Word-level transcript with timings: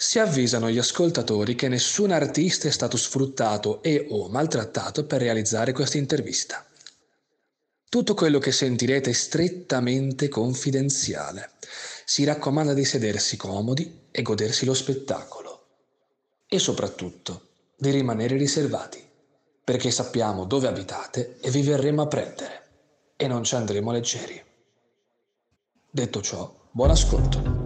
Si 0.00 0.20
avvisano 0.20 0.70
gli 0.70 0.78
ascoltatori 0.78 1.56
che 1.56 1.66
nessun 1.66 2.12
artista 2.12 2.68
è 2.68 2.70
stato 2.70 2.96
sfruttato 2.96 3.82
e 3.82 4.06
o 4.10 4.28
maltrattato 4.28 5.04
per 5.04 5.20
realizzare 5.20 5.72
questa 5.72 5.98
intervista. 5.98 6.64
Tutto 7.88 8.14
quello 8.14 8.38
che 8.38 8.52
sentirete 8.52 9.10
è 9.10 9.12
strettamente 9.12 10.28
confidenziale. 10.28 11.50
Si 12.04 12.22
raccomanda 12.22 12.74
di 12.74 12.84
sedersi 12.84 13.36
comodi 13.36 14.02
e 14.12 14.22
godersi 14.22 14.64
lo 14.64 14.72
spettacolo. 14.72 15.66
E 16.46 16.60
soprattutto 16.60 17.48
di 17.76 17.90
rimanere 17.90 18.36
riservati, 18.36 19.04
perché 19.64 19.90
sappiamo 19.90 20.44
dove 20.44 20.68
abitate 20.68 21.38
e 21.40 21.50
vi 21.50 21.62
verremo 21.62 22.02
a 22.02 22.06
prendere. 22.06 22.68
E 23.16 23.26
non 23.26 23.42
ci 23.42 23.56
andremo 23.56 23.90
leggeri. 23.90 24.40
Detto 25.90 26.22
ciò, 26.22 26.68
buon 26.70 26.90
ascolto. 26.90 27.57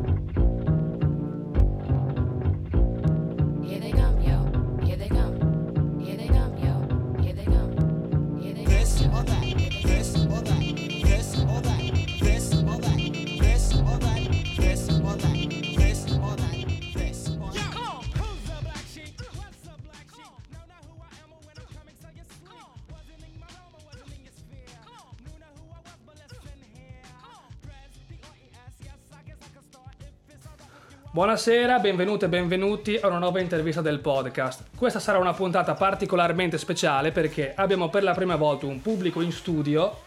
Buonasera, 31.15 31.79
benvenute 31.79 32.25
e 32.25 32.29
benvenuti 32.31 32.97
a 32.97 33.07
una 33.09 33.19
nuova 33.19 33.39
intervista 33.39 33.83
del 33.83 33.99
podcast. 33.99 34.69
Questa 34.75 34.99
sarà 34.99 35.19
una 35.19 35.35
puntata 35.35 35.75
particolarmente 35.75 36.57
speciale 36.57 37.13
perché 37.13 37.53
abbiamo 37.55 37.91
per 37.91 38.03
la 38.03 38.15
prima 38.15 38.37
volta 38.37 38.65
un 38.65 38.81
pubblico 38.81 39.21
in 39.21 39.31
studio. 39.31 39.99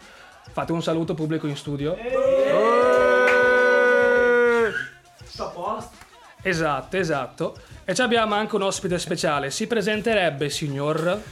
Fate 0.50 0.72
un 0.72 0.82
saluto 0.82 1.14
pubblico 1.14 1.46
in 1.46 1.54
studio. 1.54 1.96
Esatto, 6.42 6.96
esatto. 6.96 7.56
E 7.84 7.94
ci 7.94 8.02
abbiamo 8.02 8.34
anche 8.34 8.56
un 8.56 8.62
ospite 8.62 8.98
speciale. 8.98 9.52
Si 9.52 9.68
presenterebbe, 9.68 10.50
signor? 10.50 11.22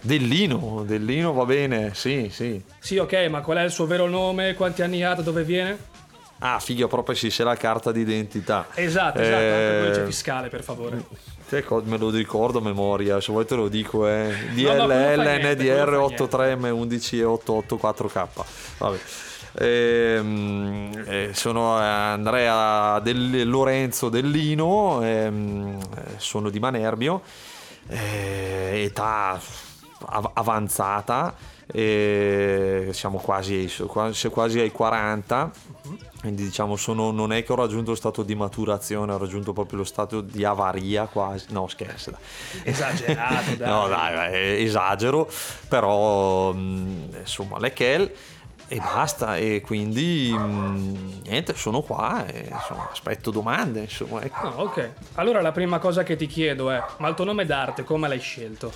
Dellino, 0.00 0.82
Dellino 0.84 1.32
va 1.32 1.44
bene, 1.44 1.94
sì, 1.94 2.28
sì. 2.28 2.60
Sì, 2.80 2.98
ok, 2.98 3.28
ma 3.30 3.40
qual 3.40 3.58
è 3.58 3.62
il 3.62 3.70
suo 3.70 3.86
vero 3.86 4.08
nome? 4.08 4.54
Quanti 4.54 4.82
anni 4.82 5.04
ha? 5.04 5.14
Da 5.14 5.22
dove 5.22 5.44
viene? 5.44 5.90
Ah, 6.44 6.58
figa, 6.58 6.88
proprio 6.88 7.14
si 7.14 7.30
sa 7.30 7.44
la 7.44 7.54
carta 7.56 7.92
d'identità. 7.92 8.66
Esatto, 8.74 9.20
esatto, 9.20 9.36
anche 9.36 9.78
Eh, 9.78 9.82
codice 9.84 10.04
fiscale, 10.06 10.48
per 10.48 10.62
favore. 10.64 11.04
me 11.84 11.98
lo 11.98 12.10
ricordo 12.10 12.58
a 12.58 12.62
memoria, 12.62 13.20
se 13.20 13.30
vuoi 13.30 13.44
te 13.44 13.54
lo 13.54 13.68
dico, 13.68 14.08
eh. 14.08 14.34
DLL, 14.52 15.20
NDR 15.40 15.94
83M11 15.98 17.18
e 17.20 17.22
884K. 17.22 18.44
Vabbè. 18.78 18.98
Ehm, 19.58 21.04
eh, 21.06 21.30
sono 21.34 21.76
Andrea 21.76 22.98
Del- 23.00 23.48
Lorenzo 23.48 24.08
Dellino, 24.08 25.00
ehm, 25.02 25.78
eh, 25.96 26.02
sono 26.16 26.48
di 26.50 26.58
Manerbio, 26.58 27.22
eh, 27.88 28.82
età 28.86 29.38
avanzata, 30.06 31.34
eh, 31.72 32.90
siamo 32.92 33.18
quasi, 33.18 33.70
quasi, 34.30 34.58
ai 34.58 34.70
40. 34.70 35.50
Quindi 36.20 36.44
diciamo 36.44 36.76
sono, 36.76 37.10
non 37.10 37.32
è 37.32 37.42
che 37.42 37.52
ho 37.52 37.56
raggiunto 37.56 37.90
lo 37.90 37.96
stato 37.96 38.22
di 38.22 38.36
maturazione, 38.36 39.12
ho 39.12 39.18
raggiunto 39.18 39.52
proprio 39.52 39.78
lo 39.78 39.84
stato 39.84 40.20
di 40.20 40.44
avaria 40.44 41.06
quasi. 41.06 41.46
No, 41.50 41.66
scherzo. 41.66 42.12
Esagerato, 42.62 43.54
dai. 43.58 43.68
No, 43.68 43.88
dai, 43.88 44.62
esagero, 44.62 45.28
però 45.66 46.52
mh, 46.52 47.16
insomma, 47.20 47.58
le 47.58 47.72
Kel 47.72 48.12
e 48.68 48.78
basta. 48.78 49.36
E 49.36 49.60
quindi 49.64 50.32
mh, 50.32 51.22
niente, 51.24 51.54
sono 51.54 51.82
qua 51.82 52.24
e 52.26 52.48
insomma, 52.50 52.88
aspetto 52.90 53.30
domande. 53.30 53.80
Insomma, 53.80 54.22
ecco. 54.22 54.46
Ah, 54.46 54.62
ok. 54.62 54.90
Allora 55.14 55.40
la 55.40 55.52
prima 55.52 55.78
cosa 55.78 56.04
che 56.04 56.16
ti 56.16 56.26
chiedo 56.26 56.70
è, 56.70 56.82
ma 56.98 57.08
il 57.08 57.14
tuo 57.14 57.24
nome 57.24 57.44
d'arte 57.44 57.84
come 57.84 58.08
l'hai 58.08 58.20
scelto? 58.20 58.72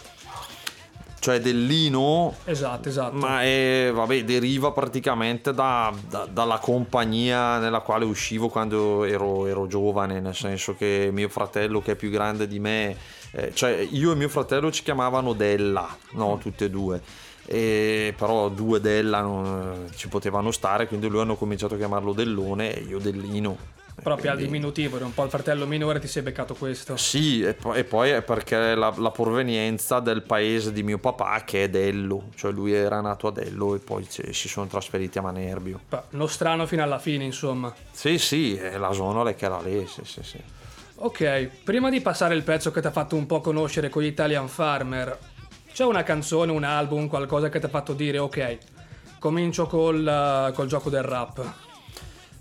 Cioè, 1.19 1.41
Dellino 1.41 2.34
Esatto, 2.44 2.88
esatto. 2.88 3.16
Ma 3.16 3.43
è, 3.43 3.91
vabbè, 3.93 4.25
deriva 4.25 4.71
praticamente 4.72 5.53
da- 5.53 5.93
da- 6.09 6.27
dalla 6.31 6.59
compagnia 6.59 7.59
nella 7.59 7.81
quale 7.81 8.04
uscivo 8.04 8.49
quando 8.49 9.04
ero, 9.04 9.47
ero 9.47 9.66
giovane, 9.66 10.21
nel 10.21 10.34
senso 10.34 10.76
che 10.76 11.10
mio 11.12 11.28
fratello 11.28 11.81
che 11.82 11.93
è 11.93 11.97
più 11.97 12.10
grande 12.10 12.47
di 12.47 12.59
me, 12.59 12.97
eh, 13.32 13.50
cioè 13.55 13.87
io 13.91 14.12
e 14.12 14.15
mio 14.15 14.28
fratello 14.28 14.71
ci 14.71 14.82
chiamavano 14.82 15.32
Della, 15.32 15.88
no, 16.12 16.38
tutte 16.38 16.66
e 16.66 16.71
due. 16.71 17.00
E 17.49 18.12
però 18.16 18.49
due 18.49 18.81
Della 18.81 19.21
non, 19.21 19.88
ci 19.94 20.09
potevano 20.09 20.50
stare, 20.50 20.87
quindi 20.87 21.09
lui 21.09 21.21
hanno 21.21 21.37
cominciato 21.37 21.75
a 21.75 21.76
chiamarlo 21.76 22.12
Dellone 22.12 22.75
e 22.75 22.81
io 22.81 22.99
Dellino. 22.99 23.75
Proprio 24.02 24.30
al 24.30 24.36
Quindi- 24.36 24.52
diminutivo, 24.58 24.96
era 24.96 25.06
un 25.06 25.14
po' 25.14 25.24
il 25.24 25.30
fratello 25.30 25.66
minore, 25.66 25.98
ti 26.00 26.06
sei 26.06 26.22
beccato 26.22 26.54
questo. 26.54 26.96
sì, 26.96 27.42
e 27.42 27.54
poi, 27.54 27.78
e 27.78 27.84
poi 27.84 28.10
è 28.10 28.22
perché 28.22 28.74
la, 28.74 28.92
la 28.96 29.10
provenienza 29.10 30.00
del 30.00 30.22
paese 30.22 30.70
di 30.72 30.82
mio 30.82 30.98
papà 30.98 31.42
che 31.44 31.64
è 31.64 31.68
Dello, 31.70 32.24
cioè 32.36 32.52
lui 32.52 32.72
era 32.72 33.00
nato 33.00 33.28
a 33.28 33.32
Dello 33.32 33.74
e 33.74 33.78
poi 33.78 34.06
ci- 34.08 34.32
si 34.32 34.48
sono 34.48 34.66
trasferiti 34.66 35.16
a 35.18 35.22
Manerbio. 35.22 35.80
Pa- 35.88 36.04
Nostrano 36.10 36.66
fino 36.66 36.82
alla 36.82 36.98
fine, 36.98 37.24
insomma. 37.24 37.74
Sì, 37.90 38.18
sì, 38.18 38.54
è 38.56 38.76
la 38.76 38.92
zona 38.92 39.32
che 39.32 39.44
era 39.44 39.60
lì, 39.62 39.86
sì, 39.88 40.02
sì, 40.04 40.22
sì. 40.22 40.38
Ok, 40.96 41.48
prima 41.64 41.90
di 41.90 42.00
passare 42.00 42.34
il 42.34 42.42
pezzo 42.42 42.70
che 42.70 42.80
ti 42.82 42.86
ha 42.86 42.90
fatto 42.92 43.16
un 43.16 43.26
po' 43.26 43.40
conoscere 43.40 43.88
con 43.88 44.02
gli 44.02 44.06
Italian 44.06 44.48
Farmer, 44.48 45.18
c'è 45.72 45.84
una 45.84 46.02
canzone, 46.02 46.52
un 46.52 46.64
album, 46.64 47.08
qualcosa 47.08 47.48
che 47.48 47.58
ti 47.58 47.66
ha 47.66 47.70
fatto 47.70 47.92
dire 47.94 48.18
ok, 48.18 48.58
comincio 49.18 49.66
col, 49.66 50.06
eh, 50.06 50.52
col 50.54 50.66
gioco 50.66 50.90
del 50.90 51.02
rap. 51.02 51.52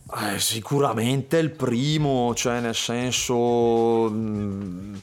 Eh, 0.08 0.40
sicuramente 0.40 1.38
il 1.38 1.52
primo, 1.52 2.34
cioè 2.36 2.60
nel 2.60 2.76
senso... 2.76 4.08
mm, 4.12 4.96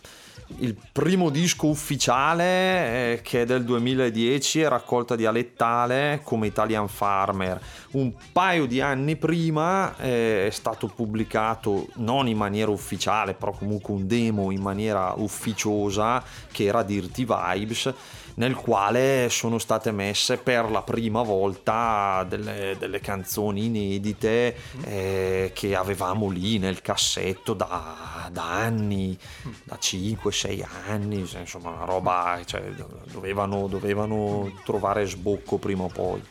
Il 0.59 0.77
primo 0.93 1.31
disco 1.31 1.67
ufficiale 1.69 3.15
eh, 3.15 3.21
che 3.23 3.43
è 3.43 3.45
del 3.47 3.65
2010 3.65 4.61
è 4.61 4.69
raccolta 4.69 5.17
dialettale 5.17 6.21
come 6.23 6.47
Italian 6.47 6.89
Farmer. 6.89 7.61
Un 7.93 8.13
paio 8.33 8.67
di 8.67 8.81
anni 8.81 9.17
prima 9.17 9.97
eh, 9.97 10.47
è 10.47 10.51
stato 10.51 10.89
pubblicato 10.89 11.89
non 11.97 12.29
in 12.29 12.37
maniera 12.37 12.71
ufficiale, 12.71 13.35
però 13.35 13.53
comunque 13.53 13.95
un 13.95 14.07
demo 14.07 14.51
in 14.51 14.61
maniera 14.61 15.15
ufficiosa 15.17 16.23
che 16.53 16.65
era 16.65 16.83
Dirty 16.83 17.25
Vibes 17.27 17.93
nel 18.35 18.55
quale 18.55 19.29
sono 19.31 19.59
state 19.59 19.91
messe 19.91 20.37
per 20.39 20.71
la 20.71 20.83
prima 20.83 21.23
volta 21.23 22.25
delle, 22.29 22.77
delle 22.79 23.01
canzoni 23.01 23.67
inedite 23.67 24.57
eh, 24.85 25.51
che 25.55 25.75
avevamo 25.75 26.29
lì 26.29 26.59
nel 26.59 26.81
cassetto 26.81 27.55
da, 27.55 28.29
da 28.31 28.45
anni, 28.45 29.17
da 29.65 29.79
5-6 29.81 30.65
anni, 30.89 31.19
insomma 31.19 31.71
una 31.71 31.85
roba, 31.85 32.41
cioè, 32.45 32.63
dovevano, 33.11 33.67
dovevano 33.67 34.53
trovare 34.65 35.05
sbocco 35.07 35.59
prima 35.59 35.85
o 35.85 35.89
poi. 35.89 36.23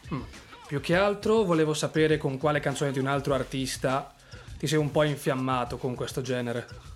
Più 0.67 0.79
che 0.79 0.95
altro 0.95 1.43
volevo 1.43 1.73
sapere 1.73 2.17
con 2.17 2.37
quale 2.37 2.59
canzone 2.59 2.91
di 2.91 2.99
un 2.99 3.07
altro 3.07 3.33
artista 3.33 4.13
ti 4.57 4.67
sei 4.67 4.77
un 4.77 4.91
po' 4.91 5.03
infiammato 5.03 5.77
con 5.77 5.95
questo 5.95 6.21
genere. 6.21 6.90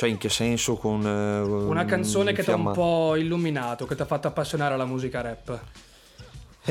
Cioè 0.00 0.08
in 0.08 0.16
che 0.16 0.30
senso 0.30 0.76
con... 0.76 1.04
eh, 1.06 1.40
Una 1.42 1.84
canzone 1.84 2.32
che 2.32 2.42
ti 2.42 2.50
ha 2.50 2.54
un 2.54 2.72
po' 2.72 3.16
illuminato, 3.16 3.84
che 3.84 3.94
ti 3.94 4.00
ha 4.00 4.06
fatto 4.06 4.28
appassionare 4.28 4.72
alla 4.72 4.86
musica 4.86 5.20
rap. 5.20 5.60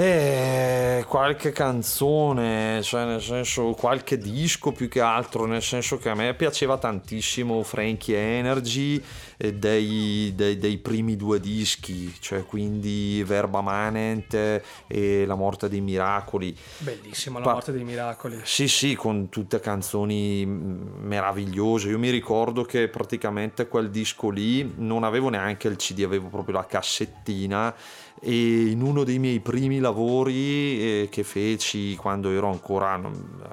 Eh, 0.01 1.03
qualche 1.09 1.51
canzone, 1.51 2.81
cioè 2.83 3.03
nel 3.03 3.21
senso 3.21 3.71
qualche 3.71 4.17
disco 4.17 4.71
più 4.71 4.87
che 4.87 5.01
altro, 5.01 5.45
nel 5.45 5.61
senso 5.61 5.97
che 5.97 6.07
a 6.07 6.15
me 6.15 6.33
piaceva 6.35 6.77
tantissimo 6.77 7.61
Frankie 7.63 8.15
Energy 8.15 9.03
dei, 9.35 10.31
dei- 10.35 10.57
dei 10.57 10.77
primi 10.77 11.17
due 11.17 11.41
dischi, 11.41 12.13
cioè 12.21 12.45
quindi 12.45 13.21
Verba 13.25 13.59
Manent 13.59 14.61
e 14.87 15.25
La 15.25 15.35
morte 15.35 15.67
dei 15.67 15.81
miracoli. 15.81 16.55
Bellissima 16.77 17.39
la 17.39 17.45
Pa- 17.45 17.51
morte 17.53 17.73
dei 17.73 17.83
miracoli. 17.83 18.39
Sì, 18.43 18.69
sì, 18.69 18.95
con 18.95 19.27
tutte 19.27 19.59
canzoni 19.59 20.45
meravigliose. 20.45 21.89
Io 21.89 21.99
mi 21.99 22.09
ricordo 22.09 22.63
che 22.63 22.87
praticamente 22.87 23.67
quel 23.67 23.89
disco 23.89 24.29
lì 24.29 24.75
non 24.77 25.03
avevo 25.03 25.27
neanche 25.27 25.67
il 25.67 25.75
CD, 25.75 26.03
avevo 26.03 26.29
proprio 26.29 26.55
la 26.55 26.65
cassettina 26.65 27.75
e 28.21 28.67
in 28.67 28.81
uno 28.81 29.03
dei 29.03 29.17
miei 29.17 29.39
primi 29.39 29.79
lavori 29.79 30.81
eh, 31.03 31.07
che 31.09 31.23
feci 31.23 31.95
quando 31.95 32.29
ero 32.29 32.49
ancora 32.49 32.99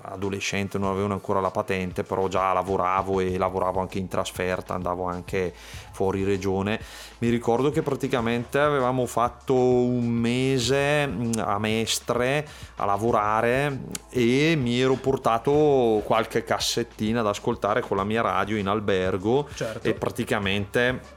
adolescente, 0.03 0.79
non 0.79 0.91
avevo 0.91 1.13
ancora 1.13 1.41
la 1.41 1.51
patente, 1.51 2.03
però 2.03 2.29
già 2.29 2.53
lavoravo 2.53 3.21
e 3.21 3.39
lavoravo 3.39 3.81
anche 3.81 3.99
in 3.99 4.09
trasferta, 4.09 4.75
andavo 4.75 5.05
anche 5.05 5.53
fuori 5.93 6.25
regione. 6.25 6.81
Mi 7.19 7.29
ricordo 7.29 7.71
che 7.71 7.83
praticamente 7.83 8.59
avevamo 8.59 9.07
fatto 9.07 9.55
un 9.55 10.07
mese 10.09 11.07
mh, 11.07 11.31
a 11.39 11.59
Mestre 11.59 12.47
a 12.77 12.85
lavorare 12.85 13.81
e 14.11 14.55
mi 14.57 14.81
ero 14.81 14.95
portato 14.95 16.03
qualche 16.05 16.45
cassettina 16.45 17.23
da 17.23 17.31
ascoltare 17.31 17.81
con 17.81 17.97
la 17.97 18.05
mia 18.05 18.21
radio 18.21 18.57
in 18.57 18.67
albergo 18.67 19.49
Certo. 19.55 19.87
e 19.87 19.95
praticamente 19.95 21.16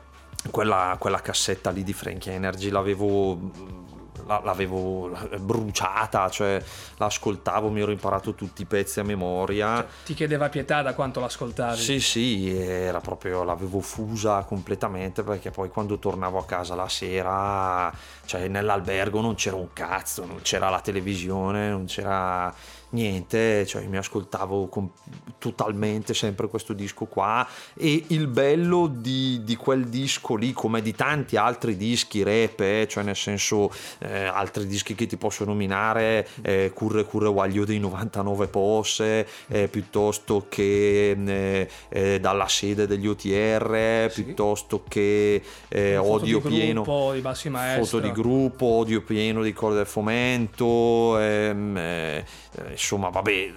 quella, 0.51 0.95
quella 0.99 1.19
cassetta 1.21 1.69
lì 1.69 1.83
di 1.83 1.93
Frankie 1.93 2.33
Energy 2.33 2.69
l'avevo 2.69 3.87
la- 4.25 4.41
l'avevo 4.43 5.09
bruciata, 5.39 6.29
cioè 6.29 6.61
l'ascoltavo, 6.97 7.69
mi 7.69 7.81
ero 7.81 7.89
imparato 7.89 8.35
tutti 8.35 8.61
i 8.61 8.65
pezzi 8.65 8.99
a 8.99 9.03
memoria. 9.03 9.83
Ti 10.05 10.13
chiedeva 10.13 10.49
pietà 10.49 10.83
da 10.83 10.93
quanto 10.93 11.19
l'ascoltavi. 11.19 11.81
Sì, 11.81 11.99
sì, 11.99 12.55
era 12.55 12.99
proprio, 12.99 13.43
l'avevo 13.43 13.79
fusa 13.79 14.43
completamente 14.43 15.23
perché 15.23 15.49
poi 15.49 15.69
quando 15.69 15.97
tornavo 15.97 16.37
a 16.37 16.45
casa 16.45 16.75
la 16.75 16.87
sera, 16.87 17.91
cioè 18.29 18.47
nell'albergo 18.47 19.21
non 19.21 19.33
c'era 19.33 19.55
un 19.55 19.73
cazzo, 19.73 20.23
non 20.23 20.41
c'era 20.43 20.69
la 20.69 20.81
televisione, 20.81 21.67
non 21.71 21.85
c'era 21.85 22.53
niente, 22.91 23.67
cioè 23.67 23.85
mi 23.85 23.97
ascoltavo 23.97 24.67
com- 24.67 24.89
totalmente 25.37 26.13
sempre 26.15 26.47
questo 26.47 26.73
disco 26.73 27.05
qua 27.05 27.47
e 27.75 28.03
il 28.07 28.25
bello 28.27 28.87
di, 28.87 29.41
di 29.43 29.55
quel 29.55 29.85
disco 29.87 30.35
lì, 30.35 30.53
come 30.53 30.81
di 30.81 30.93
tanti 30.95 31.37
altri 31.37 31.77
dischi 31.77 32.23
rap, 32.23 32.59
eh, 32.61 32.87
cioè 32.89 33.03
nel 33.03 33.15
senso 33.15 33.71
eh, 33.99 34.23
altri 34.25 34.65
dischi 34.65 34.95
che 34.95 35.05
ti 35.05 35.17
posso 35.17 35.45
nominare, 35.45 36.27
eh, 36.41 36.71
Curre 36.73 37.03
Curre 37.05 37.27
Waglio 37.29 37.63
dei 37.63 37.79
99 37.79 38.47
Posse, 38.47 39.27
eh, 39.47 39.67
piuttosto 39.67 40.45
che 40.49 41.11
eh, 41.11 41.69
eh, 41.89 42.19
Dalla 42.19 42.47
sede 42.47 42.85
degli 42.87 43.07
OTR, 43.07 44.07
Sì. 44.11 44.23
piuttosto 44.23 44.83
che 44.87 45.41
Odio 45.99 46.39
di 46.39 46.47
pieno. 46.47 46.81
gruppo, 46.81 47.11
di 47.13 47.21
bassi 47.21 47.49
maestro. 47.49 47.85
Foto 47.85 47.99
di 47.99 48.11
gruppo, 48.21 48.65
odio 48.65 49.01
pieno 49.01 49.41
di 49.41 49.53
corde 49.53 49.77
del 49.77 49.85
fomento, 49.87 51.17
ehm, 51.19 51.77
eh, 51.77 52.25
eh, 52.57 52.71
insomma, 52.71 53.09
vabbè, 53.09 53.51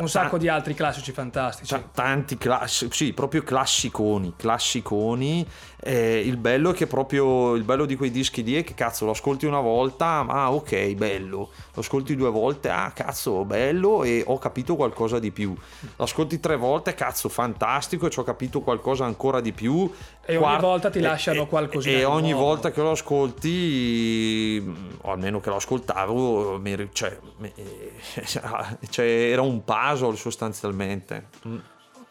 Un 0.00 0.08
sacco 0.08 0.38
di 0.38 0.48
altri 0.48 0.74
classici 0.74 1.12
fantastici. 1.12 1.72
ta- 1.72 1.88
tanti 1.92 2.36
classici, 2.36 2.88
sì, 2.92 3.12
proprio 3.12 3.42
classiconi, 3.42 4.34
classiconi. 4.36 5.46
Eh, 5.86 6.20
il 6.20 6.38
bello 6.38 6.70
è 6.70 6.74
che 6.74 6.86
proprio 6.86 7.54
il 7.54 7.62
bello 7.62 7.84
di 7.84 7.94
quei 7.94 8.10
dischi 8.10 8.42
lì 8.42 8.54
è 8.54 8.64
che 8.64 8.72
cazzo 8.72 9.04
lo 9.04 9.10
ascolti 9.10 9.44
una 9.44 9.60
volta, 9.60 10.24
ah 10.26 10.50
ok, 10.50 10.94
bello. 10.94 11.50
Lo 11.74 11.80
ascolti 11.80 12.16
due 12.16 12.30
volte, 12.30 12.70
ah 12.70 12.90
cazzo, 12.92 13.44
bello 13.44 14.02
e 14.02 14.22
ho 14.26 14.38
capito 14.38 14.76
qualcosa 14.76 15.18
di 15.18 15.30
più. 15.30 15.54
Lo 15.96 16.04
ascolti 16.04 16.40
tre 16.40 16.56
volte, 16.56 16.94
cazzo, 16.94 17.28
fantastico 17.28 18.06
e 18.06 18.10
ci 18.10 18.18
ho 18.18 18.22
capito 18.22 18.62
qualcosa 18.62 19.04
ancora 19.04 19.42
di 19.42 19.52
più. 19.52 19.90
E 20.24 20.36
ogni 20.38 20.58
volta 20.58 20.88
ti 20.88 21.00
lasciano 21.00 21.46
qualcosina 21.46 21.98
E 21.98 22.04
ogni 22.04 22.30
nuovo. 22.30 22.46
volta 22.46 22.70
che 22.70 22.80
lo 22.80 22.92
ascolti, 22.92 24.74
o 25.02 25.12
almeno 25.12 25.40
che 25.40 25.50
lo 25.50 25.56
ascoltavo, 25.56 26.58
mi 26.60 26.88
cioè, 26.94 27.18
mi- 27.36 27.52
cioè, 28.88 29.04
era 29.04 29.42
un 29.42 29.62
puzzle 29.64 30.16
sostanzialmente. 30.16 31.26
Mm. 31.46 31.58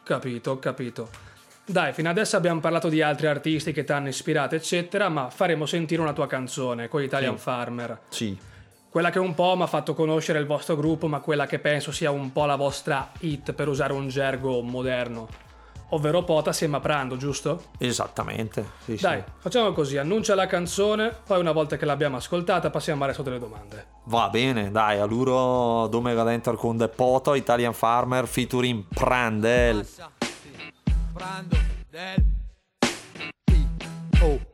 Capito, 0.04 0.52
ho 0.52 0.60
capito. 0.60 1.32
Dai, 1.66 1.94
fino 1.94 2.10
adesso 2.10 2.36
abbiamo 2.36 2.60
parlato 2.60 2.90
di 2.90 3.02
altri 3.02 3.28
artisti 3.28 3.72
che 3.72 3.86
ti 3.86 3.92
hanno 3.94 4.10
ispirato, 4.10 4.56
eccetera, 4.56 5.08
ma 5.08 5.30
faremo 5.30 5.66
sentire 5.66 6.02
una 6.02 6.12
tua 6.12 6.28
canzone 6.28 6.90
con 6.90 7.02
Italian 7.02 7.38
Sì. 7.38 7.42
Farmer. 7.42 8.00
Sì. 8.10 8.38
Quella 8.90 9.10
che 9.10 9.20
un 9.20 9.34
po' 9.34 9.56
mi 9.56 9.64
ha 9.64 9.68
fatto 9.68 9.94
conoscere 9.94 10.40
il 10.40 10.46
vostro 10.46 10.76
gruppo, 10.76 11.08
ma 11.08 11.20
quella 11.20 11.46
che 11.48 11.60
penso 11.60 11.92
sia 11.94 12.12
un 12.12 12.34
po' 12.34 12.46
la 12.46 12.58
vostra 12.58 13.10
hit, 13.20 13.54
per 13.54 13.70
usare 13.70 13.94
un 13.94 14.10
gergo 14.10 14.62
moderno. 14.62 15.28
Ovvero 15.90 16.24
Pota 16.24 16.50
assieme 16.50 16.78
a 16.78 16.80
Prando, 16.80 17.18
giusto? 17.18 17.64
Esattamente. 17.78 18.66
Sì, 18.84 18.98
sì. 18.98 19.04
Dai, 19.04 19.24
facciamo 19.40 19.72
così, 19.72 19.98
annuncia 19.98 20.36
la 20.36 20.48
canzone, 20.48 21.16
poi 21.26 21.40
una 21.40 21.52
volta 21.54 21.78
che 21.78 21.86
l'abbiamo 21.86 22.18
ascoltata 22.18 22.70
passiamo 22.72 23.04
al 23.04 23.08
resto 23.10 23.24
delle 23.24 23.40
domande. 23.40 23.86
Va 24.06 24.28
bene, 24.30 24.70
dai, 24.70 25.00
allora 25.00 25.88
Domega 25.88 26.24
Denter 26.24 26.56
con 26.56 26.78
The 26.78 26.90
Poto, 26.90 27.36
Italian 27.36 27.74
Farmer 27.74 28.28
featuring 28.28 28.84
Prandel. 28.94 29.88
Prando 31.14 31.56
del 31.92 32.24
P 32.80 34.53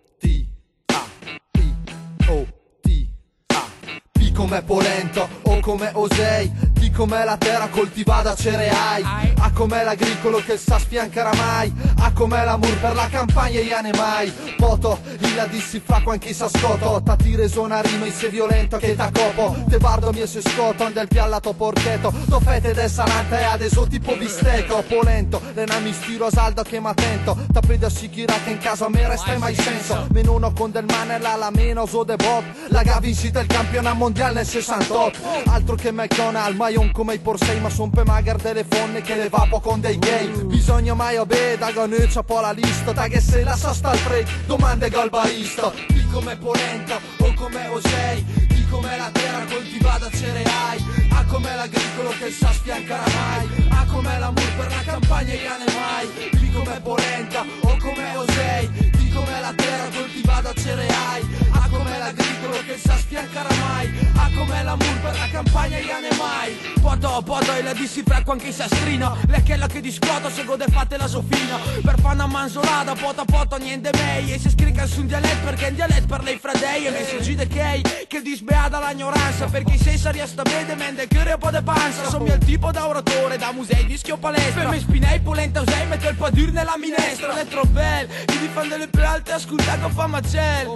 P 4.40 4.42
come 4.42 4.62
polento 4.62 5.28
o 5.44 5.60
come 5.60 5.92
osei 5.96 6.50
P 6.80 6.92
come 6.92 7.26
la 7.26 7.36
terra 7.36 7.68
coltivata 7.68 8.34
cereali. 8.36 9.04
A 9.42 9.52
come 9.52 9.84
l'agricolo 9.84 10.38
che 10.38 10.58
sa 10.58 10.80
sfiancare 10.80 11.36
mai 11.36 11.74
A 12.00 12.12
come 12.14 12.44
l'amor 12.44 12.78
per 12.78 12.96
la 12.96 13.08
campagna 13.10 13.60
e 13.60 13.66
gli 13.66 13.72
animai. 13.72 14.32
Poto, 14.58 15.00
il 15.20 15.48
dissi 15.50 15.82
fra 15.84 16.02
quanchi 16.02 16.34
sa 16.34 16.48
scoto 16.48 17.02
Tati 17.04 17.36
resona 17.36 17.82
rima 17.82 18.06
e 18.06 18.12
sei 18.12 18.30
violento 18.30 18.78
che 18.78 18.96
ta 18.96 19.10
copo. 19.12 19.56
Te 19.68 19.78
bardo 19.78 20.12
mie 20.12 20.26
se 20.26 20.42
scoto 20.42 20.88
del 20.90 21.08
piallato 21.08 21.54
porcheto 21.54 22.14
Do 22.26 22.40
fete 22.40 22.74
del 22.74 22.90
salante 22.90 23.40
e 23.40 23.44
adesso 23.44 23.86
tipo 23.88 24.16
bistecco. 24.16 24.84
Polento, 24.88 25.42
le 25.54 25.66
nami 25.66 25.92
stiro 25.92 26.30
saldo 26.32 26.64
che 26.64 26.80
m'attento. 26.80 27.38
Tappi 27.52 27.78
da 27.78 27.90
sicura 27.90 28.36
che 28.44 28.52
in 28.52 28.58
casa 28.60 28.86
a 28.86 28.90
me 28.90 29.06
resta 29.06 29.38
mai 29.38 29.56
senso. 29.56 30.08
Meno 30.12 30.34
uno 30.34 30.54
con 30.54 30.72
del 30.72 30.86
manella 30.86 31.36
la 31.36 31.50
meno 31.52 31.86
so 31.86 32.04
de 32.04 32.16
Bob. 32.16 32.44
La 32.70 32.84
Gavi 32.84 33.08
vincita 33.08 33.40
il 33.42 33.48
campionato 33.48 33.96
mondiale 33.96 34.29
nel 34.32 34.46
68 34.46 35.20
Altro 35.46 35.76
che 35.76 35.92
McDonald, 35.92 36.56
Maion 36.56 36.92
come 36.92 37.16
i 37.16 37.20
Porsei 37.20 37.60
Ma 37.60 37.70
son 37.70 37.90
pe 37.90 38.04
magar 38.04 38.38
delle 38.38 38.66
fonne 38.68 39.02
che 39.02 39.16
le 39.16 39.30
vapo 39.30 39.60
con 39.60 39.80
dei 39.80 39.98
gay. 39.98 40.28
Bisogna 40.46 40.94
mai 40.94 41.18
obè 41.18 41.58
da 41.58 41.72
ganuccia 41.72 42.24
po' 42.24 42.40
la 42.40 42.52
lista 42.52 42.92
Da 42.92 43.08
che 43.08 43.20
se 43.20 43.44
la 43.44 43.56
sosta 43.56 43.90
al 43.90 44.00
break, 44.00 44.46
domande 44.46 44.90
gol 44.90 45.10
barista. 45.10 45.72
Di 45.88 46.06
come 46.12 46.36
polenta 46.38 47.00
o 47.20 47.34
come 47.34 47.68
osei 47.68 48.24
Di 48.48 48.66
come 48.70 48.98
la 48.98 49.10
terra 49.12 49.46
coltivata 49.46 50.10
cereali. 50.10 50.84
A 51.12 51.26
come 51.26 51.56
l'agricolo 51.56 52.10
che 52.20 52.32
sa 52.32 52.52
sfiancare 52.52 53.12
mai 53.14 53.68
A 53.70 53.86
come 53.86 54.20
l'amor 54.20 54.56
per 54.58 54.68
la 54.70 54.92
campagna 54.92 55.34
e 55.34 55.38
gli 55.38 55.46
animali. 55.46 56.30
Di 56.40 56.52
come 56.52 56.80
polenta 56.82 57.46
o 57.62 57.78
come 57.78 58.16
osei 58.16 58.98
La 59.40 59.54
terra 59.56 59.88
coltivata 59.96 60.54
cereali. 60.54 61.38
A 61.52 61.70
come 61.72 61.98
l'agricolo 61.98 62.58
che 62.68 62.78
sa 62.78 62.98
sfiancare 62.98 63.56
mai. 63.56 63.90
A 64.16 64.30
come 64.36 64.64
l'amor 64.64 65.00
per 65.00 65.18
la 65.18 65.28
campagna 65.32 65.78
e 65.78 65.84
gli 65.86 65.90
animali. 65.90 66.58
Poto, 66.82 67.22
poto 67.24 67.54
e 67.54 67.64
la 67.64 67.74
dissi 67.74 68.04
frecco 68.06 68.34
anche 68.34 68.48
il 68.48 68.54
sastrino. 68.54 69.18
Le 69.28 69.42
che 69.42 69.56
la 69.56 69.68
che 69.68 69.82
discuoto 69.82 70.30
se 70.30 70.44
gode 70.44 70.66
fatte 70.70 70.98
la 70.98 71.08
sofina. 71.08 71.58
Per 71.82 72.00
fare 72.00 72.16
una 72.16 72.28
manzolata, 72.28 72.94
poto 72.94 73.26
poto 73.26 73.58
niente 73.58 73.90
mei. 73.94 74.34
E 74.34 74.40
se 74.40 74.50
scrica 74.50 74.86
su 74.86 75.00
un 75.00 75.08
dialetto 75.08 75.46
perché 75.46 75.68
in 75.68 75.76
dialetto 75.76 76.06
per 76.06 76.24
lei 76.24 76.38
fradei 76.38 76.86
E 76.86 76.92
mi 76.92 77.06
si 77.06 77.22
gide 77.22 77.48
che 77.48 77.82
che 78.08 78.22
disbeata 78.22 78.86
l'ignoranza. 78.88 79.46
Perché 79.46 79.78
se 79.78 79.98
saria 79.98 80.28
sta 80.28 80.44
bene 80.44 80.76
mende 80.76 81.08
che 81.08 81.18
un 81.18 81.38
po' 81.40 81.50
de 81.50 81.62
panza. 81.64 82.08
Sono 82.10 82.26
il 82.26 82.38
tipo 82.40 82.72
da 82.72 82.86
oratore, 82.86 83.38
da 83.38 83.52
musei, 83.52 83.86
dischi 83.86 84.12
o 84.12 84.18
palestra. 84.18 84.62
Per 84.62 84.70
me 84.70 84.80
spinei 84.80 85.20
polenta 85.22 85.62
usei 85.62 85.88
mette 85.88 86.10
il 86.10 86.16
padir 86.16 86.52
nella 86.52 86.76
minestra. 86.78 87.34
Le 87.34 87.48
trobel, 87.48 88.08
di 88.26 88.38
difende 88.38 88.78
le 88.78 88.88
più 88.88 89.00
alte 89.30 89.34
ascolta 89.34 89.78
con 89.78 89.92
fa 89.92 90.08
macel 90.08 90.68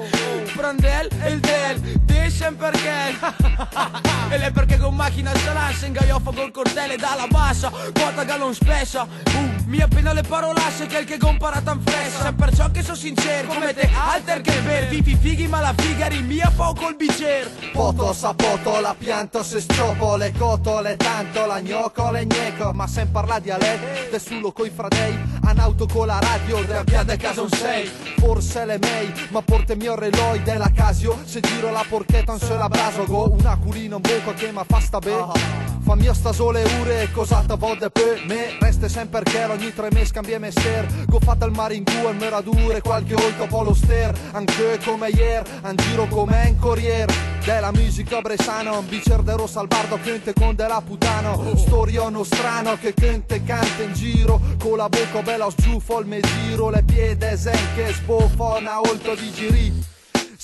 Prandel 0.56 1.10
e 1.24 1.30
il 1.32 1.40
del, 1.40 1.80
descen 2.02 2.56
perché 2.56 3.18
E 4.30 4.38
lei 4.38 4.52
perché 4.52 4.78
con 4.78 4.96
macchina 4.96 5.32
salanza 5.36 5.86
Ingaiofa 5.86 6.32
col 6.32 6.52
cortele 6.52 6.96
dalla 6.96 7.28
bassa 7.28 7.70
Quota 7.70 8.24
gallon 8.24 8.54
spessa 8.54 9.04
uh, 9.04 9.64
Mi 9.66 9.82
appena 9.82 10.14
le 10.14 10.22
parolacce 10.22 10.86
che 10.86 11.00
il 11.00 11.06
che 11.06 11.18
compara 11.18 11.62
tan 11.62 11.82
fressa. 11.82 12.32
Perciò 12.34 12.70
che 12.72 12.84
so 12.84 12.96
sincero 12.96 13.48
Come 13.48 13.74
te 13.74 13.90
alter 13.94 14.42
che 14.42 14.60
ver 14.62 14.88
Fifi 14.88 15.16
fighi 15.16 15.48
ma 15.48 15.60
la 15.60 15.74
figari 15.76 16.22
mia 16.22 16.50
fa 16.50 16.74
col 16.76 16.96
bicer. 16.96 17.50
Poto 17.72 18.14
sapoto, 18.14 18.80
la 18.80 18.96
pianto 18.98 19.44
se 19.44 19.62
sciopo 19.62 20.16
Le 20.16 20.32
cotole 20.38 20.96
tanto, 20.98 21.46
la 21.46 21.62
gnocco, 21.62 22.12
le 22.12 22.26
gneco 22.26 22.72
Ma 22.74 22.88
sem 22.88 23.10
parla 23.10 23.40
dialetto, 23.40 24.10
tessulo 24.12 24.52
coi 24.52 24.70
fradei 24.70 25.33
Anauto 25.46 25.88
con 25.88 26.08
la 26.08 26.20
radio, 26.20 26.66
rabbiate 26.66 27.18
casa 27.18 27.42
un 27.42 27.50
sei. 27.50 27.90
Forse 28.18 28.66
le 28.66 28.78
mei, 28.80 29.12
ma 29.30 29.42
porte 29.42 29.76
mio 29.76 29.96
reloi 29.96 30.42
della 30.42 30.72
Casio. 30.74 31.18
Se 31.26 31.42
giro 31.42 31.70
la 31.72 31.84
porchetta 31.88 32.32
non 32.32 32.40
se 32.40 32.56
la 32.56 32.70
brasogo 32.70 33.32
Una 33.32 33.58
culina 33.58 33.96
un 33.96 34.02
buco 34.02 34.34
che 34.34 34.52
ma 34.52 34.64
fa 34.66 34.80
sta 34.80 35.00
be. 35.00 35.72
Fa 35.82 35.96
mia 35.96 36.14
sta 36.14 36.32
sole 36.32 36.64
ure 36.80 37.02
e 37.04 37.12
cosata 37.12 37.56
vode 37.56 37.90
per 37.90 38.24
me? 38.26 38.58
Reste 38.60 38.88
sempre 38.88 39.24
che 39.24 39.44
ogni 39.44 39.74
tre 39.74 39.90
mesi 39.92 40.14
cambia 40.14 40.40
mestier 40.40 40.88
Go 41.08 41.20
fatta 41.20 41.46
il 41.46 41.52
maringu 41.52 42.08
e 42.08 42.14
meradure 42.14 42.82
Qualche 42.82 43.16
volta 43.16 43.46
po' 43.48 43.64
lo 43.64 43.74
ster. 43.74 44.18
Anche 44.32 44.80
come 44.86 45.10
ieri 45.10 45.50
An 45.64 45.76
giro 45.76 46.08
come 46.08 46.48
un 46.48 46.58
corriere 46.58 47.33
Della 47.44 47.74
musica 47.74 48.22
bresana 48.22 48.72
Un 48.78 48.88
bicer 48.88 49.22
de 49.22 49.36
rosa 49.36 49.60
al 49.60 49.68
bardo 49.68 50.00
Cante 50.02 50.34
con 50.34 50.56
della 50.56 50.82
putano. 50.82 51.58
Storiono 51.58 52.24
strano 52.24 52.78
che 52.80 52.94
cante 52.94 53.44
canta 53.44 53.84
in 53.84 53.94
giro. 53.94 54.40
Con 54.58 54.78
la 54.78 54.88
bocca 54.88 55.22
bella 55.22 55.50
sgiuffo 55.50 56.00
il 56.00 56.08
me 56.08 56.22
giro. 56.22 56.70
Le 56.70 56.84
piede 56.84 57.36
zen 57.36 57.76
che 57.76 57.92
sboffa 57.92 58.60
una 58.60 58.80
oltre 58.80 59.16
di 59.18 59.32
giri 59.32 59.93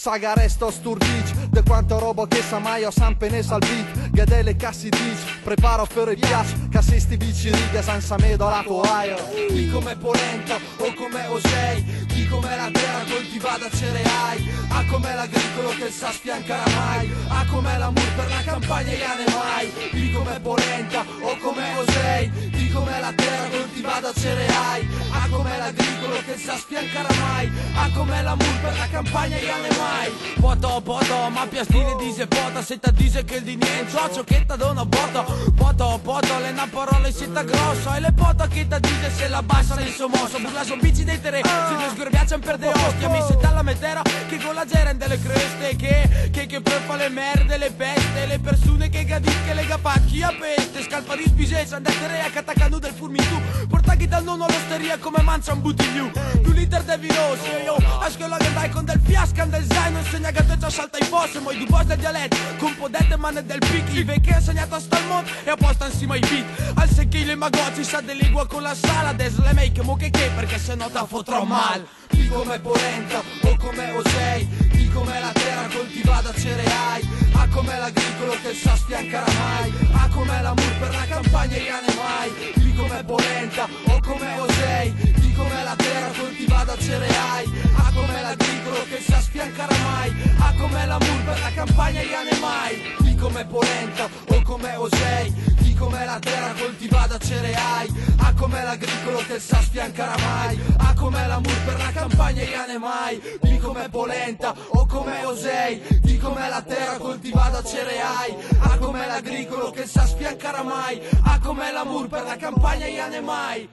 Saga 0.02 0.34
resto 0.34 0.72
sturdic 0.72 1.50
De 1.50 1.62
quanto 1.62 2.00
roba 2.00 2.26
che 2.26 2.42
sa 2.42 2.58
mai 2.58 2.86
ho 2.86 2.90
sempre 2.90 3.30
ne 3.30 3.40
al 3.40 3.60
beat 3.60 4.12
Gadele 4.12 4.56
cassi 4.56 4.88
dic 4.88 5.42
Preparo 5.44 5.86
per 5.94 6.14
i 6.14 6.16
piac 6.16 6.70
Cassisti 6.70 7.18
bici 7.18 7.52
riga 7.52 7.82
senza 7.82 8.16
me 8.18 8.38
do 8.38 8.48
la 8.48 8.64
toaia 8.66 9.18
Di 9.50 9.70
come 9.70 9.98
polenta 9.98 10.56
o 10.78 10.94
come 10.94 11.26
osei 11.28 11.84
Di 12.14 12.26
come 12.30 12.56
la 12.56 12.70
terra 12.72 13.04
coltivata 13.12 13.70
cereali. 13.70 14.50
A 14.70 14.86
come 14.90 15.14
l'agricolo 15.16 15.70
che 15.78 15.92
sa 15.92 16.12
sfiancare 16.12 16.72
mai. 16.76 17.12
A 17.28 17.46
come 17.52 17.78
l'amor 17.78 18.16
per 18.16 18.30
la 18.30 18.42
campagna 18.42 18.92
e 18.92 19.04
ane 19.04 19.26
mai 19.36 19.90
Di 19.92 20.12
come 20.12 20.40
polenta 20.40 21.02
o 21.02 21.38
come 21.40 21.78
osei 21.78 22.59
come 22.80 23.00
la 23.00 23.14
terra 23.14 23.48
coltivata 23.50 24.14
cereali 24.14 24.88
A 25.12 25.28
come 25.30 25.58
l'agricolo 25.58 26.22
che 26.26 26.38
sa 26.38 26.56
sfiancare 26.56 27.14
mai 27.20 27.52
A 27.76 27.90
come 27.94 28.22
l'amor 28.22 28.60
per 28.62 28.78
la 28.78 28.88
campagna 28.90 29.38
e 29.38 29.50
ane 29.50 29.70
mai. 29.78 30.12
Poto 30.40 30.82
poto 30.82 31.30
ma 31.30 31.46
piastine 31.48 31.96
dice 31.98 32.28
pota 32.28 32.62
Se 32.62 32.80
ta 32.80 32.92
dice 32.92 33.24
che 33.26 33.36
il 33.36 33.44
di 33.44 33.56
niente 33.56 33.92
Ciò 33.92 34.24
che 34.24 34.46
ta 34.46 34.56
dona 34.56 34.86
bota 34.86 35.24
Poto 35.56 36.00
poto 36.02 36.40
le 36.40 36.52
na 36.52 36.68
parole 36.70 37.12
se 37.12 37.32
ta 37.32 37.44
grossa 37.44 37.96
E 37.96 38.00
le 38.00 38.14
pota 38.14 38.48
che 38.48 38.68
ta 38.68 38.80
dice 38.80 39.12
se 39.16 39.28
la 39.28 39.42
bassa 39.42 39.76
nel 39.76 39.90
suo 39.90 40.08
mosso. 40.08 40.40
Burla 40.40 40.64
son 40.64 40.80
bici 40.80 41.04
dei 41.04 41.20
tere 41.20 41.42
Se 41.44 41.76
ne 41.76 41.90
sgorbiaccian 41.94 42.40
per 42.40 42.58
de 42.58 42.68
ostia 42.68 43.10
Mi 43.10 43.22
se 43.28 43.36
dalla 43.42 43.62
metera 43.62 44.02
che 44.02 44.38
con 44.38 44.56
la 44.56 44.66
gera 44.66 44.94
delle 44.94 45.20
creste 45.20 45.76
Che 45.76 46.30
che 46.32 46.46
che 46.46 46.62
per 46.62 46.82
fa 46.86 46.96
le 46.96 47.10
merde 47.10 47.58
le 47.58 47.72
peste 47.72 48.26
Le 48.26 48.40
persone 48.40 48.90
che 48.90 49.04
gadicche 49.04 49.54
le 49.54 49.66
gapacchi 49.66 50.22
a 50.22 50.34
peste. 50.40 50.84
Scalpa 50.84 51.16
di 51.16 51.24
spisesa 51.26 51.76
andate 51.76 51.98
a 52.24 52.30
catacanu 52.70 52.80
del 52.80 53.68
Portaghi 53.68 54.08
dal 54.08 54.24
nonno 54.24 54.46
all'osteria 54.46 54.98
come 55.00 55.22
mancia 55.24 55.54
un 55.54 55.62
buttigliu 55.62 56.12
Tu 56.44 56.52
liter 56.52 56.84
de 56.84 56.98
vinoso 56.98 57.46
io. 57.64 57.76
A 57.76 58.10
scuola 58.10 58.38
che 58.38 58.48
andai 58.48 58.70
con 58.70 58.86
del 58.86 59.00
fiascan 59.04 59.50
del 59.50 59.66
zaino. 59.68 60.00
Insegna 60.00 60.32
che 60.32 60.46
te 60.46 60.58
già 60.58 60.70
salta 60.70 60.98
i 60.98 61.06
posti 61.06 61.40
Moi 61.40 61.58
du 61.58 61.66
boss 61.66 61.84
del 61.84 61.98
dialetto 61.98 62.38
Con 62.58 62.76
podette 62.78 63.18
mane 63.18 63.44
del 63.44 63.60
picchi 63.60 64.06
Che 64.06 64.34
ha 64.34 64.38
insegnato 64.38 64.76
a 64.76 64.80
star 64.80 65.04
mondo. 65.08 65.30
E 65.44 65.50
apposta 65.50 65.88
insieme 65.88 66.14
ai 66.16 66.20
beat. 66.22 66.46
Al 66.76 66.90
secchi 66.90 67.26
le 67.26 67.36
magozzi 67.36 67.84
sa 67.84 68.02
de 68.02 68.14
lingua 68.14 68.46
con 68.48 68.62
la 68.62 68.76
sala 68.76 69.14
Des 69.14 69.38
le 69.40 69.54
make 69.54 69.82
mo 69.82 69.96
che 69.96 70.10
che 70.10 70.32
perché 70.36 70.60
se 70.60 70.76
no 70.76 70.90
ta 70.90 71.06
fotrò 71.06 71.44
mal. 71.44 71.86
Di 72.10 72.28
come 72.28 72.60
polenta 72.60 73.22
o 73.44 73.56
come 73.58 73.92
osei 73.92 74.79
Di 74.90 74.96
come 74.96 75.20
la 75.20 75.32
terra 75.32 75.68
coltivata 75.72 76.34
cereali 76.34 77.08
A 77.34 77.48
come 77.50 77.78
l'agricolo 77.78 78.34
che 78.42 78.56
sa 78.56 78.76
sfiancare 78.76 79.32
mai 79.38 79.72
A 79.92 80.10
come 80.12 80.42
l'amor 80.42 80.78
per 80.80 80.90
la 80.90 81.06
campagna 81.06 81.56
e 81.56 81.70
ane 81.70 81.94
mai 81.94 82.54
Di 82.56 82.74
come 82.74 83.04
polenta 83.04 83.68
o 83.86 84.00
come 84.02 84.40
osei 84.40 84.92
Di 84.92 85.32
come 85.34 85.64
la 85.64 85.76
terra 85.78 86.10
coltivata 86.18 86.76
cereali 86.76 87.52
A 87.76 87.92
come 87.94 88.22
l'agricolo 88.22 88.84
che 88.90 89.00
sa 89.00 89.20
sfiancare 89.22 89.78
mai 89.78 90.12
A 90.40 90.54
come 90.58 90.86
l'amor 90.88 91.24
per 91.24 91.40
la 91.40 91.52
campagna 91.54 92.02
e 92.02 92.14
ane 92.16 92.40
mai 92.40 92.96
Di 92.98 93.16
come 93.16 93.46
polenta 93.46 94.10
o 94.26 94.42
come 94.42 94.76
osei 94.76 95.32
Di 95.60 95.74
come 95.76 96.04
la 96.04 96.18
terra 96.18 96.54
coltivata 96.60 97.20
cereali 97.20 97.94
A 98.18 98.34
come 98.34 98.64
l'agricolo 98.64 99.20
che 99.28 99.40
sa 99.40 99.62
sfiancare 99.62 100.20
mai 100.20 100.60
A 100.78 100.94
come 100.96 101.28
l'amor 101.28 101.64
per 101.64 101.78
la 101.78 101.92
campagna 101.92 102.42
e 102.42 102.56
ane 102.56 102.78
mai 102.80 103.22
Di 103.40 103.58
come 103.60 103.88
polenta 103.90 104.56
o 104.80 104.86
come 104.86 105.26
osei 105.26 105.82
Di 106.02 106.18
come 106.18 106.48
la 106.50 106.62
terra 106.62 106.98
coltivata 106.98 107.64
cereali 107.64 108.36
A 108.62 108.78
come 108.78 109.06
l'agricolo 109.06 109.72
che 109.72 109.86
sa 109.86 110.06
sfiancare 110.06 110.64
mai 110.64 111.02
A 111.24 111.40
come 111.40 111.72
l'amor 111.72 112.08
per 112.08 112.24
la 112.24 112.36
campagna 112.36 112.86
e 112.86 113.00
ane 113.00 113.22
mai 113.22 113.70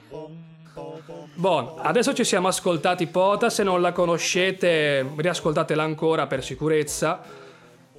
Bon, 1.34 1.75
adesso 1.78 2.12
ci 2.12 2.25
siamo 2.25 2.48
ascoltati 2.48 3.06
Pota, 3.06 3.48
se 3.48 3.62
non 3.62 3.80
la 3.80 3.92
conoscete 3.92 5.06
riascoltatela 5.16 5.82
ancora 5.82 6.26
per 6.26 6.44
sicurezza. 6.44 7.18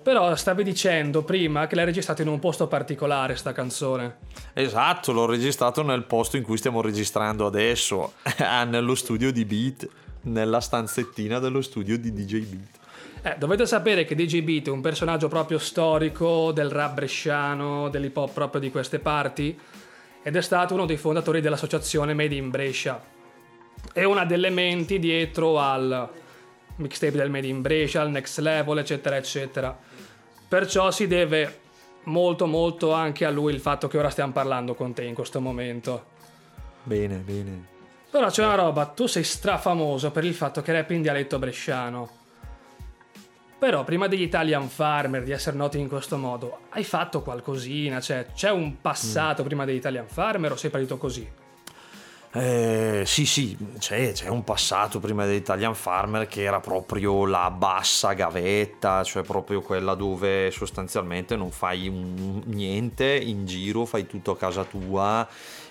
Però 0.04 0.36
stavi 0.36 0.64
dicendo 0.64 1.24
prima 1.24 1.66
che 1.66 1.76
l'hai 1.76 1.86
registrata 1.86 2.22
in 2.22 2.28
un 2.28 2.40
posto 2.40 2.68
particolare 2.68 3.36
sta 3.36 3.52
canzone. 3.52 4.18
Esatto, 4.54 5.12
l'ho 5.12 5.26
registrato 5.26 5.82
nel 5.82 6.04
posto 6.04 6.38
in 6.38 6.44
cui 6.44 6.58
stiamo 6.58 6.82
registrando 6.82 7.48
adesso, 7.48 8.14
ah, 8.38 8.64
nello 8.64 8.94
studio 8.94 9.32
di 9.32 9.44
Beat, 9.44 9.90
nella 10.22 10.60
stanzettina 10.60 11.40
dello 11.40 11.62
studio 11.62 11.98
di 11.98 12.14
DJ 12.14 12.46
Beat. 12.46 12.77
Eh, 13.22 13.36
dovete 13.38 13.66
sapere 13.66 14.06
che 14.06 14.16
DJ 14.16 14.42
Beat 14.42 14.68
è 14.68 14.72
un 14.72 14.82
personaggio 14.82 15.28
proprio 15.28 15.58
storico 15.58 16.52
del 16.52 16.70
rap 16.70 16.94
bresciano, 16.94 17.90
dell'hip 17.90 18.16
hop 18.16 18.32
proprio 18.32 18.62
di 18.62 18.70
queste 18.70 19.00
parti, 19.00 19.58
ed 20.22 20.36
è 20.36 20.42
stato 20.42 20.74
uno 20.74 20.86
dei 20.86 20.98
fondatori 20.98 21.42
dell'associazione 21.42 22.14
Made 22.14 22.36
in 22.36 22.50
Brescia. 22.50 23.02
È 23.94 24.04
una 24.04 24.26
delle 24.26 24.50
menti 24.50 25.00
dietro 25.00 25.60
al 25.60 26.10
mixtape 26.76 27.18
del 27.18 27.30
Made 27.30 27.48
in 27.48 27.62
Brescia, 27.62 28.02
al 28.02 28.12
Next 28.12 28.38
Level, 28.40 28.78
eccetera, 28.78 29.16
eccetera. 29.16 29.78
Perciò 30.48 30.92
si 30.92 31.08
deve 31.08 31.60
molto 32.04 32.46
molto 32.46 32.94
anche 32.94 33.26
a 33.26 33.30
lui 33.30 33.54
il 33.54 33.60
fatto 33.60 33.88
che 33.88 33.98
ora 33.98 34.10
stiamo 34.10 34.32
parlando 34.32 34.76
con 34.76 34.94
te 34.94 35.04
in 35.04 35.14
questo 35.14 35.42
momento. 35.42 36.16
Bene, 36.84 37.18
bene. 37.18 37.76
Però 38.10 38.30
c'è 38.30 38.46
una 38.46 38.56
roba, 38.56 38.86
tu 38.86 39.08
sei 39.08 39.24
strafamoso 39.24 40.12
per 40.12 40.24
il 40.24 40.34
fatto 40.34 40.62
che 40.62 40.72
rap 40.72 40.92
in 40.92 41.02
dialetto 41.02 41.40
bresciano. 41.40 42.17
Però 43.60 43.84
prima 43.84 44.08
degli 44.08 44.22
Italian 44.22 44.68
Farmer, 44.68 45.24
di 45.24 45.32
essere 45.32 45.58
noti 45.58 45.80
in 45.80 45.88
questo 45.88 46.18
modo, 46.18 46.60
hai 46.70 46.84
fatto 46.84 47.24
qualcosina? 47.24 48.00
Cioè, 48.00 48.28
c'è 48.36 48.52
un 48.52 48.80
passato 48.82 49.42
prima 49.44 49.66
degli 49.66 49.78
Italian 49.78 50.08
Farmer 50.08 50.52
o 50.52 50.56
sei 50.56 50.70
partito 50.70 50.98
così? 50.98 51.28
Eh, 52.30 53.04
sì, 53.06 53.26
sì, 53.26 53.58
c'è, 53.80 54.12
c'è 54.12 54.28
un 54.28 54.44
passato 54.44 55.00
prima 55.00 55.26
dell'Italian 55.26 55.74
Farmer 55.74 56.28
che 56.28 56.44
era 56.44 56.60
proprio 56.60 57.26
la 57.26 57.50
bassa 57.50 58.12
gavetta, 58.14 59.02
cioè 59.04 59.24
proprio 59.24 59.62
quella 59.62 59.96
dove 59.96 60.52
sostanzialmente 60.52 61.36
non 61.36 61.52
fai 61.52 61.88
un- 61.88 62.44
niente 62.48 63.16
in 63.16 63.46
giro, 63.46 63.86
fai 63.86 64.06
tutto 64.06 64.32
a 64.32 64.38
casa 64.38 64.66
tua 64.66 65.28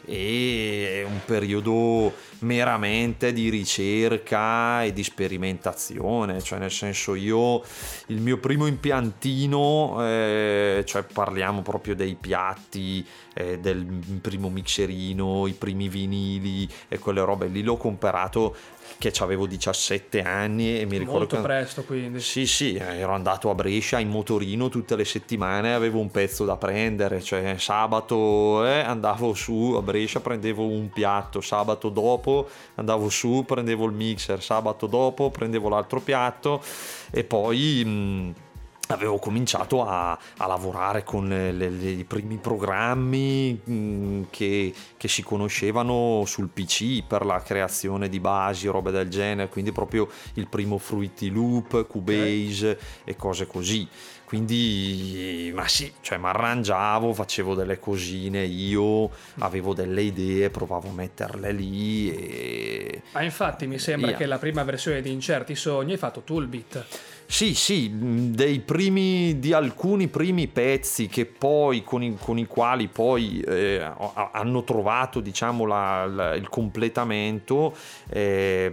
e 0.08 1.02
è 1.02 1.04
un 1.04 1.20
periodo 1.24 2.12
meramente 2.40 3.32
di 3.32 3.48
ricerca 3.48 4.82
e 4.82 4.92
di 4.92 5.02
sperimentazione, 5.04 6.40
cioè 6.42 6.58
nel 6.58 6.70
senso 6.70 7.14
io 7.14 7.62
il 8.06 8.20
mio 8.20 8.38
primo 8.38 8.66
impiantino, 8.66 9.96
eh, 10.06 10.82
cioè 10.86 11.02
parliamo 11.02 11.62
proprio 11.62 11.94
dei 11.94 12.14
piatti, 12.14 13.04
eh, 13.34 13.58
del 13.58 13.84
primo 14.20 14.48
mixerino, 14.48 15.46
i 15.46 15.52
primi 15.52 15.88
vinili 15.88 16.55
e 16.88 16.98
quelle 16.98 17.24
robe 17.24 17.46
lì 17.46 17.62
l'ho 17.62 17.76
comprato 17.76 18.54
che 18.98 19.12
avevo 19.18 19.46
17 19.46 20.22
anni 20.22 20.80
e 20.80 20.86
mi 20.86 20.96
ricordo 20.96 21.18
Molto 21.18 21.36
che... 21.36 21.42
presto 21.42 21.84
quindi. 21.84 22.20
Sì, 22.20 22.46
sì, 22.46 22.76
ero 22.76 23.12
andato 23.12 23.50
a 23.50 23.54
Brescia 23.54 23.98
in 23.98 24.08
motorino 24.08 24.68
tutte 24.68 24.96
le 24.96 25.04
settimane, 25.04 25.74
avevo 25.74 25.98
un 25.98 26.10
pezzo 26.10 26.44
da 26.44 26.56
prendere, 26.56 27.20
cioè 27.20 27.56
sabato 27.58 28.64
eh, 28.64 28.80
andavo 28.80 29.34
su 29.34 29.74
a 29.76 29.82
Brescia, 29.82 30.20
prendevo 30.20 30.66
un 30.66 30.88
piatto, 30.90 31.40
sabato 31.40 31.88
dopo 31.88 32.48
andavo 32.76 33.08
su, 33.08 33.44
prendevo 33.46 33.86
il 33.86 33.92
mixer, 33.92 34.42
sabato 34.42 34.86
dopo 34.86 35.30
prendevo 35.30 35.68
l'altro 35.68 36.00
piatto 36.00 36.62
e 37.10 37.24
poi... 37.24 37.82
mh, 37.84 38.44
Avevo 38.88 39.18
cominciato 39.18 39.84
a, 39.84 40.12
a 40.36 40.46
lavorare 40.46 41.02
con 41.02 41.26
le- 41.28 41.50
le- 41.50 41.70
le- 41.70 41.90
i 41.90 42.04
primi 42.04 42.36
programmi 42.36 43.60
mh, 43.64 44.22
che, 44.30 44.72
che 44.96 45.08
si 45.08 45.24
conoscevano 45.24 46.22
sul 46.24 46.48
PC 46.48 47.02
per 47.04 47.24
la 47.26 47.42
creazione 47.42 48.08
di 48.08 48.20
basi, 48.20 48.68
robe 48.68 48.92
del 48.92 49.08
genere, 49.08 49.48
quindi 49.48 49.72
proprio 49.72 50.08
il 50.34 50.46
primo 50.46 50.78
Fruity 50.78 51.30
Loop, 51.30 51.86
Cubase 51.88 52.78
e 53.04 53.16
cose 53.16 53.46
così. 53.48 53.88
Quindi, 54.24 55.52
ma 55.54 55.66
sì, 55.68 55.92
cioè 56.00 56.18
mi 56.18 56.26
arrangiavo, 56.26 57.12
facevo 57.12 57.54
delle 57.54 57.78
cosine 57.78 58.42
io, 58.44 59.10
avevo 59.38 59.72
delle 59.74 60.02
idee, 60.02 60.50
provavo 60.50 60.88
a 60.88 60.92
metterle 60.92 61.52
lì 61.52 62.10
e... 62.12 63.02
Ma 63.12 63.22
infatti 63.22 63.66
mi 63.66 63.78
sembra 63.78 64.08
Via. 64.08 64.16
che 64.16 64.26
la 64.26 64.38
prima 64.38 64.62
versione 64.64 65.00
di 65.00 65.10
Incerti 65.12 65.54
Sogni 65.54 65.92
hai 65.92 65.98
fatto 65.98 66.22
Toolbit. 66.22 66.84
Sì, 67.28 67.54
sì, 67.54 67.90
dei 67.92 68.60
primi, 68.60 69.40
di 69.40 69.52
alcuni 69.52 70.06
primi 70.06 70.46
pezzi 70.46 71.08
che 71.08 71.26
poi, 71.26 71.82
con 71.82 72.02
i, 72.02 72.16
con 72.20 72.38
i 72.38 72.46
quali 72.46 72.86
poi 72.86 73.40
eh, 73.40 73.80
ha- 73.82 74.30
hanno 74.32 74.62
trovato, 74.62 75.18
diciamo, 75.20 75.66
la- 75.66 76.06
la- 76.06 76.34
il 76.34 76.48
completamento, 76.48 77.74
eh, 78.08 78.72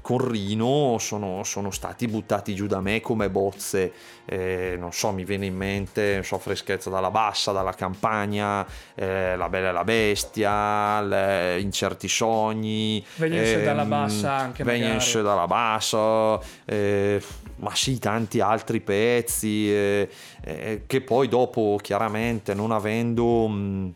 con 0.00 0.28
Rino 0.30 0.96
sono, 0.98 1.44
sono 1.44 1.70
stati 1.70 2.08
buttati 2.08 2.54
giù 2.54 2.66
da 2.66 2.80
me 2.80 3.00
come 3.02 3.28
bozze, 3.28 3.92
eh, 4.24 4.76
non 4.78 4.92
so, 4.92 5.12
mi 5.12 5.24
viene 5.24 5.46
in 5.46 5.54
mente, 5.56 6.22
so, 6.22 6.38
Freschezza 6.38 6.88
dalla 6.88 7.10
Bassa, 7.10 7.52
dalla 7.52 7.74
Campagna, 7.74 8.66
eh, 8.94 9.36
La 9.36 9.48
Bella 9.50 9.68
e 9.68 9.72
la 9.72 9.84
Bestia, 9.84 11.02
le- 11.02 11.60
Incerti 11.60 12.08
Sogni. 12.08 13.04
Dalla 13.16 13.82
ehm, 13.82 13.88
Bassa 13.88 14.34
anche 14.36 14.64
Venience 14.64 15.18
magari. 15.18 15.34
dalla 15.34 15.46
bassa, 15.46 16.40
eh, 16.64 17.22
ma 17.56 17.74
sì, 17.74 17.89
tanti 17.98 18.40
altri 18.40 18.80
pezzi 18.80 19.70
eh, 19.70 20.08
eh, 20.42 20.82
che 20.86 21.00
poi 21.00 21.28
dopo 21.28 21.78
chiaramente 21.80 22.54
non 22.54 22.70
avendo 22.70 23.48
mh, 23.48 23.94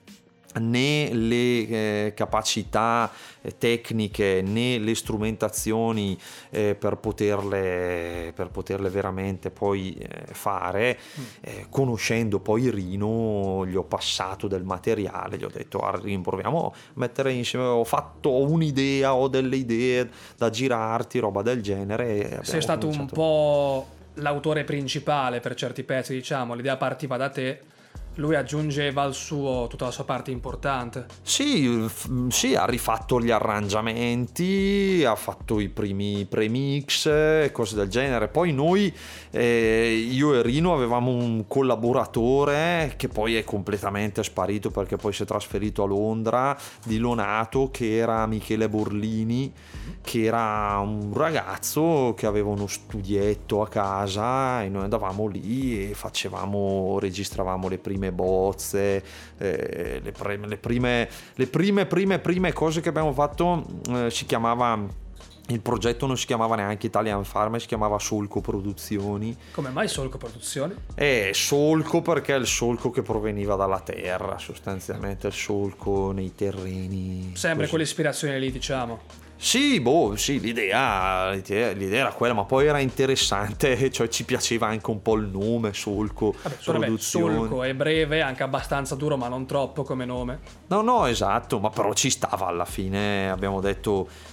né 0.61 1.13
le 1.13 1.37
eh, 2.07 2.13
capacità 2.15 3.11
eh, 3.41 3.57
tecniche 3.59 4.43
né 4.43 4.79
le 4.79 4.95
strumentazioni 4.95 6.19
eh, 6.51 6.75
per, 6.75 6.97
poterle, 6.97 8.33
per 8.35 8.49
poterle 8.51 8.89
veramente 8.89 9.51
poi 9.51 9.95
eh, 9.97 10.33
fare. 10.33 10.99
Eh, 11.41 11.67
conoscendo 11.71 12.41
poi 12.41 12.71
Rino 12.71 13.65
gli 13.67 13.77
ho 13.77 13.85
passato 13.85 14.47
del 14.49 14.65
materiale 14.65 15.37
gli 15.37 15.45
ho 15.45 15.51
detto 15.53 15.79
"Guarda, 15.79 16.03
Rino, 16.05 16.23
proviamo 16.23 16.67
a 16.67 16.79
mettere 16.95 17.33
insieme. 17.33 17.65
Ho 17.67 17.85
fatto 17.85 18.29
ho 18.31 18.43
un'idea 18.49 19.15
ho 19.15 19.29
delle 19.29 19.57
idee 19.57 20.09
da 20.37 20.51
girarti 20.51 21.19
roba 21.19 21.43
del 21.43 21.63
genere 21.63 22.41
Sei 22.43 22.61
stato 22.63 22.87
un 22.87 22.93
cominciato. 22.93 23.21
po' 23.21 23.87
l'autore 24.15 24.65
principale 24.65 25.41
per 25.41 25.55
certi 25.55 25.83
pezzi, 25.83 26.15
diciamo, 26.15 26.55
l'idea 26.55 26.77
partiva 26.77 27.17
da 27.17 27.29
te, 27.29 27.61
lui 28.17 28.37
aggiungeva 28.37 29.03
al 29.03 29.15
suo 29.15 29.67
tutta 29.69 29.87
la 29.87 29.91
sua 29.91 30.05
parte 30.05 30.31
importante. 30.31 31.07
Sì, 31.23 31.87
f- 31.89 32.29
sì, 32.29 32.55
ha 32.55 32.65
rifatto 32.65 33.21
gli 33.21 33.31
arrangiamenti, 33.31 35.05
ha 35.07 35.15
fatto 35.17 35.61
i 35.61 35.69
primi 35.69 36.25
premix 36.25 37.07
e 37.07 37.51
cose 37.53 37.75
del 37.75 37.89
genere. 37.89 38.29
Poi 38.29 38.53
noi, 38.53 38.93
eh, 39.37 40.09
io 40.13 40.33
e 40.35 40.43
Rino, 40.43 40.73
avevamo 40.73 41.11
un 41.11 41.47
collaboratore 41.49 42.95
che 42.97 43.09
poi 43.09 43.35
è 43.35 43.43
completamente 43.43 44.23
sparito 44.23 44.71
perché 44.71 44.97
poi 44.97 45.13
si 45.13 45.25
è 45.25 45.27
trasferito 45.27 45.83
a 45.83 45.87
Londra, 45.87 46.57
di 46.85 46.99
Lonato, 46.99 47.69
che 47.73 47.97
era 47.97 48.27
Michele 48.27 48.69
Borlini, 48.69 49.53
che 50.03 50.23
era 50.23 50.79
un 50.79 51.13
ragazzo 51.13 52.15
che 52.17 52.27
aveva 52.27 52.51
uno 52.51 52.69
studietto 52.69 53.61
a 53.61 53.69
casa 53.69 54.63
e 54.63 54.69
noi 54.69 54.85
andavamo 54.85 55.27
lì 55.27 55.91
e 55.91 55.95
facevamo, 55.95 56.99
registravamo 57.01 57.69
le 57.69 57.79
prime 57.79 58.13
bozze, 58.13 59.03
eh, 59.39 60.01
le, 60.01 60.13
pre- 60.13 60.39
le 60.47 60.57
prime, 60.59 61.09
le 61.35 61.47
prime, 61.49 61.87
prime, 61.87 62.21
prime 62.21 62.53
cose 62.53 62.81
che 62.81 62.89
abbiamo 62.89 63.13
fatto 63.13 63.65
eh, 63.91 64.11
si 64.11 64.27
chiamava, 64.27 65.03
il 65.49 65.61
progetto 65.61 66.07
non 66.07 66.17
si 66.17 66.25
chiamava 66.27 66.57
neanche 66.57 66.87
Italian 66.87 67.25
Farm, 67.25 67.57
si 67.57 67.67
chiamava 67.67 67.99
Solco 67.99 68.41
Produzioni. 68.41 69.37
Come 69.53 69.71
mai 69.71 69.89
Solco 69.89 70.17
Produzioni? 70.17 70.75
E 70.95 71.33
solco 71.35 72.01
perché 72.01 72.35
è 72.35 72.39
il 72.39 72.47
solco 72.47 72.91
che 72.91 73.03
proveniva 73.03 73.55
dalla 73.55 73.81
terra, 73.81 74.39
sostanzialmente 74.39 75.27
il 75.27 75.35
solco 75.35 76.13
nei 76.13 76.35
terreni. 76.35 77.33
Sempre 77.35 77.69
quell'ispirazione 77.69 78.39
lì, 78.39 78.51
diciamo. 78.51 79.23
Sì, 79.37 79.79
boh, 79.81 80.17
sì, 80.17 80.41
l'idea, 80.41 81.31
l'idea 81.33 81.73
l'idea 81.73 82.01
era 82.01 82.13
quella, 82.13 82.33
ma 82.33 82.45
poi 82.45 82.67
era 82.67 82.79
interessante, 82.79 83.91
cioè 83.93 84.09
ci 84.09 84.25
piaceva 84.25 84.69
anche 84.69 84.91
un 84.91 85.03
po' 85.03 85.17
il 85.17 85.27
nome, 85.27 85.75
Solco, 85.75 86.35
Vabbè, 86.43 86.57
produzioni. 86.65 87.35
Solco 87.35 87.63
è 87.63 87.75
breve, 87.75 88.23
anche 88.23 88.43
abbastanza 88.43 88.95
duro, 88.95 89.19
ma 89.19 89.29
non 89.29 89.45
troppo 89.45 89.83
come 89.83 90.07
nome. 90.07 90.39
No, 90.69 90.81
no, 90.81 91.05
esatto, 91.05 91.59
ma 91.59 91.69
però 91.69 91.93
ci 91.93 92.09
stava 92.09 92.47
alla 92.47 92.65
fine, 92.65 93.29
abbiamo 93.29 93.61
detto... 93.61 94.33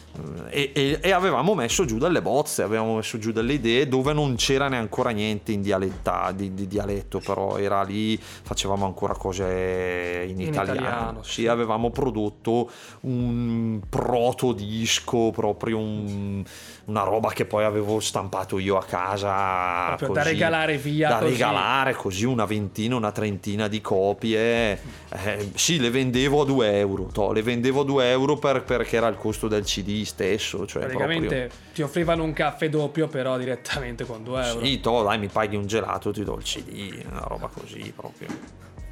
E, 0.49 0.71
e- 0.73 0.99
e 1.01 1.11
avevamo 1.11 1.55
messo 1.55 1.85
giù 1.85 1.97
delle 1.97 2.21
bozze, 2.21 2.63
avevamo 2.63 2.95
messo 2.95 3.17
giù 3.17 3.31
delle 3.31 3.53
idee 3.53 3.87
dove 3.87 4.11
non 4.11 4.35
c'era 4.35 4.67
neanche 4.67 4.79
ancora 4.81 5.11
niente 5.11 5.51
in 5.53 5.61
dialetta, 5.61 6.33
di, 6.35 6.53
di 6.53 6.67
dialetto, 6.67 7.19
però 7.19 7.57
era 7.57 7.83
lì, 7.83 8.17
facevamo 8.17 8.85
ancora 8.85 9.13
cose 9.13 10.25
in, 10.27 10.41
In 10.41 10.47
italiano. 10.47 10.79
italiano, 10.81 11.23
sì, 11.23 11.31
sì. 11.41 11.47
avevamo 11.47 11.91
prodotto 11.91 12.69
un 13.01 13.79
proto 13.87 14.51
disco, 14.53 15.31
proprio 15.31 15.77
un- 15.77 16.43
una 16.85 17.03
roba 17.03 17.29
che 17.31 17.45
poi 17.45 17.63
avevo 17.63 17.99
stampato 18.01 18.59
io 18.59 18.75
a 18.77 18.83
casa. 18.83 19.85
Proprio 19.95 20.09
da 20.09 20.21
così, 20.23 20.33
regalare 20.33 20.77
via, 20.77 21.09
Da 21.09 21.17
così. 21.19 21.31
regalare 21.31 21.93
così 21.93 22.25
una 22.25 22.45
ventina, 22.45 22.95
una 22.95 23.11
trentina 23.11 23.67
di 23.69 23.79
copie. 23.81 24.79
Eh, 25.13 25.51
sì, 25.55 25.79
le 25.79 25.89
vendevo 25.89 26.41
a 26.41 26.45
2 26.45 26.77
euro. 26.79 27.09
toh, 27.13 27.31
le 27.31 27.43
vendevo 27.43 27.81
a 27.81 27.83
2 27.85 28.09
euro 28.09 28.35
per- 28.37 28.63
perché 28.63 28.97
era 28.97 29.07
il 29.07 29.15
costo 29.15 29.47
del 29.47 29.63
CD 29.63 30.00
stesso. 30.05 30.65
Cioè 30.65 30.83
Praticamente 30.83 31.49
ti 31.73 31.81
offrivano 31.81 32.23
un 32.23 32.33
caffè 32.33 32.69
doppio, 32.69 33.07
però 33.07 33.37
direttamente 33.37 34.05
con 34.05 34.23
2 34.23 34.33
proprio, 34.33 34.53
euro. 34.53 34.65
sì, 34.65 34.79
toh, 34.79 35.03
dai, 35.03 35.19
mi 35.19 35.27
paghi 35.27 35.55
un 35.55 35.65
gelato, 35.65 36.11
ti 36.11 36.23
do 36.23 36.35
il 36.37 36.43
CD, 36.43 37.03
una 37.09 37.23
roba 37.25 37.47
così 37.47 37.91
proprio. 37.95 38.27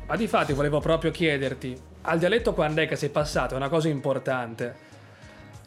Ma 0.08 0.16
di 0.16 0.28
fatti 0.28 0.54
volevo 0.54 0.80
proprio 0.80 1.12
chiederti, 1.12 1.80
al 2.02 2.18
dialetto 2.18 2.54
quando 2.54 2.82
è 2.82 2.88
che 2.88 2.96
sei 2.96 3.10
passato? 3.10 3.54
È 3.54 3.58
una 3.58 3.70
cosa 3.70 3.90
importante. 3.90 4.88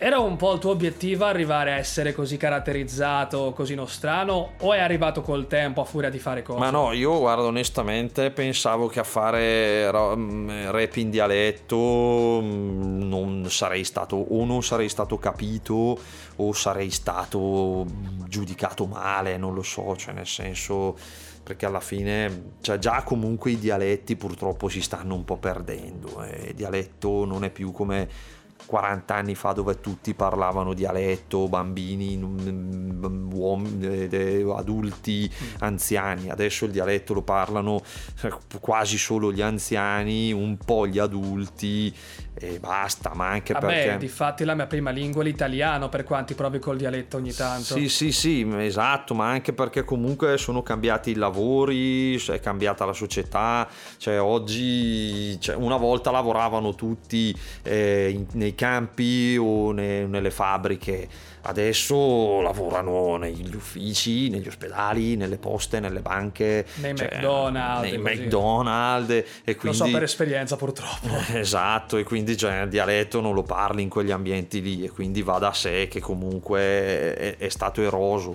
Era 0.04 0.18
un 0.18 0.34
po' 0.34 0.54
il 0.54 0.58
tuo 0.58 0.72
obiettivo 0.72 1.26
arrivare 1.26 1.74
a 1.74 1.76
essere 1.76 2.12
così 2.12 2.36
caratterizzato, 2.36 3.52
così 3.54 3.76
nostrano, 3.76 4.54
o 4.58 4.72
è 4.72 4.80
arrivato 4.80 5.22
col 5.22 5.46
tempo 5.46 5.80
a 5.80 5.84
furia 5.84 6.10
di 6.10 6.18
fare 6.18 6.42
cose? 6.42 6.58
Ma 6.58 6.70
no, 6.70 6.90
io 6.90 7.20
guardo 7.20 7.44
onestamente 7.44 8.32
pensavo 8.32 8.88
che 8.88 8.98
a 8.98 9.04
fare 9.04 9.88
mm, 9.92 10.70
rap 10.70 10.96
in 10.96 11.08
dialetto 11.08 12.40
mm, 12.42 13.02
non 13.02 13.46
sarei 13.48 13.84
stato 13.84 14.16
o 14.16 14.44
non 14.44 14.64
sarei 14.64 14.88
stato 14.88 15.18
capito 15.18 15.96
o 16.34 16.52
sarei 16.52 16.90
stato 16.90 17.86
giudicato 18.26 18.86
male, 18.86 19.36
non 19.36 19.54
lo 19.54 19.62
so, 19.62 19.94
cioè 19.94 20.14
nel 20.14 20.26
senso 20.26 20.96
perché 21.44 21.64
alla 21.66 21.80
fine 21.80 22.54
cioè 22.60 22.78
già 22.78 23.02
comunque 23.04 23.52
i 23.52 23.58
dialetti 23.58 24.16
purtroppo 24.16 24.68
si 24.68 24.80
stanno 24.80 25.14
un 25.14 25.24
po' 25.24 25.36
perdendo, 25.36 26.24
eh, 26.24 26.48
il 26.48 26.54
dialetto 26.54 27.24
non 27.24 27.44
è 27.44 27.50
più 27.50 27.70
come 27.70 28.40
40 28.66 29.14
anni 29.14 29.34
fa 29.34 29.52
dove 29.52 29.80
tutti 29.80 30.14
parlavano 30.14 30.74
dialetto, 30.74 31.48
bambini, 31.48 32.16
mm, 32.16 33.32
uomini, 33.32 34.08
eh, 34.08 34.44
adulti, 34.54 35.30
anziani. 35.60 36.30
Adesso 36.30 36.64
il 36.66 36.72
dialetto 36.72 37.14
lo 37.14 37.22
parlano 37.22 37.82
eh, 38.22 38.32
quasi 38.60 38.98
solo 38.98 39.32
gli 39.32 39.42
anziani, 39.42 40.32
un 40.32 40.56
po' 40.56 40.86
gli 40.86 40.98
adulti 40.98 41.94
e 42.34 42.58
basta, 42.58 43.12
ma 43.14 43.28
anche 43.28 43.52
Vabbè, 43.52 43.66
perché... 43.66 43.98
di 43.98 44.08
fatti 44.08 44.44
la 44.44 44.54
mia 44.54 44.66
prima 44.66 44.90
lingua 44.90 45.22
è 45.22 45.24
l'italiano, 45.24 45.88
per 45.88 46.04
quanti 46.04 46.34
provi 46.34 46.58
col 46.58 46.76
dialetto 46.76 47.18
ogni 47.18 47.32
tanto. 47.32 47.74
Sì, 47.74 47.88
sì, 47.88 48.10
sì, 48.10 48.48
esatto, 48.58 49.14
ma 49.14 49.28
anche 49.28 49.52
perché 49.52 49.84
comunque 49.84 50.38
sono 50.38 50.62
cambiati 50.62 51.10
i 51.10 51.14
lavori, 51.14 52.16
è 52.16 52.40
cambiata 52.40 52.84
la 52.84 52.92
società, 52.94 53.68
cioè 53.98 54.20
oggi, 54.20 55.38
cioè, 55.40 55.54
una 55.56 55.76
volta 55.76 56.10
lavoravano 56.10 56.74
tutti 56.74 57.36
eh, 57.62 58.10
in- 58.10 58.26
nei 58.32 58.54
campi 58.54 59.36
o 59.38 59.72
ne- 59.72 60.06
nelle 60.06 60.30
fabbriche, 60.30 61.08
adesso 61.42 62.40
lavorano 62.40 63.16
negli 63.16 63.54
uffici, 63.54 64.28
negli 64.28 64.48
ospedali, 64.48 65.16
nelle 65.16 65.38
poste, 65.38 65.80
nelle 65.80 66.00
banche, 66.00 66.66
Nei 66.76 66.96
cioè, 66.96 67.08
McDonald's, 67.12 67.90
nei. 67.90 67.98
McDonald's 67.98 69.10
e 69.10 69.24
Lo 69.44 69.54
quindi... 69.56 69.78
so 69.78 69.90
per 69.90 70.02
esperienza 70.02 70.56
purtroppo. 70.56 71.08
Esatto, 71.42 71.96
e 71.96 72.04
quindi 72.04 72.36
cioè, 72.36 72.62
il 72.62 72.68
dialetto 72.68 73.20
non 73.20 73.34
lo 73.34 73.42
parli 73.42 73.82
in 73.82 73.88
quegli 73.88 74.10
ambienti 74.10 74.60
lì 74.60 74.84
e 74.84 74.90
quindi 74.90 75.22
va 75.22 75.38
da 75.38 75.52
sé 75.52 75.88
che 75.88 76.00
comunque 76.00 76.60
è, 76.60 77.36
è 77.36 77.48
stato 77.48 77.82
eroso. 77.82 78.34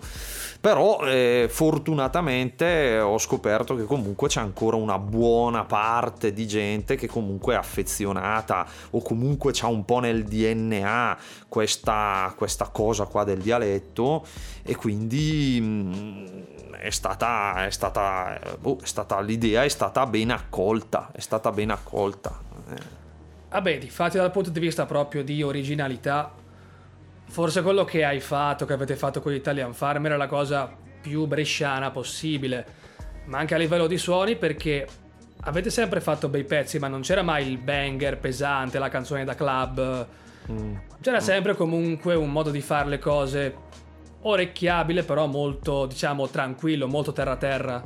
Però 0.59 1.05
eh, 1.05 1.47
fortunatamente 1.49 2.99
ho 2.99 3.17
scoperto 3.19 3.75
che 3.75 3.83
comunque 3.83 4.27
c'è 4.27 4.41
ancora 4.41 4.75
una 4.75 4.97
buona 4.97 5.63
parte 5.65 6.33
di 6.33 6.47
gente 6.47 6.95
che 6.95 7.07
comunque 7.07 7.53
è 7.53 7.57
affezionata 7.57 8.65
o 8.89 9.01
comunque 9.01 9.51
c'ha 9.53 9.67
un 9.67 9.85
po' 9.85 9.99
nel 9.99 10.23
DNA 10.23 11.17
questa, 11.47 12.33
questa 12.35 12.69
cosa 12.71 12.96
qua 13.05 13.23
del 13.23 13.39
dialetto 13.39 14.25
e 14.63 14.75
quindi 14.75 15.60
mh, 15.62 16.77
è 16.77 16.89
stata, 16.89 17.65
è 17.65 17.71
stata, 17.71 18.39
boh, 18.60 18.77
è 18.81 18.86
stata 18.86 19.19
l'idea 19.21 19.63
è 19.63 19.67
stata 19.67 20.05
ben 20.05 20.31
accolta, 20.31 21.10
è 21.12 21.19
stata 21.19 21.51
ben 21.51 21.71
accolta. 21.71 22.39
Eh. 22.69 22.95
Vabbè, 23.49 23.77
di 23.77 23.89
fatti 23.89 24.17
dal 24.17 24.31
punto 24.31 24.49
di 24.49 24.60
vista 24.60 24.86
proprio 24.86 25.23
di 25.23 25.41
originalità, 25.41 26.31
forse 27.25 27.62
quello 27.62 27.86
che 27.86 28.03
hai 28.03 28.19
fatto, 28.19 28.65
che 28.65 28.73
avete 28.73 28.95
fatto 28.95 29.21
con 29.21 29.31
l'Italian 29.31 29.73
Farmer 29.73 30.13
è 30.13 30.17
la 30.17 30.27
cosa 30.27 30.71
più 31.01 31.25
bresciana 31.25 31.91
possibile, 31.91 32.65
ma 33.25 33.39
anche 33.39 33.55
a 33.55 33.57
livello 33.57 33.88
di 33.88 33.97
suoni 33.97 34.36
perché 34.36 34.88
avete 35.41 35.69
sempre 35.69 36.01
fatto 36.01 36.27
bei 36.29 36.43
pezzi, 36.43 36.77
ma 36.77 36.88
non 36.88 37.01
c'era 37.01 37.21
mai 37.21 37.47
il 37.47 37.57
banger 37.57 38.17
pesante, 38.17 38.79
la 38.79 38.89
canzone 38.89 39.23
da 39.23 39.36
club. 39.36 40.07
C'era 41.01 41.19
sempre 41.19 41.55
comunque 41.55 42.15
un 42.15 42.31
modo 42.31 42.49
di 42.51 42.62
fare 42.62 42.89
le 42.89 42.99
cose 42.99 43.55
orecchiabile, 44.21 45.03
però 45.03 45.25
molto, 45.27 45.86
diciamo, 45.86 46.27
tranquillo, 46.27 46.88
molto 46.88 47.12
terra-terra. 47.12 47.81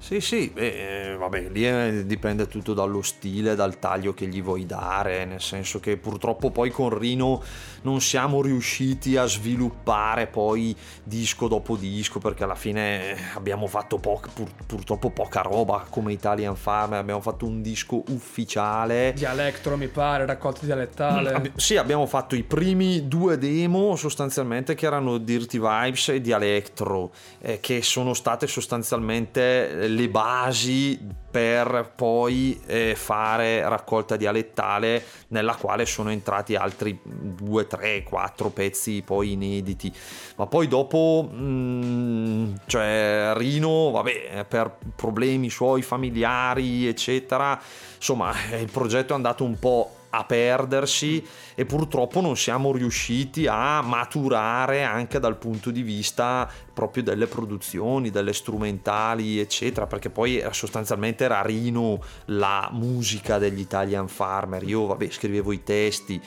Sì, 0.00 0.20
sì, 0.20 0.50
beh, 0.54 1.10
eh, 1.10 1.16
vabbè, 1.16 1.48
lì 1.50 1.66
eh, 1.66 2.06
dipende 2.06 2.46
tutto 2.46 2.72
dallo 2.72 3.02
stile, 3.02 3.54
dal 3.54 3.78
taglio 3.78 4.14
che 4.14 4.26
gli 4.26 4.40
vuoi 4.40 4.64
dare, 4.64 5.24
nel 5.24 5.40
senso 5.40 5.80
che 5.80 5.96
purtroppo 5.96 6.50
poi 6.50 6.70
con 6.70 6.96
Rino 6.96 7.42
non 7.82 8.00
siamo 8.00 8.40
riusciti 8.40 9.16
a 9.16 9.26
sviluppare 9.26 10.26
poi 10.26 10.74
disco 11.02 11.48
dopo 11.48 11.76
disco, 11.76 12.20
perché 12.20 12.44
alla 12.44 12.54
fine 12.54 13.16
abbiamo 13.34 13.66
fatto 13.66 13.98
poc- 13.98 14.30
pur- 14.32 14.50
purtroppo 14.66 15.10
poca 15.10 15.42
roba 15.42 15.84
come 15.88 16.12
Italian 16.12 16.56
Farm, 16.56 16.92
abbiamo 16.94 17.20
fatto 17.20 17.44
un 17.44 17.60
disco 17.60 18.02
ufficiale. 18.08 19.12
Dialectro, 19.14 19.76
mi 19.76 19.88
pare, 19.88 20.24
raccolta 20.26 20.64
dialettale. 20.64 21.32
Abbi- 21.32 21.52
sì, 21.56 21.76
abbiamo 21.76 22.06
fatto 22.06 22.34
i 22.34 22.44
primi 22.44 23.08
due 23.08 23.36
demo 23.36 23.96
sostanzialmente 23.96 24.74
che 24.74 24.86
erano 24.86 25.18
Dirty 25.18 25.58
Vibes 25.58 26.08
e 26.10 26.20
Dialectro, 26.20 27.10
eh, 27.40 27.58
che 27.60 27.82
sono 27.82 28.14
state 28.14 28.46
sostanzialmente 28.46 29.87
le 29.88 30.08
basi 30.08 30.98
per 31.30 31.92
poi 31.94 32.58
eh, 32.66 32.94
fare 32.96 33.68
raccolta 33.68 34.16
dialettale 34.16 35.04
nella 35.28 35.54
quale 35.54 35.84
sono 35.84 36.10
entrati 36.10 36.54
altri 36.54 36.98
2, 37.02 37.66
3, 37.66 38.02
4 38.02 38.48
pezzi 38.50 39.02
poi 39.04 39.32
inediti. 39.32 39.92
Ma 40.36 40.46
poi 40.46 40.68
dopo, 40.68 41.28
mm, 41.30 42.54
cioè 42.66 43.32
Rino, 43.36 43.90
vabbè, 43.90 44.46
per 44.48 44.78
problemi 44.96 45.50
suoi 45.50 45.82
familiari, 45.82 46.86
eccetera, 46.86 47.60
insomma, 47.96 48.32
eh, 48.50 48.60
il 48.60 48.70
progetto 48.70 49.12
è 49.12 49.16
andato 49.16 49.44
un 49.44 49.58
po' 49.58 49.97
a 50.10 50.24
perdersi 50.24 51.24
e 51.54 51.64
purtroppo 51.64 52.20
non 52.20 52.36
siamo 52.36 52.72
riusciti 52.72 53.46
a 53.46 53.82
maturare 53.82 54.84
anche 54.84 55.18
dal 55.18 55.36
punto 55.36 55.70
di 55.70 55.82
vista 55.82 56.48
proprio 56.72 57.02
delle 57.02 57.26
produzioni, 57.26 58.10
delle 58.10 58.32
strumentali, 58.32 59.40
eccetera, 59.40 59.86
perché 59.86 60.10
poi 60.10 60.42
sostanzialmente 60.52 61.24
era 61.24 61.42
Rino 61.42 62.00
la 62.26 62.68
musica 62.72 63.38
degli 63.38 63.58
Italian 63.58 64.06
Farmer. 64.06 64.62
Io, 64.62 64.86
vabbè, 64.86 65.10
scrivevo 65.10 65.50
i 65.50 65.64
testi, 65.64 66.20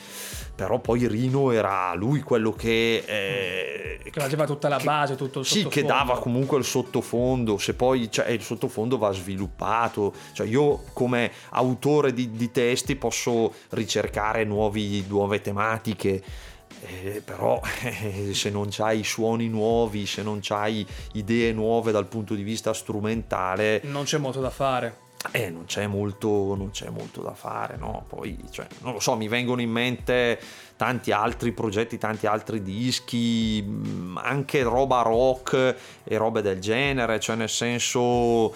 però 0.54 0.78
poi 0.78 1.08
Rino 1.08 1.50
era 1.52 1.94
lui 1.94 2.20
quello 2.20 2.52
che... 2.52 3.02
eh, 3.06 4.00
Che 4.10 4.20
faceva 4.20 4.44
tutta 4.44 4.68
la 4.68 4.78
base, 4.78 5.16
tutto 5.16 5.38
il 5.40 5.46
sì, 5.46 5.66
che 5.68 5.84
dava 5.84 6.18
comunque 6.18 6.58
il 6.58 6.64
sottofondo, 6.64 7.56
se 7.56 7.72
poi 7.72 8.10
cioè, 8.10 8.28
il 8.28 8.42
sottofondo 8.42 8.98
va 8.98 9.10
sviluppato, 9.12 10.12
cioè 10.34 10.46
io 10.46 10.82
come 10.92 11.32
autore 11.50 12.12
di, 12.12 12.30
di 12.30 12.50
testi 12.50 12.96
posso 12.96 13.54
ricercare 13.72 14.44
nuovi- 14.44 15.04
nuove 15.08 15.40
tematiche, 15.40 16.22
eh, 16.84 17.22
però 17.24 17.60
eh, 17.82 18.32
se 18.34 18.50
non 18.50 18.68
c'hai 18.70 19.04
suoni 19.04 19.48
nuovi, 19.48 20.06
se 20.06 20.22
non 20.22 20.38
c'hai 20.40 20.86
idee 21.12 21.52
nuove 21.52 21.92
dal 21.92 22.06
punto 22.06 22.34
di 22.34 22.42
vista 22.42 22.72
strumentale, 22.72 23.80
Non 23.84 24.04
c'è 24.04 24.18
molto 24.18 24.40
da 24.40 24.50
fare. 24.50 24.96
eh, 25.30 25.50
non 25.50 25.66
c'è 25.66 25.86
molto, 25.86 26.54
non 26.56 26.70
c'è 26.70 26.88
molto 26.90 27.20
da 27.22 27.34
fare, 27.34 27.76
no? 27.76 28.04
Poi, 28.08 28.36
cioè, 28.50 28.66
non 28.80 28.94
lo 28.94 29.00
so, 29.00 29.16
mi 29.16 29.28
vengono 29.28 29.60
in 29.60 29.70
mente 29.70 30.40
tanti 30.76 31.12
altri 31.12 31.52
progetti, 31.52 31.96
tanti 31.98 32.26
altri 32.26 32.60
dischi, 32.60 33.62
mh, 33.62 34.18
anche 34.20 34.62
roba 34.64 35.02
rock 35.02 35.76
e 36.02 36.16
robe 36.16 36.42
del 36.42 36.58
genere, 36.58 37.20
cioè 37.20 37.36
nel 37.36 37.48
senso 37.48 38.52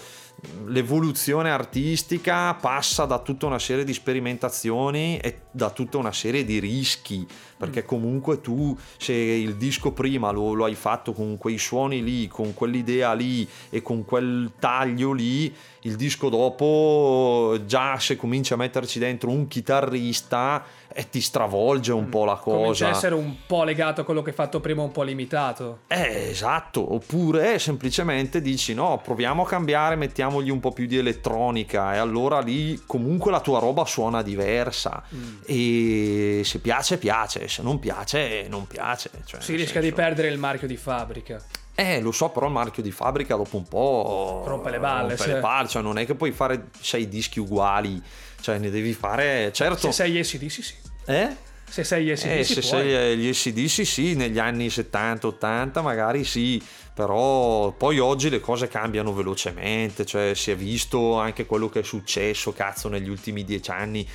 l'evoluzione 0.65 1.49
artistica 1.49 2.53
passa 2.53 3.05
da 3.05 3.19
tutta 3.19 3.47
una 3.47 3.59
serie 3.59 3.83
di 3.83 3.93
sperimentazioni 3.93 5.17
e 5.17 5.41
da 5.51 5.71
tutta 5.71 5.97
una 5.97 6.11
serie 6.11 6.45
di 6.45 6.59
rischi, 6.59 7.25
perché 7.57 7.83
comunque 7.85 8.39
tu 8.39 8.77
se 8.97 9.13
il 9.13 9.55
disco 9.55 9.91
prima 9.91 10.29
lo, 10.31 10.53
lo 10.53 10.65
hai 10.65 10.75
fatto 10.75 11.13
con 11.13 11.37
quei 11.37 11.57
suoni 11.57 12.03
lì, 12.03 12.27
con 12.27 12.53
quell'idea 12.53 13.13
lì 13.13 13.47
e 13.69 13.81
con 13.81 14.05
quel 14.05 14.51
taglio 14.59 15.11
lì, 15.11 15.53
il 15.81 15.95
disco 15.95 16.29
dopo 16.29 17.57
già 17.65 17.97
se 17.97 18.15
cominci 18.15 18.53
a 18.53 18.57
metterci 18.57 18.99
dentro 18.99 19.29
un 19.29 19.47
chitarrista 19.47 20.63
e 20.99 21.09
ti 21.11 21.21
stravolge 21.21 21.91
un 21.91 22.09
po' 22.09 22.25
la 22.25 22.33
Comincia 22.37 22.65
cosa. 22.69 22.87
a 22.87 22.89
essere 22.89 23.13
un 23.13 23.35
po' 23.45 23.63
legato 23.63 24.01
a 24.01 24.03
quello 24.03 24.23
che 24.23 24.31
hai 24.31 24.35
fatto 24.35 24.59
prima, 24.59 24.81
un 24.81 24.91
po' 24.91 25.03
limitato. 25.03 25.81
Eh, 25.85 26.29
esatto, 26.31 26.95
oppure 26.95 27.59
semplicemente 27.59 28.41
dici 28.41 28.73
no, 28.73 28.99
proviamo 29.03 29.43
a 29.43 29.45
cambiare, 29.45 29.95
mettiamogli 29.95 30.49
un 30.49 30.59
po' 30.59 30.71
più 30.71 30.87
di 30.87 30.97
elettronica 30.97 31.93
e 31.93 31.97
allora 31.99 32.39
lì 32.39 32.81
comunque 32.87 33.29
la 33.29 33.41
tua 33.41 33.59
roba 33.59 33.85
suona 33.85 34.23
diversa 34.23 35.03
Mm. 35.13 35.37
e 35.45 36.41
se 36.43 36.59
piace 36.59 36.97
piace, 36.97 37.47
se 37.47 37.61
non 37.61 37.77
piace 37.77 38.47
non 38.49 38.65
piace. 38.65 39.11
Cioè, 39.23 39.39
Si 39.39 39.55
rischia 39.55 39.79
di 39.81 39.87
senso- 39.89 40.01
perdere 40.01 40.29
il 40.29 40.39
marchio 40.39 40.67
di 40.67 40.77
fabbrica. 40.77 41.39
Eh, 41.75 42.01
lo 42.01 42.11
so, 42.11 42.29
però 42.29 42.47
il 42.47 42.53
marchio 42.53 42.81
di 42.81 42.89
fabbrica 42.89 43.35
dopo 43.35 43.55
un 43.55 43.67
po' 43.67 44.41
Rompe 44.47 44.71
le 44.71 44.79
balle, 44.79 45.09
rompe 45.09 45.17
sì. 45.23 45.29
le 45.29 45.39
palle, 45.39 45.67
cioè 45.67 45.83
non 45.83 45.99
è 45.99 46.07
che 46.07 46.15
puoi 46.15 46.31
fare 46.31 46.69
sei 46.81 47.07
dischi 47.07 47.39
uguali, 47.39 48.01
cioè 48.41 48.57
ne 48.57 48.71
devi 48.71 48.93
fare, 48.93 49.51
certo. 49.53 49.77
Se 49.77 49.91
sei 49.91 50.17
ACDC, 50.19 50.49
sì. 50.63 50.73
Eh? 51.07 51.35
Se 51.69 51.83
sei 51.83 52.11
ACDC, 52.11 52.25
Eh, 52.25 52.43
se 52.43 52.53
puoi. 52.61 52.63
sei 52.63 53.17
gli 53.17 53.33
SDC 53.33 53.85
sì, 53.85 54.15
negli 54.15 54.39
anni 54.39 54.67
70-80 54.67 55.81
magari 55.81 56.23
sì, 56.23 56.61
però 56.93 57.71
poi 57.71 57.99
oggi 57.99 58.29
le 58.29 58.39
cose 58.39 58.67
cambiano 58.69 59.13
velocemente, 59.13 60.05
cioè 60.05 60.33
si 60.33 60.49
è 60.51 60.55
visto 60.55 61.17
anche 61.19 61.45
quello 61.45 61.69
che 61.69 61.81
è 61.81 61.83
successo, 61.83 62.53
cazzo, 62.53 62.87
negli 62.87 63.09
ultimi 63.09 63.43
dieci 63.43 63.69
anni, 63.69 64.07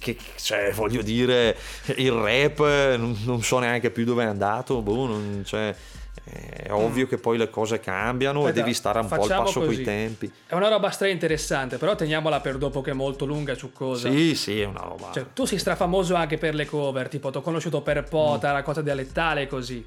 che 0.00 0.16
cioè, 0.36 0.72
voglio 0.72 1.02
dire, 1.02 1.56
il 1.96 2.10
rap 2.10 2.58
non, 2.96 3.16
non 3.24 3.42
so 3.42 3.58
neanche 3.58 3.90
più 3.90 4.04
dove 4.04 4.24
è 4.24 4.26
andato, 4.26 4.80
boh, 4.80 5.06
non, 5.06 5.42
cioè, 5.44 5.74
è 6.22 6.70
ovvio 6.70 7.06
che 7.06 7.18
poi 7.18 7.36
le 7.36 7.50
cose 7.50 7.80
cambiano 7.80 8.40
Aspetta, 8.40 8.58
e 8.58 8.62
devi 8.62 8.74
stare 8.74 8.98
un 9.00 9.08
po' 9.08 9.14
al 9.22 9.28
passo 9.28 9.58
coi 9.60 9.68
così. 9.68 9.82
tempi. 9.82 10.32
È 10.46 10.54
una 10.54 10.68
roba 10.68 10.90
stra 10.90 11.08
interessante, 11.08 11.76
però 11.76 11.94
teniamola 11.96 12.40
per 12.40 12.56
dopo 12.56 12.80
che 12.80 12.92
è 12.92 12.94
molto 12.94 13.24
lunga 13.24 13.52
e 13.52 13.56
succosa. 13.56 14.08
Sì, 14.10 14.34
sì, 14.34 14.60
è 14.60 14.64
una 14.64 14.80
roba. 14.80 15.10
Cioè, 15.12 15.26
tu 15.34 15.44
sei 15.44 15.58
strafamoso 15.58 16.14
anche 16.14 16.38
per 16.38 16.54
le 16.54 16.66
cover, 16.66 17.08
tipo 17.08 17.30
ti 17.30 17.38
ho 17.38 17.40
conosciuto 17.42 17.80
per 17.82 18.04
Pota, 18.04 18.50
Mm. 18.50 18.54
la 18.54 18.62
cosa 18.62 18.80
dialettale 18.82 19.42
e 19.42 19.46
così. 19.46 19.84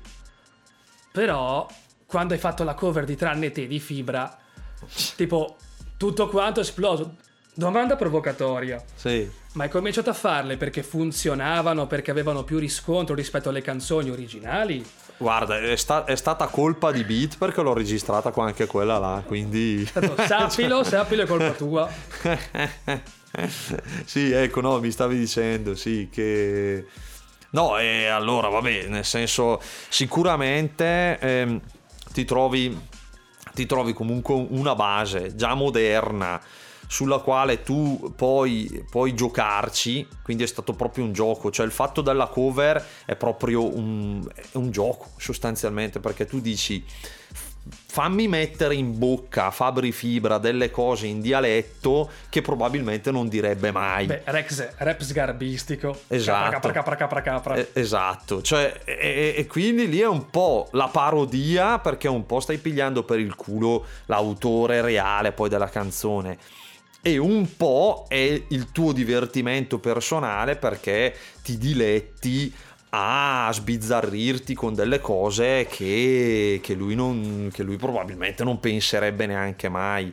Però, 1.11 1.67
quando 2.05 2.33
hai 2.33 2.39
fatto 2.39 2.63
la 2.63 2.73
cover 2.73 3.05
di 3.05 3.15
Tranne 3.15 3.51
te 3.51 3.65
di 3.67 3.79
Fibra, 3.79 4.37
tipo, 5.15 5.55
tutto 5.97 6.27
quanto 6.27 6.59
è 6.59 6.63
esploso. 6.63 7.15
Domanda 7.53 7.95
provocatoria. 7.95 8.79
Sì. 8.93 9.27
Ma 9.53 9.63
hai 9.63 9.69
cominciato 9.71 10.11
a 10.11 10.13
farle 10.13 10.57
perché 10.57 10.83
funzionavano, 10.83 11.87
perché 11.87 12.11
avevano 12.11 12.43
più 12.43 12.59
riscontro 12.59 13.15
rispetto 13.15 13.49
alle 13.49 13.61
canzoni 13.63 14.11
originali? 14.11 14.85
Guarda, 15.17 15.59
è, 15.59 15.75
sta- 15.75 16.05
è 16.05 16.15
stata 16.15 16.47
colpa 16.47 16.91
di 16.91 17.03
Beat 17.03 17.37
perché 17.37 17.61
l'ho 17.61 17.73
registrata 17.73 18.31
qua 18.31 18.45
anche 18.45 18.67
quella 18.67 18.99
là, 18.99 19.23
quindi... 19.25 19.85
Sappilo, 20.27 20.83
sappilo, 20.83 21.23
è 21.23 21.25
colpa 21.25 21.51
tua. 21.51 21.89
sì, 24.05 24.31
ecco, 24.31 24.61
no, 24.61 24.79
mi 24.79 24.91
stavi 24.91 25.17
dicendo, 25.17 25.75
sì, 25.75 26.09
che... 26.11 26.85
No, 27.49 27.79
e 27.79 28.05
allora, 28.05 28.49
vabbè, 28.49 28.87
nel 28.87 29.05
senso, 29.05 29.59
sicuramente 29.89 31.17
ehm, 31.19 31.59
ti, 32.13 32.23
trovi, 32.23 32.77
ti 33.53 33.65
trovi 33.65 33.93
comunque 33.93 34.35
una 34.35 34.75
base 34.75 35.33
già 35.33 35.55
moderna 35.55 36.39
sulla 36.87 37.19
quale 37.19 37.61
tu 37.63 38.13
puoi, 38.15 38.85
puoi 38.89 39.13
giocarci, 39.13 40.07
quindi 40.23 40.43
è 40.43 40.47
stato 40.47 40.73
proprio 40.73 41.03
un 41.03 41.13
gioco, 41.13 41.51
cioè 41.51 41.65
il 41.65 41.71
fatto 41.71 42.01
della 42.01 42.27
cover 42.27 42.83
è 43.05 43.15
proprio 43.15 43.75
un, 43.75 44.25
è 44.33 44.57
un 44.57 44.71
gioco 44.71 45.09
sostanzialmente, 45.17 45.99
perché 45.99 46.25
tu 46.25 46.39
dici 46.39 46.83
fammi 47.69 48.27
mettere 48.27 48.75
in 48.75 48.97
bocca 48.97 49.47
a 49.47 49.51
Fabri 49.51 49.91
Fibra 49.91 50.37
delle 50.37 50.69
cose 50.71 51.07
in 51.07 51.19
dialetto 51.19 52.09
che 52.29 52.41
probabilmente 52.41 53.11
non 53.11 53.27
direbbe 53.27 53.71
mai. 53.71 54.05
Beh, 54.05 54.21
Rex, 54.25 54.75
rap 54.77 55.01
sgarbistico. 55.01 56.01
Esatto. 56.07 56.51
Capra, 56.51 56.71
capra, 56.71 56.95
capra, 56.95 57.21
capra. 57.21 57.55
Eh, 57.55 57.69
esatto, 57.73 58.41
cioè, 58.41 58.81
e, 58.85 59.33
e 59.35 59.47
quindi 59.47 59.89
lì 59.89 59.99
è 59.99 60.07
un 60.07 60.29
po' 60.29 60.67
la 60.71 60.87
parodia 60.87 61.79
perché 61.79 62.07
un 62.07 62.25
po' 62.25 62.39
stai 62.39 62.57
pigliando 62.57 63.03
per 63.03 63.19
il 63.19 63.35
culo 63.35 63.85
l'autore 64.05 64.81
reale 64.81 65.31
poi 65.31 65.49
della 65.49 65.69
canzone 65.69 66.37
e 67.01 67.17
un 67.17 67.55
po' 67.55 68.05
è 68.07 68.43
il 68.49 68.71
tuo 68.71 68.91
divertimento 68.91 69.79
personale 69.79 70.55
perché 70.55 71.15
ti 71.41 71.57
diletti 71.57 72.53
a 72.89 73.49
sbizzarrirti 73.51 74.53
con 74.53 74.73
delle 74.73 74.99
cose 74.99 75.67
che, 75.69 76.59
che 76.61 76.73
lui, 76.73 76.95
non, 76.95 77.49
che 77.51 77.63
lui 77.63 77.77
probabilmente 77.77 78.43
non 78.43 78.59
penserebbe 78.59 79.25
neanche 79.25 79.69
mai. 79.69 80.11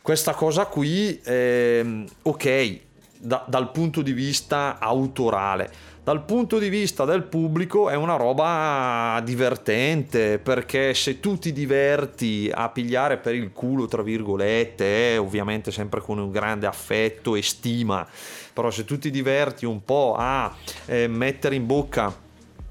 Questa 0.00 0.32
cosa 0.34 0.66
qui, 0.66 1.20
ehm, 1.22 2.06
ok, 2.22 2.78
da- 3.18 3.44
dal 3.46 3.70
punto 3.70 4.00
di 4.00 4.12
vista 4.12 4.78
autorale. 4.80 5.70
Dal 6.08 6.24
punto 6.24 6.58
di 6.58 6.70
vista 6.70 7.04
del 7.04 7.24
pubblico 7.24 7.90
è 7.90 7.94
una 7.94 8.16
roba 8.16 9.20
divertente 9.22 10.38
perché 10.38 10.94
se 10.94 11.20
tu 11.20 11.38
ti 11.38 11.52
diverti 11.52 12.50
a 12.50 12.70
pigliare 12.70 13.18
per 13.18 13.34
il 13.34 13.52
culo, 13.52 13.84
tra 13.84 14.00
virgolette, 14.00 15.12
eh, 15.12 15.18
ovviamente 15.18 15.70
sempre 15.70 16.00
con 16.00 16.16
un 16.16 16.30
grande 16.30 16.66
affetto 16.66 17.36
e 17.36 17.42
stima, 17.42 18.08
però 18.54 18.70
se 18.70 18.86
tu 18.86 18.98
ti 18.98 19.10
diverti 19.10 19.66
un 19.66 19.84
po' 19.84 20.16
a 20.18 20.56
eh, 20.86 21.08
mettere 21.08 21.56
in 21.56 21.66
bocca 21.66 22.10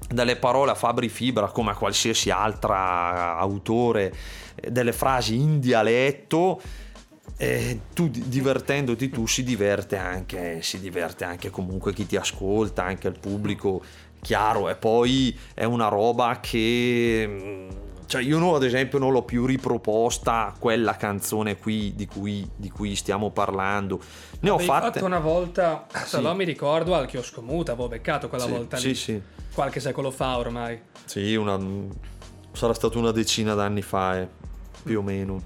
delle 0.08 0.34
parole 0.34 0.72
a 0.72 0.74
Fabri 0.74 1.08
Fibra 1.08 1.46
come 1.46 1.70
a 1.70 1.74
qualsiasi 1.76 2.30
altra 2.30 3.36
autore, 3.36 4.12
eh, 4.56 4.68
delle 4.68 4.92
frasi 4.92 5.36
in 5.36 5.60
dialetto, 5.60 6.60
eh, 7.38 7.80
tu 7.94 8.08
di- 8.08 8.28
divertendoti 8.28 9.08
tu 9.08 9.26
si 9.26 9.42
diverte 9.44 9.96
anche, 9.96 10.60
si 10.62 10.78
diverte 10.80 11.24
anche 11.24 11.50
comunque 11.50 11.92
chi 11.94 12.04
ti 12.06 12.16
ascolta, 12.16 12.84
anche 12.84 13.08
il 13.08 13.18
pubblico, 13.18 13.80
chiaro, 14.20 14.68
e 14.68 14.74
poi 14.74 15.36
è 15.54 15.64
una 15.64 15.88
roba 15.88 16.38
che... 16.40 17.24
mm, 17.26 17.68
Cioè 18.06 18.22
io 18.22 18.38
no, 18.38 18.54
ad 18.56 18.64
esempio 18.64 18.98
non 18.98 19.12
l'ho 19.12 19.22
più 19.22 19.44
riproposta 19.46 20.54
quella 20.58 20.96
canzone 20.96 21.56
qui 21.58 21.94
di 21.94 22.06
cui, 22.06 22.48
di 22.56 22.70
cui 22.70 22.96
stiamo 22.96 23.30
parlando. 23.30 24.00
Ne 24.40 24.50
ho 24.50 24.54
Avevi 24.54 24.68
fatte... 24.68 24.92
fatto 24.92 25.04
una 25.04 25.18
volta, 25.20 25.86
Sì. 25.92 26.06
se 26.16 26.20
no 26.20 26.34
mi 26.34 26.44
ricordo, 26.44 26.94
al 26.94 27.06
chiosco 27.06 27.42
muta, 27.42 27.72
avevo 27.72 27.88
beccato 27.88 28.28
quella 28.28 28.44
Sì, 28.46 28.50
volta 28.50 28.76
sì, 28.78 28.88
lì. 28.88 28.94
sì. 28.94 29.22
Qualche 29.52 29.78
secolo 29.80 30.10
fa 30.10 30.38
ormai. 30.38 30.80
Sì, 31.04 31.34
una... 31.36 31.58
sarà 32.52 32.72
stato 32.74 32.98
una 32.98 33.12
decina 33.12 33.54
d'anni 33.54 33.82
fa, 33.82 34.18
eh, 34.20 34.28
più 34.82 34.98
o 34.98 35.02
meno. 35.02 35.42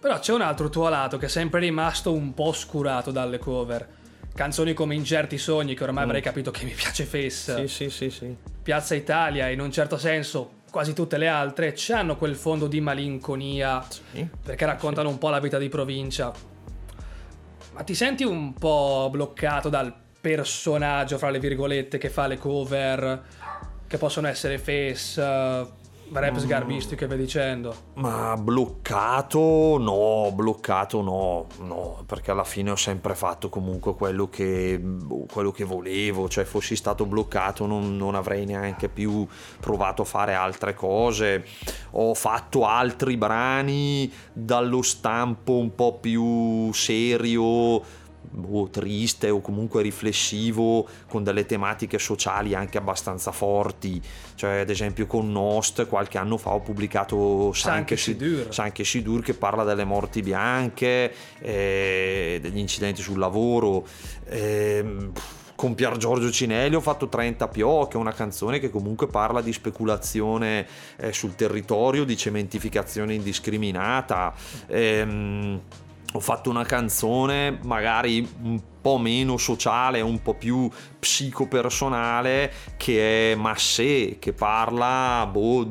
Però 0.00 0.18
c'è 0.18 0.32
un 0.32 0.40
altro 0.40 0.70
tuo 0.70 0.88
lato 0.88 1.18
che 1.18 1.26
è 1.26 1.28
sempre 1.28 1.60
rimasto 1.60 2.12
un 2.12 2.32
po' 2.32 2.44
oscurato 2.46 3.10
dalle 3.10 3.38
cover. 3.38 3.86
Canzoni 4.34 4.72
come 4.72 4.94
Incerti 4.94 5.36
Sogni, 5.36 5.74
che 5.74 5.84
ormai 5.84 6.04
avrei 6.04 6.22
capito 6.22 6.50
che 6.50 6.64
mi 6.64 6.70
piace 6.70 7.04
Face. 7.04 7.66
Sì, 7.66 7.68
sì, 7.68 7.90
sì, 7.90 8.10
sì. 8.10 8.36
Piazza 8.62 8.94
Italia 8.94 9.48
e 9.48 9.52
in 9.52 9.60
un 9.60 9.70
certo 9.70 9.98
senso 9.98 10.58
quasi 10.70 10.94
tutte 10.94 11.18
le 11.18 11.28
altre 11.28 11.74
hanno 11.90 12.16
quel 12.16 12.36
fondo 12.36 12.66
di 12.68 12.80
malinconia 12.80 13.84
Sì. 14.12 14.26
perché 14.42 14.64
raccontano 14.64 15.08
un 15.08 15.18
po' 15.18 15.28
la 15.28 15.40
vita 15.40 15.58
di 15.58 15.68
provincia. 15.68 16.32
Ma 17.72 17.82
ti 17.82 17.94
senti 17.94 18.24
un 18.24 18.54
po' 18.54 19.08
bloccato 19.10 19.68
dal 19.68 19.92
personaggio, 20.20 21.18
fra 21.18 21.30
le 21.30 21.38
virgolette, 21.40 21.98
che 21.98 22.08
fa 22.08 22.26
le 22.26 22.38
cover, 22.38 23.22
che 23.86 23.98
possono 23.98 24.28
essere 24.28 24.58
face, 24.58 25.20
eh, 26.12 26.20
rap 26.20 26.38
sgarbistiche 26.38 27.04
e 27.04 27.08
via 27.08 27.16
dicendo? 27.16 27.74
Ma 27.94 28.36
bloccato 28.36 29.76
no, 29.78 30.30
bloccato 30.34 31.02
no, 31.02 31.46
no, 31.60 32.02
perché 32.06 32.30
alla 32.30 32.44
fine 32.44 32.70
ho 32.70 32.76
sempre 32.76 33.14
fatto 33.14 33.48
comunque 33.48 33.94
quello 33.94 34.28
che, 34.28 34.80
quello 35.30 35.50
che 35.50 35.64
volevo, 35.64 36.28
cioè 36.28 36.44
fossi 36.44 36.76
stato 36.76 37.06
bloccato 37.06 37.66
non, 37.66 37.96
non 37.96 38.14
avrei 38.14 38.44
neanche 38.44 38.88
più 38.88 39.26
provato 39.60 40.02
a 40.02 40.06
fare 40.06 40.34
altre 40.34 40.74
cose, 40.74 41.44
ho 41.92 42.14
fatto 42.14 42.66
altri 42.66 43.16
brani 43.16 44.12
dallo 44.32 44.82
stampo 44.82 45.56
un 45.56 45.74
po' 45.74 45.98
più 45.98 46.72
serio, 46.72 47.82
o 48.50 48.68
triste 48.68 49.30
o 49.30 49.40
comunque 49.40 49.82
riflessivo 49.82 50.86
con 51.08 51.24
delle 51.24 51.46
tematiche 51.46 51.98
sociali 51.98 52.54
anche 52.54 52.78
abbastanza 52.78 53.32
forti 53.32 54.00
cioè 54.34 54.60
ad 54.60 54.70
esempio 54.70 55.06
con 55.06 55.30
Nost 55.30 55.86
qualche 55.86 56.18
anno 56.18 56.36
fa 56.36 56.50
ho 56.50 56.60
pubblicato 56.60 57.52
Sanche 57.52 57.96
Sidur. 57.96 58.52
Sanche 58.52 58.84
Sidur 58.84 59.22
che 59.22 59.34
parla 59.34 59.64
delle 59.64 59.84
morti 59.84 60.22
bianche 60.22 61.12
eh, 61.40 62.38
degli 62.40 62.58
incidenti 62.58 63.02
sul 63.02 63.18
lavoro 63.18 63.86
ehm, 64.26 65.12
con 65.60 65.74
Pier 65.74 65.98
Giorgio 65.98 66.30
Cinelli 66.30 66.74
ho 66.74 66.80
fatto 66.80 67.10
30 67.10 67.48
Pio, 67.48 67.86
che 67.86 67.98
è 67.98 68.00
una 68.00 68.14
canzone 68.14 68.58
che 68.58 68.70
comunque 68.70 69.08
parla 69.08 69.42
di 69.42 69.52
speculazione 69.52 70.66
eh, 70.96 71.12
sul 71.12 71.34
territorio, 71.34 72.04
di 72.04 72.16
cementificazione 72.16 73.12
indiscriminata. 73.12 74.32
Ehm, 74.68 75.60
ho 76.12 76.20
fatto 76.20 76.50
una 76.50 76.64
canzone 76.64 77.58
magari 77.62 78.26
un 78.42 78.60
po' 78.80 78.98
meno 78.98 79.36
sociale, 79.36 80.00
un 80.00 80.22
po' 80.22 80.34
più 80.34 80.68
psicopersonale, 80.98 82.52
che 82.76 83.32
è 83.32 83.34
Massé, 83.36 84.18
che 84.18 84.32
parla, 84.32 85.28
boh, 85.30 85.68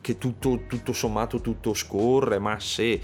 che 0.00 0.18
tutto, 0.18 0.60
tutto 0.68 0.92
sommato 0.92 1.40
tutto 1.40 1.74
scorre, 1.74 2.38
Massé, 2.38 3.00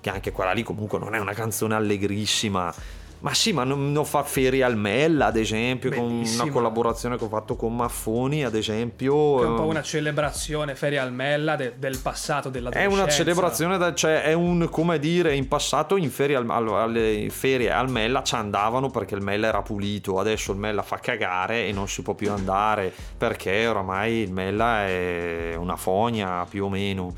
che 0.00 0.10
anche 0.10 0.32
quella 0.32 0.52
lì 0.52 0.62
comunque 0.62 0.98
non 0.98 1.14
è 1.14 1.18
una 1.18 1.34
canzone 1.34 1.74
allegrissima. 1.74 2.74
Ma 3.20 3.34
sì, 3.34 3.52
ma 3.52 3.64
non, 3.64 3.92
non 3.92 4.06
fa 4.06 4.22
ferie 4.22 4.64
al 4.64 4.76
Mella, 4.76 5.26
ad 5.26 5.36
esempio, 5.36 5.90
con 5.92 6.08
Bellissima. 6.08 6.44
una 6.44 6.52
collaborazione 6.52 7.18
che 7.18 7.24
ho 7.24 7.28
fatto 7.28 7.54
con 7.54 7.76
Maffoni, 7.76 8.44
ad 8.44 8.54
esempio. 8.54 9.36
Che 9.36 9.44
è 9.44 9.46
un 9.46 9.54
po' 9.56 9.62
ehm, 9.62 9.68
una 9.68 9.82
celebrazione 9.82 10.74
ferie 10.74 10.98
al 10.98 11.12
Mella 11.12 11.54
de- 11.56 11.74
del 11.76 11.98
passato 11.98 12.48
è 12.48 12.50
dell'adolescenza. 12.50 13.02
una 13.02 13.10
celebrazione, 13.12 13.76
da- 13.78 13.92
cioè 13.94 14.22
è 14.22 14.32
un 14.32 14.68
come 14.70 14.98
dire 14.98 15.34
in 15.34 15.48
passato 15.48 15.96
in 15.98 16.10
ferie 16.10 16.36
al, 16.36 16.48
al- 16.48 16.68
alle 16.68 17.28
ferie 17.30 17.70
al 17.70 17.90
Mella 17.90 18.22
ci 18.22 18.34
andavano 18.36 18.88
perché 18.88 19.14
il 19.14 19.22
Mella 19.22 19.48
era 19.48 19.60
pulito, 19.60 20.18
adesso 20.18 20.52
il 20.52 20.58
Mella 20.58 20.82
fa 20.82 20.96
cagare 20.98 21.66
e 21.66 21.72
non 21.72 21.88
si 21.88 22.00
può 22.02 22.14
più 22.14 22.30
andare 22.32 22.90
perché 23.18 23.66
oramai 23.66 24.14
il 24.22 24.32
Mella 24.32 24.86
è 24.86 25.54
una 25.58 25.76
fogna 25.76 26.46
più 26.48 26.64
o 26.64 26.68
meno. 26.70 27.12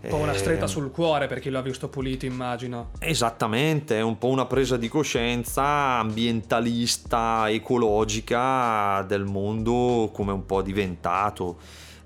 Un 0.00 0.08
po' 0.10 0.16
una 0.16 0.34
stretta 0.34 0.66
Eh, 0.66 0.68
sul 0.68 0.90
cuore 0.90 1.26
per 1.26 1.40
chi 1.40 1.50
lo 1.50 1.58
ha 1.58 1.62
visto 1.62 1.88
pulito, 1.88 2.24
immagino. 2.24 2.90
Esattamente, 3.00 3.98
è 3.98 4.02
un 4.02 4.16
po' 4.16 4.28
una 4.28 4.46
presa 4.46 4.76
di 4.76 4.88
coscienza 4.88 5.64
ambientalista, 5.98 7.46
ecologica 7.48 9.04
del 9.06 9.24
mondo 9.24 10.10
come 10.12 10.32
un 10.32 10.46
po' 10.46 10.62
diventato. 10.62 11.58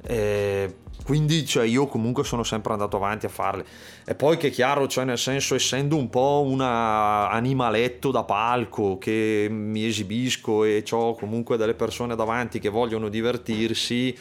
Eh, 0.05 0.77
quindi 1.05 1.45
cioè, 1.45 1.67
io 1.67 1.87
comunque 1.87 2.25
sono 2.25 2.45
sempre 2.45 2.73
andato 2.73 2.97
avanti 2.97 3.27
a 3.27 3.29
farle. 3.29 3.65
E 4.07 4.15
poi 4.15 4.37
che 4.37 4.49
è 4.49 4.51
chiaro, 4.51 4.87
cioè, 4.87 5.05
nel 5.05 5.19
senso, 5.19 5.55
essendo 5.55 5.97
un 5.97 6.09
po' 6.09 6.45
un 6.47 6.61
animaletto 6.61 8.11
da 8.11 8.23
palco 8.23 8.99
che 8.99 9.49
mi 9.51 9.85
esibisco 9.85 10.65
e 10.65 10.85
ho 10.91 11.15
comunque 11.15 11.57
delle 11.57 11.75
persone 11.75 12.15
davanti 12.17 12.59
che 12.59 12.69
vogliono 12.69 13.09
divertirsi, 13.09 14.17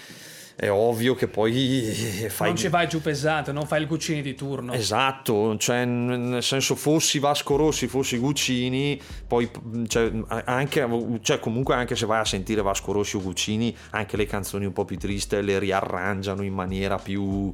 è 0.61 0.69
ovvio 0.69 1.15
che 1.15 1.27
poi 1.27 1.81
fai 2.29 2.49
Non 2.49 2.55
ci 2.55 2.67
vai 2.67 2.87
giù 2.87 3.01
pesante, 3.01 3.51
non 3.51 3.65
fai 3.65 3.81
il 3.81 3.87
Guccini 3.87 4.21
di 4.21 4.35
turno. 4.35 4.73
Esatto, 4.73 5.57
cioè, 5.57 5.85
nel 5.85 6.43
senso 6.43 6.75
fossi 6.75 7.17
Vasco 7.17 7.55
Rossi, 7.55 7.87
fossi 7.87 8.19
Guccini, 8.19 9.01
poi 9.25 9.49
cioè, 9.87 10.11
anche, 10.45 10.87
cioè, 11.21 11.39
comunque 11.39 11.73
anche 11.73 11.95
se 11.95 12.05
vai 12.05 12.19
a 12.19 12.25
sentire 12.25 12.61
Vasco 12.61 12.91
Rossi 12.91 13.15
o 13.15 13.21
Guccini, 13.21 13.75
anche 13.89 14.17
le 14.17 14.27
canzoni 14.27 14.65
un 14.65 14.71
po' 14.71 14.85
più 14.85 14.99
tristi 14.99 15.41
le 15.41 15.57
riarrangiano 15.57 16.43
in 16.43 16.53
maniera 16.53 16.97
più, 16.97 17.51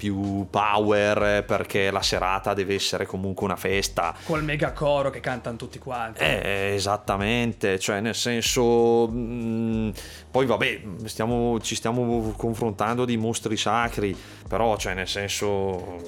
più 0.00 0.46
power 0.48 1.22
eh, 1.22 1.42
perché 1.42 1.90
la 1.90 2.00
serata 2.00 2.54
deve 2.54 2.74
essere 2.74 3.04
comunque 3.04 3.44
una 3.44 3.56
festa. 3.56 4.14
Col 4.24 4.42
megacoro 4.42 5.10
che 5.10 5.20
cantano 5.20 5.56
tutti 5.58 5.78
quanti. 5.78 6.22
Eh, 6.22 6.72
esattamente, 6.74 7.78
cioè 7.78 8.00
nel 8.00 8.14
senso, 8.14 9.06
mh, 9.06 9.92
poi 10.30 10.46
vabbè, 10.46 10.80
stiamo- 11.04 11.60
ci 11.60 11.74
stiamo 11.74 12.32
confrontando 12.34 13.04
di 13.04 13.18
mostri 13.18 13.58
sacri, 13.58 14.16
però 14.48 14.78
cioè 14.78 14.94
nel 14.94 15.06
senso 15.08 15.98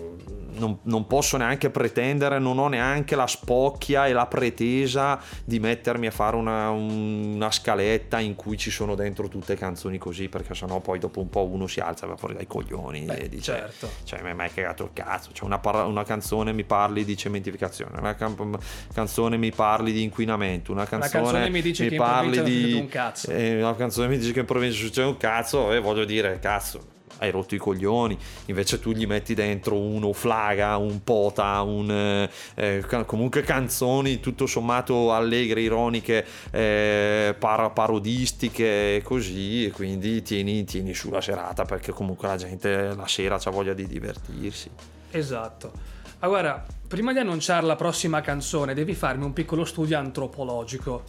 non, 0.54 0.78
non 0.82 1.06
posso 1.06 1.36
neanche 1.36 1.70
pretendere, 1.70 2.38
non 2.38 2.58
ho 2.58 2.68
neanche 2.68 3.16
la 3.16 3.26
spocchia 3.26 4.06
e 4.06 4.12
la 4.12 4.26
pretesa 4.26 5.20
di 5.44 5.58
mettermi 5.60 6.06
a 6.06 6.10
fare 6.10 6.36
una, 6.36 6.70
una 6.70 7.50
scaletta 7.50 8.18
in 8.20 8.34
cui 8.34 8.56
ci 8.56 8.70
sono 8.70 8.94
dentro 8.94 9.28
tutte 9.28 9.56
canzoni 9.56 9.98
così, 9.98 10.28
perché 10.28 10.54
sennò 10.54 10.80
poi 10.80 10.98
dopo 10.98 11.20
un 11.20 11.28
po' 11.28 11.44
uno 11.46 11.66
si 11.66 11.80
alza 11.80 12.06
va 12.06 12.16
fuori 12.16 12.34
dai 12.34 12.46
coglioni 12.46 13.02
Beh, 13.02 13.14
e 13.16 13.28
dice... 13.28 13.52
certo. 13.52 13.90
Cioè, 14.04 14.22
mi 14.22 14.28
hai 14.28 14.34
mai 14.34 14.52
cagato 14.52 14.84
il 14.84 14.90
cazzo. 14.92 15.30
Cioè, 15.32 15.46
una, 15.46 15.58
parla- 15.58 15.84
una 15.84 16.04
canzone 16.04 16.52
mi 16.52 16.64
parli 16.64 17.04
di 17.04 17.16
cementificazione, 17.16 17.98
una 17.98 18.14
cam- 18.14 18.58
canzone 18.92 19.36
mi 19.36 19.50
parli 19.50 19.92
di 19.92 20.02
inquinamento, 20.02 20.72
una 20.72 20.86
canzone, 20.86 21.22
canzone 21.22 21.50
mi 21.50 21.62
dice 21.62 21.88
che 21.88 21.94
in 21.94 22.00
parli 22.00 22.42
di. 22.42 22.72
un 22.74 22.88
cazzo. 22.88 23.30
eh, 23.30 23.60
una 23.60 23.74
canzone 23.74 24.08
mi 24.08 24.18
dice 24.18 24.32
che 24.32 24.40
in 24.40 24.46
provincia 24.46 24.78
succede 24.78 25.06
un 25.06 25.16
cazzo, 25.16 25.72
e 25.72 25.80
voglio 25.80 26.04
dire, 26.04 26.38
cazzo. 26.38 26.91
Hai 27.22 27.30
rotto 27.30 27.54
i 27.54 27.58
coglioni, 27.58 28.18
invece 28.46 28.80
tu 28.80 28.90
gli 28.90 29.06
metti 29.06 29.32
dentro 29.35 29.78
uno 29.78 30.12
flaga, 30.12 30.76
un 30.76 31.04
pota, 31.04 31.62
un, 31.62 31.88
eh, 31.88 32.28
eh, 32.56 33.04
comunque 33.06 33.42
canzoni 33.42 34.18
tutto 34.18 34.46
sommato 34.46 35.12
allegre, 35.12 35.61
ironiche, 35.61 36.26
eh, 36.50 37.32
par- 37.38 37.72
parodistiche 37.72 38.96
e 38.96 39.02
così, 39.02 39.66
e 39.66 39.70
quindi 39.70 40.20
tieni, 40.22 40.64
tieni 40.64 40.94
sulla 40.94 41.20
serata 41.20 41.64
perché 41.64 41.92
comunque 41.92 42.26
la 42.26 42.37
gente 42.37 42.92
la 42.92 43.06
sera 43.06 43.38
ha 43.40 43.50
voglia 43.50 43.72
di 43.72 43.87
divertirsi. 43.87 44.68
Esatto. 45.12 45.70
Ma 46.18 46.26
guarda, 46.26 46.66
prima 46.88 47.12
di 47.12 47.20
annunciare 47.20 47.64
la 47.64 47.76
prossima 47.76 48.20
canzone, 48.20 48.74
devi 48.74 48.94
farmi 48.94 49.22
un 49.22 49.32
piccolo 49.32 49.64
studio 49.64 49.96
antropologico. 49.96 51.04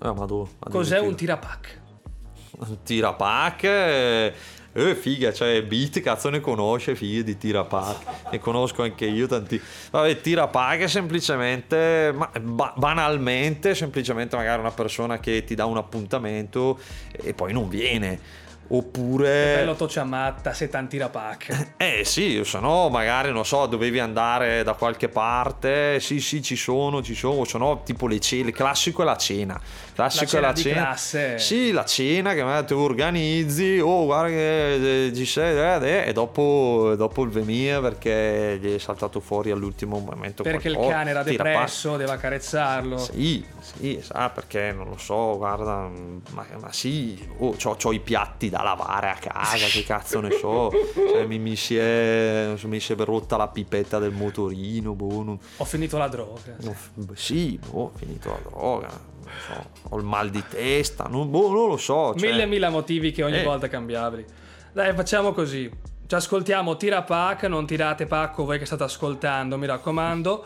Ah, 0.00 0.12
ma 0.12 0.26
dove? 0.26 0.50
Cos'è 0.58 0.98
un 0.98 1.14
tirapack? 1.14 1.80
Un 2.50 2.82
tirapack? 2.82 4.32
Eh, 4.76 4.96
figa, 4.96 5.32
cioè 5.32 5.62
beat, 5.62 6.00
cazzo 6.00 6.30
ne 6.30 6.40
conosce, 6.40 6.96
figa 6.96 7.22
di 7.22 7.38
tirapack. 7.38 8.30
ne 8.32 8.38
conosco 8.40 8.82
anche 8.82 9.06
io 9.06 9.28
tanti. 9.28 9.60
Vabbè, 9.90 10.20
tirapack 10.20 10.82
è 10.82 10.88
semplicemente, 10.88 12.12
ma, 12.12 12.28
ba- 12.40 12.74
banalmente, 12.76 13.76
semplicemente 13.76 14.34
magari 14.34 14.58
una 14.58 14.72
persona 14.72 15.20
che 15.20 15.44
ti 15.44 15.54
dà 15.54 15.64
un 15.66 15.76
appuntamento 15.76 16.78
e 17.12 17.34
poi 17.34 17.52
non 17.52 17.68
viene. 17.68 18.42
Oppure... 18.68 19.56
Bello 19.56 19.74
tociamatta, 19.74 20.52
se 20.54 20.68
tanti 20.68 20.96
tirapack. 20.96 21.72
Eh 21.84 22.04
sì, 22.04 22.42
se 22.44 22.60
no 22.60 22.88
magari 22.88 23.30
non 23.30 23.44
so, 23.44 23.66
dovevi 23.66 23.98
andare 23.98 24.62
da 24.62 24.72
qualche 24.74 25.08
parte, 25.08 26.00
sì 26.00 26.20
sì 26.20 26.40
ci 26.42 26.56
sono, 26.56 27.02
ci 27.02 27.14
sono, 27.14 27.44
se 27.44 27.58
no 27.58 27.82
tipo 27.84 28.06
le 28.06 28.20
cene, 28.20 28.48
il 28.48 28.54
classico 28.54 29.02
è 29.02 29.04
la 29.04 29.16
cena, 29.16 29.60
classico 29.92 30.26
cena 30.26 30.46
è 30.46 30.50
la 30.50 30.54
cena. 30.54 30.80
classe. 30.82 31.38
Sì, 31.38 31.72
la 31.72 31.84
cena 31.84 32.32
che 32.32 32.42
magari 32.42 32.66
tu 32.66 32.76
organizzi, 32.76 33.78
oh 33.80 34.04
guarda 34.06 34.28
che 34.28 35.06
eh, 35.06 35.14
ci 35.14 35.26
sei, 35.26 35.82
eh, 35.82 36.08
e 36.08 36.12
dopo, 36.12 36.94
dopo 36.96 37.22
il 37.22 37.30
vemia 37.30 37.80
perché 37.80 38.58
gli 38.60 38.74
è 38.74 38.78
saltato 38.78 39.20
fuori 39.20 39.50
all'ultimo 39.50 39.98
momento 39.98 40.42
Perché 40.42 40.68
il 40.68 40.74
qualcosa, 40.74 40.96
cane 40.98 41.10
era 41.10 41.22
tira 41.24 41.42
depresso, 41.44 41.96
deve 41.96 42.12
accarezzarlo. 42.12 42.98
sì, 42.98 43.44
sì, 43.60 44.00
sa 44.02 44.30
perché 44.30 44.72
non 44.72 44.88
lo 44.88 44.96
so, 44.96 45.36
guarda, 45.36 45.90
ma, 46.30 46.46
ma 46.60 46.72
sì, 46.72 47.18
oh, 47.38 47.54
c'ho 47.56 47.92
i 47.92 48.00
piatti 48.00 48.48
da 48.54 48.62
lavare 48.62 49.10
a 49.10 49.14
casa, 49.14 49.66
che 49.66 49.82
cazzo 49.82 50.20
ne 50.20 50.30
so, 50.30 50.70
cioè, 50.94 51.26
mi, 51.26 51.40
mi 51.40 51.56
si 51.56 51.76
è, 51.76 52.54
mi 52.62 52.78
si 52.78 52.92
è 52.92 52.96
rotta 52.98 53.36
la 53.36 53.48
pipetta 53.48 53.98
del 53.98 54.12
motorino, 54.12 54.94
boh, 54.94 55.22
non- 55.24 55.38
Ho 55.56 55.64
finito 55.64 55.98
la 55.98 56.06
droga. 56.06 56.54
beh, 56.94 57.16
sì, 57.16 57.58
boh, 57.58 57.80
ho 57.82 57.92
finito 57.96 58.28
la 58.28 58.38
droga, 58.48 58.88
so, 59.46 59.70
ho 59.88 59.98
il 59.98 60.04
mal 60.04 60.30
di 60.30 60.42
testa, 60.48 61.06
non, 61.08 61.28
boh, 61.30 61.50
non 61.52 61.66
lo 61.68 61.76
so. 61.76 62.14
Cioè, 62.16 62.28
Mille 62.30 62.42
e 62.42 62.46
mille 62.46 62.68
motivi 62.68 63.10
che 63.10 63.24
ogni 63.24 63.40
Eh. 63.40 63.42
volta 63.42 63.68
cambiabili. 63.68 64.24
Dai, 64.72 64.94
facciamo 64.94 65.32
così. 65.32 65.68
Ci 66.06 66.14
ascoltiamo 66.14 66.76
Tira 66.76 67.02
Pac, 67.02 67.44
non 67.44 67.66
tirate 67.66 68.06
pacco 68.06 68.44
voi 68.44 68.58
che 68.60 68.66
state 68.66 68.84
ascoltando, 68.84 69.58
mi 69.58 69.66
raccomando. 69.66 70.44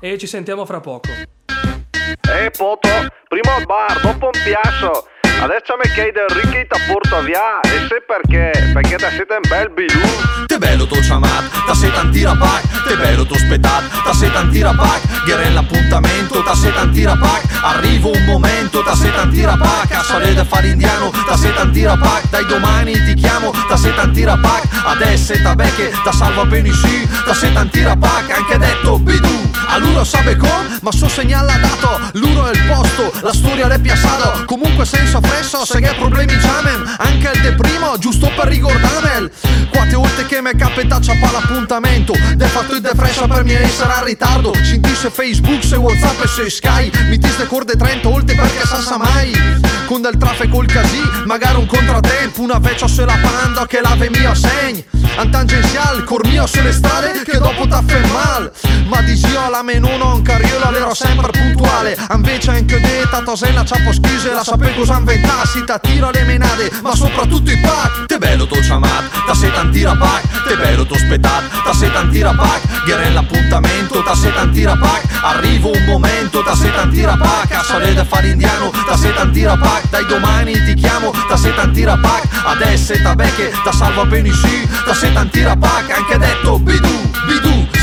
E 0.00 0.18
ci 0.18 0.26
sentiamo 0.26 0.66
fra 0.66 0.80
poco. 0.80 1.08
Ehi 1.10 2.50
poto, 2.50 2.88
prima 3.28 3.54
al 3.54 3.64
bar, 3.64 4.00
dopo 4.02 4.26
un 4.26 4.30
piasso. 4.44 5.06
Adesso 5.38 5.76
mi 5.82 5.88
chiede 5.92 6.26
Enrique 6.28 6.66
ti 6.66 6.78
porto 6.88 7.22
via. 7.22 7.60
E 7.62 7.86
sai 7.88 8.02
perché? 8.06 8.72
Perché 8.72 8.96
da 8.96 9.10
siete 9.10 9.34
un 9.34 9.48
bel 9.48 9.70
bilù. 9.70 10.00
Te 10.46 10.58
bello 10.58 10.86
to 10.86 10.96
chamat, 11.00 11.66
ta 11.66 11.74
sei 11.74 11.92
tanti 11.92 12.22
rapac 12.22 12.84
Te 12.86 12.96
bello 12.96 13.26
to 13.26 13.36
spettat, 13.36 13.82
ta 14.04 14.12
sei 14.14 14.30
tanti 14.32 14.62
rapac 14.62 15.24
Ghiere 15.24 15.50
l'appuntamento, 15.50 16.42
ta 16.44 16.54
sei 16.54 16.72
tanti 16.72 17.04
rapac 17.04 17.42
Arrivo 17.62 18.10
un 18.12 18.24
momento, 18.24 18.82
ta 18.82 18.94
sei 18.94 19.12
tanti 19.12 19.44
rapac 19.44 19.92
A 19.92 20.02
sole 20.02 20.32
da 20.34 20.44
fare 20.44 20.68
indiano, 20.68 21.10
ta 21.26 21.36
sei 21.36 21.52
tanti 21.52 21.84
rapac 21.84 22.30
Dai 22.30 22.46
domani 22.46 22.92
ti 22.92 23.14
chiamo, 23.14 23.50
ta 23.68 23.76
sei 23.76 23.94
tanti 23.94 24.24
rapac 24.24 24.62
Adesso 24.84 25.34
ta 25.42 25.54
becche, 25.54 25.92
ta 26.04 26.12
salva 26.12 26.44
bene 26.46 26.72
sì 26.72 27.06
Ta 27.24 27.34
sei 27.34 27.52
tanti 27.52 27.82
rapac, 27.82 28.30
anche 28.30 28.56
detto 28.56 28.98
bidù 28.98 29.50
A 29.68 29.78
l'uro 29.78 30.04
sabe 30.04 30.36
com, 30.36 30.78
ma 30.80 30.92
so 30.92 31.08
segnale 31.08 31.52
ha 31.52 31.58
dato. 31.58 32.00
L'uro 32.12 32.46
è 32.46 32.52
il 32.52 32.62
posto, 32.66 33.12
la 33.20 33.32
storia 33.32 33.66
l'è 33.66 33.78
piazzata. 33.78 34.44
Comunque 34.44 34.84
senza 34.84 35.20
fresso, 35.26 35.64
se 35.64 35.80
che 35.80 35.94
problemi 35.98 36.36
chiamem 36.38 36.96
Anche 36.98 37.30
il 37.34 37.40
deprimo, 37.42 37.98
giusto 37.98 38.30
per 38.34 38.46
ricordarmel 38.46 39.30
Quattro 39.70 40.00
volte 40.00 40.26
che 40.26 40.40
mi 40.40 40.50
è 40.50 40.56
capitato 40.56 41.10
a 41.10 41.30
l'appuntamento. 41.32 42.14
De 42.34 42.46
fatto 42.46 42.74
il 42.74 42.80
defrescia 42.80 43.26
per 43.26 43.44
me 43.44 43.60
essere 43.60 43.92
a 43.92 44.02
ritardo. 44.02 44.54
Senti 44.62 44.94
se 44.94 45.10
Facebook, 45.10 45.62
se 45.62 45.76
Whatsapp 45.76 46.22
e 46.22 46.26
se 46.28 46.50
Sky. 46.50 46.90
Mi 47.08 47.18
tiste 47.18 47.46
corde 47.46 47.76
30 47.76 48.08
volte 48.08 48.34
perché 48.34 48.66
sa 48.66 48.80
sa 48.80 48.96
mai. 48.96 49.32
Con 49.86 50.00
del 50.00 50.16
traffico 50.16 50.62
il 50.62 50.72
casì, 50.72 51.00
magari 51.26 51.58
un 51.58 51.66
contrattempo 51.66 52.42
Una 52.42 52.58
vecchia 52.58 52.88
se 52.88 53.04
la 53.04 53.16
panda 53.22 53.66
che 53.66 53.80
l'ave 53.80 54.10
mia 54.10 54.34
segni 54.34 54.84
Un 55.16 55.30
tangenziale, 55.30 56.02
cor 56.02 56.26
mio 56.26 56.44
sulle 56.44 56.72
strade 56.72 57.22
che 57.22 57.38
dopo 57.38 57.68
t'ha 57.68 57.82
fe 57.86 58.00
mal. 58.12 58.50
Ma 58.88 59.00
di 59.02 59.20
la 59.50 59.62
menuno 59.62 60.14
un 60.14 60.22
carriola 60.22 60.70
l'ero 60.70 60.94
sempre 60.94 61.30
puntuale. 61.30 61.96
Invece 62.12 62.50
anche 62.50 62.80
detta 62.80 63.20
tosella 63.20 63.64
ciappo 63.64 63.92
schise 63.92 64.32
La 64.32 64.42
sape 64.42 64.74
cosa 64.74 64.94
inventassi, 65.16 65.64
ta 65.64 65.78
tiro 65.78 66.10
le 66.10 66.22
menade 66.24 66.70
Ma 66.82 66.94
soprattutto 66.94 67.50
i 67.50 67.58
pack 67.58 68.06
Te 68.06 68.18
bello 68.18 68.46
to 68.46 68.56
chamat, 68.60 69.26
ta 69.26 69.34
sei 69.34 69.50
tanti 69.50 69.82
rapac 69.82 70.44
Te 70.46 70.56
bello 70.56 70.84
to 70.84 70.96
spettat, 70.96 71.62
ta 71.64 71.72
sei 71.72 71.90
tanti 71.90 72.22
rapac 72.22 72.84
Ghiere 72.84 73.10
l'appuntamento, 73.10 74.02
ta 74.02 74.14
sei 74.14 74.32
tanti 74.32 74.64
rapac 74.64 75.02
Arrivo 75.22 75.70
un 75.70 75.84
momento, 75.84 76.42
ta 76.42 76.54
sei 76.54 76.72
tanti 76.72 77.04
rapac 77.04 77.50
A 77.52 77.62
sole 77.62 77.94
da 77.94 78.04
fare 78.04 78.28
indiano, 78.28 78.70
ta 78.86 78.96
sei 78.96 79.14
tanti 79.14 79.44
rapac 79.44 79.88
Dai 79.90 80.06
domani 80.06 80.52
ti 80.64 80.74
chiamo, 80.74 81.10
ta 81.28 81.36
sei 81.36 81.54
tanti 81.54 81.84
rapac 81.84 82.22
Adesso 82.44 82.94
ta 83.02 83.14
becche, 83.14 83.52
ta 83.64 83.72
salva 83.72 84.04
bene 84.04 84.32
sì 84.32 84.68
Ta 84.84 84.94
sei 84.94 85.12
tanti 85.12 85.42
rapac, 85.42 85.90
anche 85.90 86.18
detto 86.18 86.58
bidù, 86.58 87.10
bidù 87.26 87.75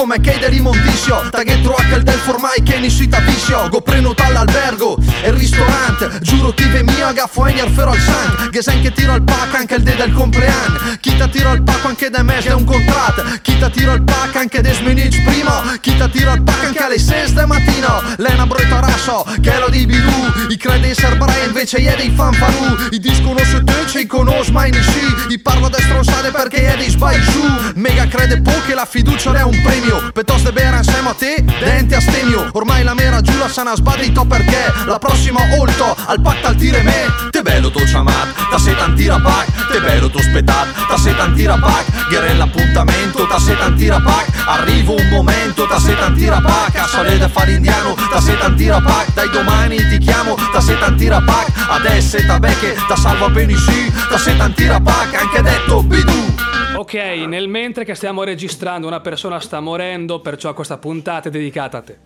Come 0.00 0.18
che 0.18 0.38
dell'immondizio 0.38 1.28
Ta 1.28 1.42
che 1.42 1.52
il 1.52 2.02
del 2.02 2.18
formai 2.20 2.62
che 2.62 2.78
ni 2.78 2.88
si 2.88 3.06
vizio 3.06 3.68
Go 3.68 3.82
prenoto 3.82 4.22
all'albergo 4.22 4.96
e 5.22 5.30
ristorante 5.30 6.20
Giuro 6.22 6.54
chi 6.54 6.64
ve 6.68 6.82
mia 6.82 7.12
gaffo 7.12 7.44
e 7.44 7.52
ferro 7.68 7.90
al 7.90 7.98
sang 7.98 8.48
Che 8.48 8.62
sen 8.62 8.80
che 8.80 8.92
tiro 8.92 9.12
al 9.12 9.22
pack 9.22 9.54
anche 9.56 9.74
il 9.74 9.82
de 9.82 9.94
del 9.96 10.12
compleanno. 10.12 10.96
Chi 11.00 11.16
ta 11.16 11.28
tiro 11.28 11.50
al 11.50 11.62
pack 11.62 11.84
anche 11.84 12.08
da 12.08 12.22
mes 12.22 12.44
è 12.46 12.52
un 12.52 12.64
contratto. 12.64 13.22
Chi 13.42 13.58
ta 13.58 13.68
tiro 13.68 13.92
al 13.92 14.02
pack 14.02 14.36
anche 14.36 14.62
des 14.62 14.80
minutes 14.80 15.20
prima 15.22 15.76
Chi 15.80 15.96
ta 15.96 16.08
tiro 16.08 16.30
al 16.30 16.42
pack 16.42 16.64
anche 16.64 16.82
alle 16.82 16.98
6 16.98 17.32
del 17.32 17.46
mattino. 17.46 18.02
Lena 18.16 18.46
brutta 18.46 18.80
raso 18.80 19.26
che 19.40 19.58
lo 19.58 19.68
di 19.68 19.84
bidù 19.84 20.48
I 20.48 20.56
crede 20.56 20.94
serbrai 20.94 21.46
invece 21.46 21.76
è 21.78 21.96
dei 21.96 22.10
fanfarù 22.10 22.88
I 22.90 22.98
disconosce 22.98 23.62
te 23.64 23.86
ci 23.86 24.06
conosco 24.06 24.52
mai 24.52 24.70
ni 24.70 24.82
sì 24.82 25.32
I 25.32 25.38
parlo 25.38 25.68
da 25.68 25.78
stronzate 25.78 26.30
perché 26.30 26.74
dei 26.76 26.88
sbagli 26.88 27.22
su 27.30 27.42
Mega 27.74 28.06
crede 28.06 28.40
po' 28.40 28.60
che 28.66 28.74
la 28.74 28.86
fiducia 28.86 29.34
è 29.34 29.42
un 29.42 29.60
premio 29.62 29.89
Piuttosto 30.12 30.52
bere 30.52 30.76
insieme 30.78 31.08
a 31.08 31.14
te 31.14 31.42
dente 31.42 31.96
a 31.96 32.00
stemio. 32.00 32.48
Ormai 32.52 32.82
la 32.84 32.94
mera 32.94 33.20
giù 33.20 33.36
la 33.38 33.48
sana 33.48 33.74
sbadito 33.74 34.24
perché? 34.24 34.72
La 34.86 34.98
prossima 34.98 35.40
olto 35.58 35.96
al 36.06 36.20
pack 36.20 36.44
al 36.44 36.56
tire 36.56 36.82
me. 36.82 37.30
Te 37.30 37.42
bello 37.42 37.70
to 37.70 37.80
chamat, 37.84 38.50
ta 38.50 38.58
sei 38.58 38.76
tanti 38.76 39.06
rapac 39.06 39.68
Te 39.70 39.80
bello 39.80 40.10
to 40.10 40.20
spettat, 40.20 40.66
ta 40.88 40.98
sei 40.98 41.16
tanti 41.16 41.46
rapac 41.46 42.08
Ghiere 42.08 42.34
l'appuntamento, 42.34 43.26
ta 43.26 43.38
sei 43.38 43.56
tanti 43.56 43.88
rapac 43.88 44.26
Arrivo 44.46 44.94
un 44.94 45.08
momento, 45.08 45.66
ta 45.66 45.78
sei 45.78 45.96
tanti 45.96 46.28
rapac 46.28 46.76
A 46.76 46.86
sole 46.86 47.16
da 47.16 47.28
fare 47.28 47.52
indiano, 47.52 47.94
ta 48.10 48.20
sei 48.20 48.36
tanti 48.36 48.68
rapac 48.68 49.14
Dai 49.14 49.30
domani 49.30 49.76
ti 49.88 49.98
chiamo, 49.98 50.34
ta 50.52 50.60
sei 50.60 50.78
tanti 50.78 51.08
rapac 51.08 51.46
Adesso 51.68 52.18
ta 52.26 52.38
becche, 52.38 52.76
ta 52.86 52.96
salva 52.96 53.28
bene 53.30 53.56
sì 53.56 53.90
Ta 54.10 54.18
sei 54.18 54.36
tanti 54.36 54.66
rapac, 54.66 55.14
anche 55.14 55.40
detto 55.40 55.82
bidù 55.82 56.34
Ok, 56.80 56.94
nel 56.94 57.46
mentre 57.46 57.84
che 57.84 57.94
stiamo 57.94 58.22
registrando 58.22 58.86
una 58.86 59.00
persona 59.00 59.38
sta 59.38 59.60
morendo, 59.60 60.20
perciò 60.20 60.54
questa 60.54 60.78
puntata 60.78 61.28
è 61.28 61.30
dedicata 61.30 61.76
a 61.76 61.82
te. 61.82 61.98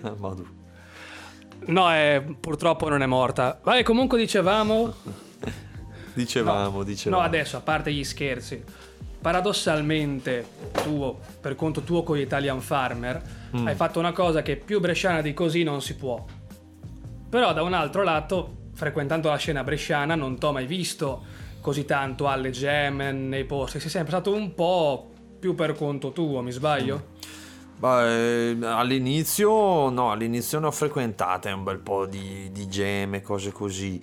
Ah, 0.00 0.14
Madu. 0.16 0.46
No, 1.66 1.94
eh, 1.94 2.24
purtroppo 2.40 2.88
non 2.88 3.02
è 3.02 3.06
morta. 3.06 3.60
Vai, 3.62 3.82
comunque 3.82 4.16
dicevamo... 4.16 4.94
Dicevamo, 6.14 6.82
dicevamo. 6.82 7.20
No, 7.20 7.28
adesso, 7.28 7.58
a 7.58 7.60
parte 7.60 7.92
gli 7.92 8.02
scherzi, 8.04 8.64
paradossalmente 9.20 10.46
tu, 10.82 11.14
per 11.42 11.56
conto 11.56 11.82
tuo 11.82 12.02
con 12.02 12.16
gli 12.16 12.22
Italian 12.22 12.62
Farmer, 12.62 13.36
Mm. 13.54 13.66
hai 13.66 13.74
fatto 13.74 13.98
una 13.98 14.12
cosa 14.12 14.42
che 14.42 14.56
più 14.56 14.78
bresciana 14.80 15.20
di 15.22 15.32
così 15.34 15.62
non 15.62 15.80
si 15.82 15.94
può. 15.94 16.22
Però 17.28 17.52
da 17.52 17.62
un 17.62 17.72
altro 17.74 18.02
lato, 18.02 18.56
frequentando 18.74 19.28
la 19.28 19.36
scena 19.36 19.62
bresciana, 19.62 20.14
non 20.14 20.38
t'ho 20.38 20.52
mai 20.52 20.66
visto 20.66 21.24
così 21.60 21.84
tanto 21.84 22.28
alle 22.28 22.50
gem, 22.50 23.28
nei 23.28 23.44
posti. 23.44 23.80
Sei 23.80 23.90
sempre 23.90 24.12
stato 24.12 24.32
un 24.32 24.54
po' 24.54 25.10
più 25.38 25.54
per 25.54 25.74
conto 25.74 26.12
tuo, 26.12 26.42
mi 26.42 26.50
sbaglio? 26.52 27.16
Beh, 27.78 28.50
eh, 28.50 28.66
all'inizio, 28.66 29.88
no, 29.88 30.10
all'inizio 30.10 30.58
ne 30.58 30.66
ho 30.66 30.72
frequentate 30.72 31.50
un 31.52 31.62
bel 31.62 31.78
po' 31.78 32.06
di, 32.06 32.50
di 32.50 32.68
gemme, 32.68 33.22
cose 33.22 33.52
così. 33.52 34.02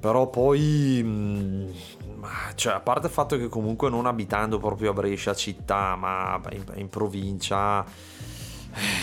Però 0.00 0.28
poi, 0.28 1.00
mm, 1.04 1.70
ma, 2.16 2.30
cioè, 2.54 2.74
a 2.74 2.80
parte 2.80 3.06
il 3.06 3.12
fatto 3.12 3.36
che 3.36 3.48
comunque 3.48 3.90
non 3.90 4.06
abitando 4.06 4.58
proprio 4.58 4.90
a 4.90 4.92
Brescia 4.92 5.34
città, 5.34 5.94
ma 5.94 6.40
in, 6.50 6.64
in 6.74 6.88
provincia, 6.88 7.84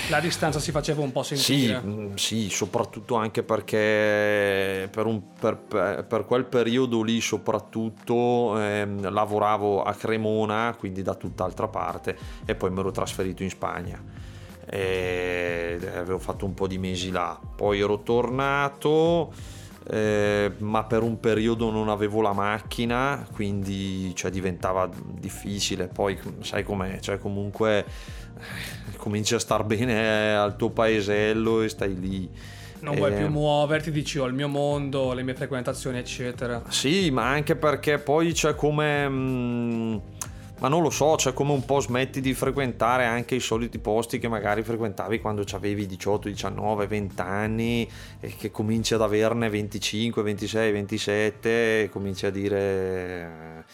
La 0.09 0.19
distanza 0.19 0.59
si 0.59 0.71
faceva 0.71 1.01
un 1.01 1.11
po' 1.11 1.23
sì, 1.23 1.35
sentire. 1.35 1.81
mm, 1.81 2.13
sì, 2.15 2.49
soprattutto 2.49 3.15
anche 3.15 3.41
perché 3.43 4.87
per, 4.91 5.05
un- 5.05 5.33
per- 5.39 6.05
per- 6.07 6.25
quel 6.25 6.45
periodo 6.45 7.01
lì 7.01 7.19
soprattutto 7.21 8.59
ehm, 8.59 9.11
lavoravo 9.11 9.81
a 9.83 9.93
Cremona, 9.93 10.75
quindi 10.77 11.01
da 11.01 11.15
tutt'altra 11.15 11.67
parte, 11.67 12.17
e 12.45 12.55
poi 12.55 12.69
mi 12.71 12.79
ero 12.79 12.91
trasferito 12.91 13.43
in 13.43 13.49
Spagna. 13.49 14.01
E 14.65 15.77
avevo 15.95 16.19
fatto 16.19 16.45
un 16.45 16.53
po' 16.53 16.67
di 16.67 16.77
mesi 16.77 17.11
là, 17.11 17.39
poi 17.55 17.79
ero 17.79 18.01
tornato, 18.01 19.33
eh, 19.89 20.53
ma 20.59 20.83
per 20.85 21.01
un 21.03 21.19
periodo 21.19 21.69
non 21.69 21.89
avevo 21.89 22.21
la 22.21 22.31
macchina, 22.33 23.27
quindi 23.33 24.15
cioè, 24.15 24.31
diventava 24.31 24.89
difficile. 25.19 25.87
Poi 25.87 26.17
sai 26.41 26.63
com'è, 26.63 26.99
cioè 27.01 27.17
comunque 27.17 27.79
eh, 27.79 28.82
cominci 29.03 29.35
a 29.35 29.39
star 29.39 29.65
bene 29.65 30.33
al 30.33 30.55
tuo 30.55 30.69
paesello 30.69 31.61
e 31.61 31.67
stai 31.67 31.99
lì. 31.99 32.29
Non 32.79 32.95
vuoi 32.95 33.11
Eh, 33.11 33.17
più 33.17 33.27
muoverti, 33.27 33.91
dici 33.91 34.17
ho 34.17 34.25
il 34.25 34.33
mio 34.33 34.47
mondo, 34.47 35.11
le 35.11 35.23
mie 35.23 35.35
frequentazioni, 35.35 35.97
eccetera. 35.97 36.63
Sì, 36.69 37.11
ma 37.11 37.29
anche 37.29 37.57
perché 37.57 37.97
poi 37.99 38.31
c'è 38.31 38.55
come... 38.55 39.09
mm, 39.09 39.95
ma 40.59 40.69
non 40.69 40.81
lo 40.81 40.89
so, 40.89 41.15
c'è 41.15 41.33
come 41.33 41.51
un 41.51 41.65
po' 41.65 41.81
smetti 41.81 42.21
di 42.21 42.33
frequentare 42.33 43.03
anche 43.03 43.35
i 43.35 43.41
soliti 43.41 43.79
posti 43.79 44.19
che 44.19 44.29
magari 44.29 44.63
frequentavi 44.63 45.19
quando 45.19 45.43
avevi 45.51 45.85
18, 45.85 46.29
19, 46.29 46.87
20 46.87 47.21
anni 47.21 47.89
e 48.21 48.33
che 48.37 48.51
cominci 48.51 48.93
ad 48.93 49.01
averne 49.01 49.49
25, 49.49 50.23
26, 50.23 50.71
27 50.71 51.49
e 51.83 51.89
cominci 51.89 52.25
a 52.25 52.29
dire... 52.29 53.65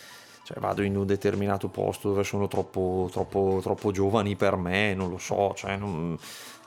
Cioè, 0.49 0.59
vado 0.59 0.81
in 0.81 0.97
un 0.97 1.05
determinato 1.05 1.67
posto 1.67 2.09
dove 2.09 2.23
sono 2.23 2.47
troppo, 2.47 3.07
troppo, 3.11 3.59
troppo 3.61 3.91
giovani 3.91 4.35
per 4.35 4.55
me, 4.55 4.95
non 4.95 5.11
lo 5.11 5.19
so, 5.19 5.53
cioè 5.55 5.77
non, 5.77 6.17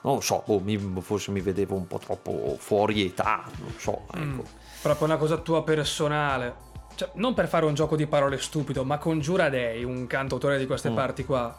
non 0.02 0.14
lo 0.14 0.20
so, 0.20 0.44
boh, 0.46 0.60
mi- 0.60 0.78
forse 1.00 1.32
mi 1.32 1.40
vedevo 1.40 1.74
un 1.74 1.88
po' 1.88 1.98
troppo 1.98 2.54
fuori 2.60 3.04
età, 3.04 3.42
non 3.58 3.72
lo 3.72 3.78
so, 3.80 4.02
ecco. 4.14 4.44
Proprio 4.82 5.06
una 5.08 5.16
cosa 5.16 5.36
tua 5.38 5.64
personale. 5.64 6.54
Cioè, 6.94 7.10
non 7.14 7.34
per 7.34 7.48
fare 7.48 7.64
un 7.64 7.74
gioco 7.74 7.96
di 7.96 8.06
parole 8.06 8.38
stupido, 8.38 8.84
ma 8.84 8.98
con 8.98 9.18
Giura 9.18 9.48
Dei, 9.48 9.82
un 9.82 10.06
cantautore 10.06 10.58
di 10.58 10.66
queste 10.66 10.90
parti 10.90 11.24
qua, 11.24 11.52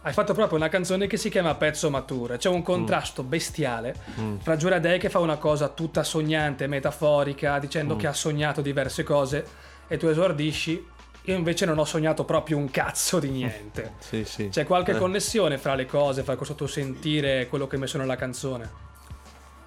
hai 0.00 0.12
fatto 0.14 0.32
proprio 0.32 0.56
una 0.56 0.70
canzone 0.70 1.06
che 1.06 1.18
si 1.18 1.28
chiama 1.28 1.54
Pezzo 1.54 1.90
Mature. 1.90 2.38
C'è 2.38 2.48
un 2.48 2.62
contrasto 2.62 3.22
bestiale 3.22 3.94
fra 4.38 4.56
Giura 4.56 4.78
Dei 4.78 4.98
che 4.98 5.10
fa 5.10 5.18
una 5.18 5.36
cosa 5.36 5.68
tutta 5.68 6.02
sognante, 6.02 6.66
metaforica, 6.66 7.58
dicendo 7.58 7.96
che 7.96 8.06
ha 8.06 8.14
sognato 8.14 8.62
diverse 8.62 9.02
cose, 9.02 9.46
e 9.86 9.98
tu 9.98 10.06
esordisci. 10.06 10.96
Io 11.28 11.36
invece 11.36 11.66
non 11.66 11.78
ho 11.78 11.84
sognato 11.84 12.24
proprio 12.24 12.56
un 12.56 12.70
cazzo 12.70 13.18
di 13.18 13.28
niente. 13.28 13.92
Sì, 14.00 14.24
sì. 14.24 14.48
C'è 14.48 14.64
qualche 14.64 14.92
Eh. 14.92 14.98
connessione 14.98 15.58
fra 15.58 15.74
le 15.74 15.84
cose, 15.84 16.22
fra 16.22 16.36
questo 16.36 16.66
sentire 16.66 17.42
e 17.42 17.48
quello 17.48 17.66
che 17.66 17.74
hai 17.74 17.82
messo 17.82 17.98
nella 17.98 18.16
canzone? 18.16 18.86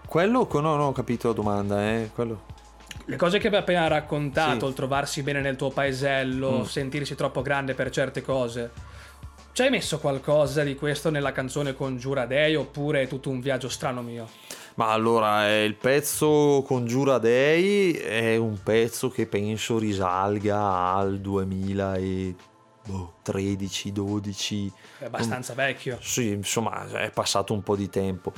Quello, 0.07 0.47
no, 0.51 0.75
no, 0.75 0.87
ho 0.87 0.91
capito 0.91 1.27
la 1.27 1.33
domanda, 1.35 1.83
eh. 1.91 2.09
Quello. 2.13 2.45
Le 3.05 3.15
cose 3.15 3.37
che 3.37 3.47
avevi 3.47 3.61
appena 3.61 3.87
raccontato, 3.87 4.59
Sì. 4.59 4.65
Mm. 4.65 4.69
il 4.69 4.73
trovarsi 4.73 5.21
bene 5.21 5.39
nel 5.41 5.55
tuo 5.55 5.69
paesello, 5.69 6.63
sentirsi 6.65 7.13
troppo 7.13 7.43
grande 7.43 7.75
per 7.75 7.91
certe 7.91 8.21
cose. 8.23 8.71
Ci 9.51 9.61
hai 9.61 9.69
messo 9.69 9.99
qualcosa 9.99 10.63
di 10.63 10.75
questo 10.75 11.09
nella 11.11 11.31
canzone 11.31 11.75
Congiura 11.75 12.25
Dei 12.25 12.55
oppure 12.55 13.03
è 13.03 13.07
tutto 13.07 13.29
un 13.29 13.39
viaggio 13.39 13.69
strano 13.69 14.01
mio? 14.01 14.27
Ma 14.75 14.91
allora, 14.91 15.49
eh, 15.49 15.65
il 15.65 15.75
pezzo 15.75 16.63
Congiura 16.65 17.17
Dei 17.17 17.93
è 17.93 18.35
un 18.37 18.57
pezzo 18.63 19.09
che 19.09 19.27
penso 19.27 19.77
risalga 19.77 20.93
al 20.93 21.17
boh, 21.19 23.13
2013-12. 23.25 24.71
È 24.99 25.05
abbastanza 25.05 25.53
vecchio. 25.53 25.97
Sì, 26.01 26.29
insomma, 26.29 26.87
è 26.91 27.11
passato 27.11 27.53
un 27.53 27.63
po' 27.63 27.75
di 27.75 27.89
tempo. 27.89 28.33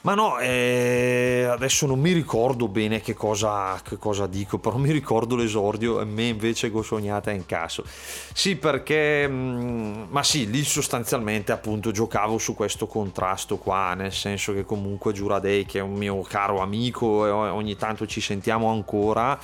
Ma 0.00 0.14
no, 0.14 0.38
eh, 0.38 1.48
adesso 1.50 1.84
non 1.84 1.98
mi 1.98 2.12
ricordo 2.12 2.68
bene 2.68 3.00
che 3.00 3.14
cosa, 3.14 3.80
che 3.82 3.96
cosa 3.98 4.28
dico, 4.28 4.58
però 4.58 4.76
mi 4.76 4.92
ricordo 4.92 5.34
l'esordio 5.34 6.00
e 6.00 6.04
me 6.04 6.28
invece 6.28 6.70
go 6.70 6.82
sognata 6.82 7.32
in 7.32 7.44
caso. 7.46 7.82
Sì, 8.32 8.54
perché, 8.54 9.26
mm, 9.28 10.04
ma 10.10 10.22
sì, 10.22 10.48
lì 10.48 10.62
sostanzialmente 10.62 11.50
appunto 11.50 11.90
giocavo 11.90 12.38
su 12.38 12.54
questo 12.54 12.86
contrasto 12.86 13.56
qua, 13.56 13.94
nel 13.94 14.12
senso 14.12 14.52
che 14.54 14.64
comunque 14.64 15.12
Giuradei, 15.12 15.66
che 15.66 15.80
è 15.80 15.82
un 15.82 15.94
mio 15.94 16.20
caro 16.22 16.60
amico 16.60 17.26
e 17.26 17.30
ogni 17.30 17.76
tanto 17.76 18.06
ci 18.06 18.20
sentiamo 18.20 18.70
ancora, 18.70 19.36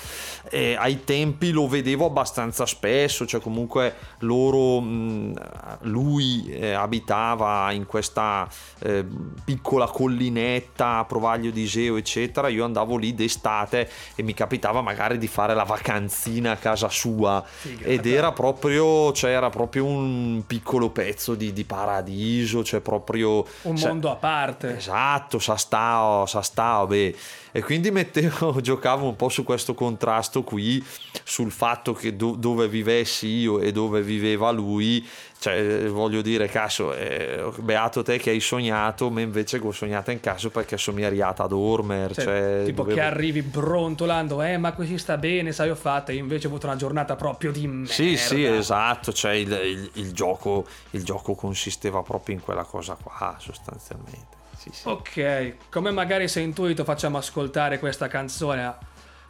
e 0.49 0.77
ai 0.77 1.03
tempi 1.03 1.51
lo 1.51 1.67
vedevo 1.67 2.07
abbastanza 2.07 2.65
spesso, 2.65 3.27
cioè 3.27 3.41
comunque 3.41 3.97
loro, 4.19 4.81
mh, 4.81 5.35
lui 5.83 6.47
eh, 6.47 6.73
abitava 6.73 7.73
in 7.73 7.87
questa 7.87 8.49
eh, 8.79 9.05
piccola 9.45 9.87
collinetta 9.89 10.43
a 10.77 11.05
Provaglio 11.05 11.51
di 11.51 11.63
Iseo 11.63 11.97
eccetera, 11.97 12.49
io 12.49 12.65
andavo 12.65 12.97
lì 12.97 13.15
d'estate 13.15 13.89
e 14.15 14.23
mi 14.23 14.35
capitava 14.35 14.81
magari 14.81 15.19
di 15.19 15.27
fare 15.27 15.55
la 15.55 15.65
vacanzina 15.65 16.53
a 16.53 16.57
casa 16.57 16.89
sua 16.89 17.45
Figata. 17.47 17.89
ed 17.89 18.07
era 18.07 18.33
proprio, 18.33 19.13
cioè 19.13 19.31
era 19.31 19.51
proprio 19.51 19.85
un 19.85 20.43
piccolo 20.47 20.91
pezzo 20.91 21.35
di, 21.35 21.53
di 21.53 21.65
paradiso, 21.65 22.63
cioè 22.65 22.81
proprio... 22.81 23.45
Un 23.63 23.77
cioè- 23.77 23.89
mondo 23.89 24.11
a 24.11 24.17
parte. 24.17 24.77
Esatto, 24.77 25.39
sa 25.39 25.57
stao, 25.57 26.27
sa 26.27 26.43
stao, 26.43 26.87
beh. 26.87 27.17
E 27.57 27.63
quindi 27.63 27.93
mettevo, 27.93 28.59
giocavo 28.63 29.07
un 29.07 29.15
po' 29.15 29.29
su 29.29 29.45
questo 29.45 29.75
contrasto 29.75 30.43
qui, 30.43 30.85
sul 31.23 31.53
fatto 31.53 31.93
che 31.93 32.17
do- 32.17 32.35
dove 32.35 32.67
vivessi 32.69 33.29
io 33.29 33.61
e 33.61 33.71
dove 33.71 34.03
viveva 34.03 34.51
lui, 34.51 35.07
cioè 35.45 35.57
eh, 35.61 35.89
voglio 35.89 36.23
dire, 36.23 36.49
caso, 36.49 36.95
eh, 36.95 37.45
beato 37.59 38.03
te 38.03 38.17
che 38.17 38.31
hai 38.31 38.41
sognato, 38.41 39.11
me 39.11 39.21
invece 39.21 39.61
che 39.61 39.67
ho 39.67 39.73
sognato 39.73 40.11
in 40.11 40.19
caso 40.21 40.49
perché 40.49 40.79
sono 40.79 41.05
arrivata 41.05 41.43
a 41.43 41.47
dormire. 41.47 42.15
Cioè, 42.15 42.25
Cioè, 42.25 42.63
tipo 42.65 42.81
dovevo- 42.83 42.99
che 42.99 43.05
arrivi 43.05 43.43
brontolando, 43.43 44.41
eh 44.41 44.57
ma 44.57 44.73
così 44.73 44.97
sta 44.97 45.19
bene, 45.19 45.53
sai 45.53 45.69
ho 45.69 45.75
fatto, 45.75 46.13
e 46.13 46.15
invece 46.15 46.47
ho 46.47 46.51
avuto 46.51 46.65
una 46.67 46.77
giornata 46.77 47.15
proprio 47.15 47.53
di 47.53 47.67
merda. 47.67 47.93
Sì, 47.93 48.17
sì, 48.17 48.45
esatto, 48.47 49.13
cioè 49.13 49.33
il, 49.33 49.53
il- 49.53 49.91
il 49.95 50.13
gioco, 50.13 50.67
il 50.93 51.05
gioco 51.05 51.35
consisteva 51.35 52.03
proprio 52.03 52.37
in 52.37 52.41
quella 52.43 52.65
cosa 52.65 52.97
qua, 53.01 53.37
sostanzialmente. 53.39 54.37
Sì, 54.57 54.71
sì. 54.73 54.89
Ok, 54.89 55.57
come 55.69 55.91
magari 55.91 56.27
sei 56.27 56.45
intuito 56.45 56.85
facciamo 56.85 57.19
ascoltare 57.19 57.79
questa 57.79 58.09
canzone. 58.09 58.75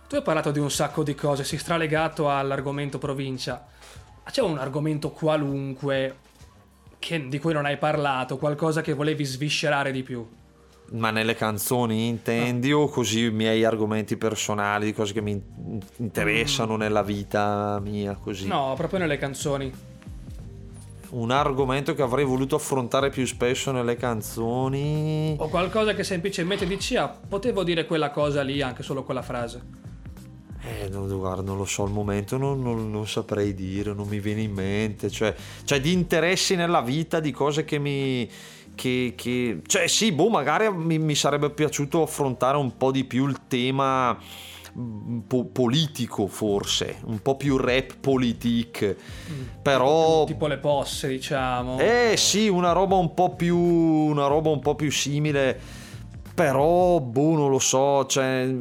Tu 0.06 0.14
hai 0.14 0.22
parlato 0.22 0.52
di 0.52 0.60
un 0.60 0.70
sacco 0.70 1.02
di 1.02 1.16
cose, 1.16 1.42
si 1.42 1.58
sta 1.58 1.76
legato 1.76 2.30
all'argomento 2.30 2.98
provincia. 2.98 3.66
Ma 4.24 4.30
c'è 4.30 4.42
un 4.42 4.58
argomento 4.58 5.10
qualunque 5.10 6.16
che- 6.98 7.28
di 7.28 7.38
cui 7.38 7.52
non 7.52 7.66
hai 7.66 7.76
parlato, 7.76 8.38
qualcosa 8.38 8.80
che 8.80 8.94
volevi 8.94 9.24
sviscerare 9.24 9.92
di 9.92 10.02
più? 10.02 10.26
Ma 10.92 11.10
nelle 11.10 11.34
canzoni 11.34 12.08
intendi 12.08 12.72
o 12.72 12.88
così 12.88 13.24
i 13.24 13.30
miei 13.30 13.64
argomenti 13.64 14.16
personali, 14.16 14.86
di 14.86 14.92
cose 14.94 15.12
che 15.12 15.20
mi 15.20 15.32
in- 15.32 15.80
interessano 15.96 16.76
nella 16.76 17.02
vita 17.02 17.80
mia, 17.82 18.14
così? 18.14 18.46
No, 18.46 18.74
proprio 18.76 18.98
nelle 19.00 19.18
canzoni. 19.18 19.72
Un 21.10 21.30
argomento 21.30 21.94
che 21.94 22.02
avrei 22.02 22.24
voluto 22.24 22.56
affrontare 22.56 23.08
più 23.10 23.24
spesso 23.26 23.70
nelle 23.72 23.96
canzoni. 23.96 25.36
O 25.38 25.48
qualcosa 25.48 25.94
che 25.94 26.02
semplicemente 26.02 26.66
dici, 26.66 26.96
ah, 26.96 27.08
potevo 27.08 27.62
dire 27.62 27.86
quella 27.86 28.10
cosa 28.10 28.42
lì, 28.42 28.60
anche 28.62 28.82
solo 28.82 29.04
quella 29.04 29.22
frase. 29.22 29.62
Eh, 30.66 30.88
non, 30.88 31.06
guarda, 31.18 31.42
non 31.42 31.58
lo 31.58 31.66
so, 31.66 31.82
al 31.82 31.90
momento 31.90 32.38
non, 32.38 32.62
non- 32.62 32.90
non 32.90 33.06
saprei 33.06 33.54
dire, 33.54 33.92
non 33.92 34.08
mi 34.08 34.18
viene 34.18 34.40
in 34.42 34.52
mente. 34.52 35.10
Cioè, 35.10 35.34
cioè, 35.64 35.80
di 35.80 35.92
interessi 35.92 36.56
nella 36.56 36.80
vita, 36.80 37.20
di 37.20 37.30
cose 37.32 37.64
che 37.64 37.78
mi. 37.78 38.28
Che, 38.74 39.12
che- 39.16 39.60
cioè, 39.66 39.86
sì, 39.86 40.10
boh, 40.10 40.30
magari 40.30 40.72
mi, 40.72 40.98
mi 40.98 41.14
sarebbe 41.14 41.50
piaciuto 41.50 42.02
affrontare 42.02 42.56
un 42.56 42.76
po' 42.76 42.90
di 42.90 43.04
più 43.04 43.28
il 43.28 43.42
tema 43.46 44.18
mm, 44.76 45.18
po- 45.28 45.44
politico, 45.44 46.26
forse, 46.26 46.96
un 47.04 47.20
po' 47.20 47.36
più 47.36 47.56
rap 47.58 47.96
politique. 48.00 48.96
Però. 49.62 50.24
Tipo 50.24 50.46
le 50.46 50.58
posse, 50.58 51.08
diciamo. 51.08 51.78
Eh 51.78 52.14
sì, 52.16 52.48
una 52.48 52.72
roba 52.72 52.96
un 52.96 53.12
po' 53.14 53.34
più. 53.36 53.56
una 53.56 54.26
roba 54.26 54.48
un 54.48 54.60
po' 54.60 54.74
più 54.74 54.90
simile. 54.90 55.82
Però, 56.34 56.98
boh, 56.98 57.36
non 57.36 57.48
lo 57.48 57.60
so, 57.60 58.06
cioè, 58.06 58.52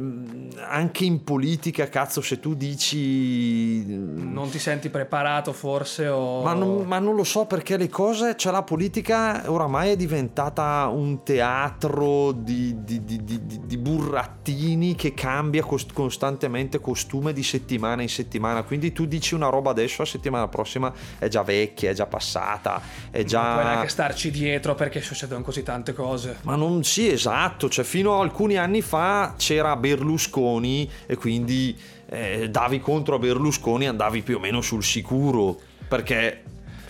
anche 0.68 1.04
in 1.04 1.24
politica, 1.24 1.88
cazzo, 1.88 2.20
se 2.20 2.38
tu 2.38 2.54
dici... 2.54 3.84
Non 3.84 4.48
ti 4.48 4.60
senti 4.60 4.90
preparato 4.90 5.52
forse 5.52 6.06
o... 6.06 6.42
Ma 6.42 6.52
non, 6.52 6.86
ma 6.86 7.00
non 7.00 7.16
lo 7.16 7.24
so 7.24 7.46
perché 7.46 7.76
le 7.76 7.88
cose, 7.88 8.36
cioè 8.36 8.52
la 8.52 8.62
politica 8.62 9.50
oramai 9.50 9.90
è 9.90 9.96
diventata 9.96 10.86
un 10.86 11.24
teatro 11.24 12.30
di, 12.30 12.76
di- 12.84 13.04
di- 13.04 13.24
di- 13.24 13.44
di- 13.44 13.60
di 13.64 13.76
burrattini 13.76 14.94
che 14.94 15.12
cambia 15.12 15.64
cost- 15.64 15.92
costantemente 15.92 16.80
costume 16.80 17.32
di 17.32 17.42
settimana 17.42 18.02
in 18.02 18.08
settimana. 18.08 18.62
Quindi 18.62 18.92
tu 18.92 19.04
dici 19.04 19.34
una 19.34 19.48
roba 19.48 19.70
adesso, 19.70 20.02
la 20.02 20.08
settimana 20.08 20.46
prossima 20.46 20.92
è 21.18 21.26
già 21.26 21.42
vecchia, 21.42 21.90
è 21.90 21.94
già 21.94 22.06
passata, 22.06 22.80
è 23.10 23.24
già... 23.24 23.42
Non 23.42 23.52
puoi 23.54 23.64
neanche 23.64 23.88
starci 23.88 24.30
dietro 24.30 24.76
perché 24.76 25.00
succedono 25.00 25.42
così 25.42 25.64
tante 25.64 25.92
cose. 25.92 26.36
Ma 26.42 26.54
non 26.54 26.84
sì, 26.84 27.08
esatto, 27.08 27.63
cioè 27.68 27.84
fino 27.84 28.14
a 28.14 28.22
alcuni 28.22 28.56
anni 28.56 28.82
fa 28.82 29.34
c'era 29.36 29.76
Berlusconi 29.76 30.90
e 31.06 31.16
quindi 31.16 31.76
eh, 32.08 32.48
davi 32.50 32.80
contro 32.80 33.16
a 33.16 33.18
Berlusconi 33.18 33.86
andavi 33.86 34.22
più 34.22 34.36
o 34.36 34.40
meno 34.40 34.60
sul 34.60 34.82
sicuro 34.82 35.58
perché, 35.86 36.43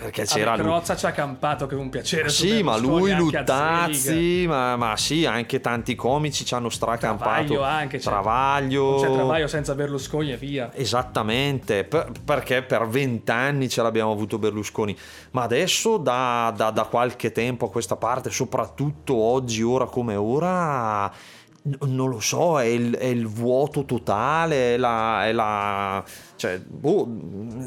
perché 0.05 0.25
c'era 0.25 0.57
lui. 0.57 0.65
Crozza 0.65 0.97
ci 0.97 1.07
ha 1.07 1.13
campato 1.13 1.67
che 1.67 1.75
è 1.75 1.79
un 1.79 1.89
piacere. 1.89 2.29
Sì, 2.29 2.63
ma 2.63 2.77
lui. 2.77 3.13
Luttazzi, 3.15 4.45
ma, 4.47 4.77
ma 4.77 4.97
sì, 4.97 5.25
anche 5.25 5.61
tanti 5.61 5.95
comici 5.95 6.45
ci 6.45 6.55
hanno 6.55 6.69
stracampato. 6.69 7.55
Travaglio 7.55 7.63
anche, 7.63 8.01
cioè, 8.01 8.13
Travaglio. 8.13 8.91
Non 8.91 9.01
c'è 9.01 9.13
Travaglio 9.13 9.47
senza 9.47 9.75
Berlusconi 9.75 10.33
e 10.33 10.37
via. 10.37 10.71
Esattamente, 10.75 11.85
per- 11.85 12.13
perché 12.25 12.63
per 12.63 12.87
vent'anni 12.87 13.69
ce 13.69 13.83
l'abbiamo 13.83 14.13
avuto 14.13 14.39
Berlusconi, 14.39 14.97
ma 15.33 15.43
adesso 15.43 15.97
da, 15.97 16.53
da- 16.55 16.71
da 16.71 16.85
qualche 16.85 17.33
tempo 17.33 17.67
a 17.67 17.71
questa 17.71 17.97
parte, 17.97 18.31
soprattutto 18.31 19.17
oggi, 19.17 19.63
ora 19.63 19.87
come 19.87 20.17
ora, 20.17 21.11
non 21.81 22.11
lo 22.11 22.21
so, 22.21 22.61
è 22.61 22.65
il, 22.65 22.95
è 22.95 23.07
il 23.07 23.27
vuoto 23.27 23.85
totale, 23.85 24.75
è 24.75 24.77
la... 24.77 25.27
È 25.27 25.33
la 25.33 26.05
cioè, 26.45 26.59
boh, 26.59 27.09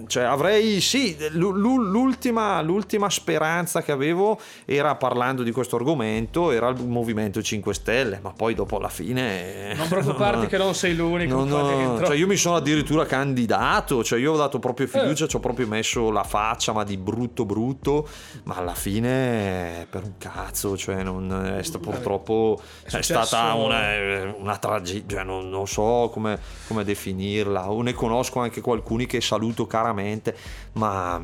cioè, 0.06 0.24
avrei, 0.24 0.80
sì, 0.82 1.18
l'u- 1.32 1.52
l'u- 1.52 1.82
l'ultima, 1.82 2.62
l'ultima 2.62 3.10
speranza 3.10 3.82
che 3.82 3.92
avevo 3.92 4.40
era 4.66 4.94
parlando 4.96 5.42
di 5.42 5.52
questo 5.52 5.78
argomento, 5.78 6.52
era 6.52 6.68
il 6.70 6.86
Movimento 6.86 7.42
5 7.42 7.74
Stelle, 7.74 8.20
ma 8.22 8.32
poi 8.34 8.54
dopo 8.54 8.78
alla 8.78 8.90
fine... 8.90 9.74
Non 9.74 9.88
preoccuparti 9.88 10.46
che 10.46 10.58
non 10.58 10.76
sei 10.76 10.96
l'unico 10.96 11.44
No, 11.44 11.46
no, 11.46 12.06
cioè 12.06 12.16
io 12.16 12.28
mi 12.28 12.36
sono 12.36 12.58
addirittura 12.58 13.06
candidato, 13.08 14.04
cioè 14.04 14.20
io 14.20 14.34
ho 14.34 14.38
dato 14.38 14.60
proprio 14.60 14.86
fiducia, 14.86 15.26
ci 15.28 15.36
ho 15.38 15.40
proprio 15.40 15.66
messo 15.68 16.12
la 16.12 16.24
faccia, 16.24 16.72
ma 16.72 16.84
di 16.84 16.98
brutto 16.98 17.46
brutto, 17.46 18.08
ma 18.44 18.58
alla 18.58 18.76
fine 18.76 19.88
per 19.90 20.04
un 20.04 20.14
cazzo, 20.20 20.78
cioè 20.78 21.02
non 21.02 21.56
è 21.58 21.64
sta- 21.64 21.80
purtroppo 21.80 22.60
è, 22.84 22.90
successo- 22.90 23.24
stata 23.26 23.54
una, 23.56 24.36
una 24.38 24.58
tragedia, 24.58 25.18
cioè 25.18 25.24
non, 25.26 25.50
non 25.50 25.68
so 25.68 26.10
come, 26.14 26.38
come 26.68 26.84
definirla, 26.84 27.72
o 27.72 27.82
ne 27.82 27.94
conosco 27.94 28.40
anche 28.40 28.62
alcuni 28.74 29.06
che 29.06 29.22
saluto 29.22 29.68
caramente, 29.68 30.36
ma 30.74 31.22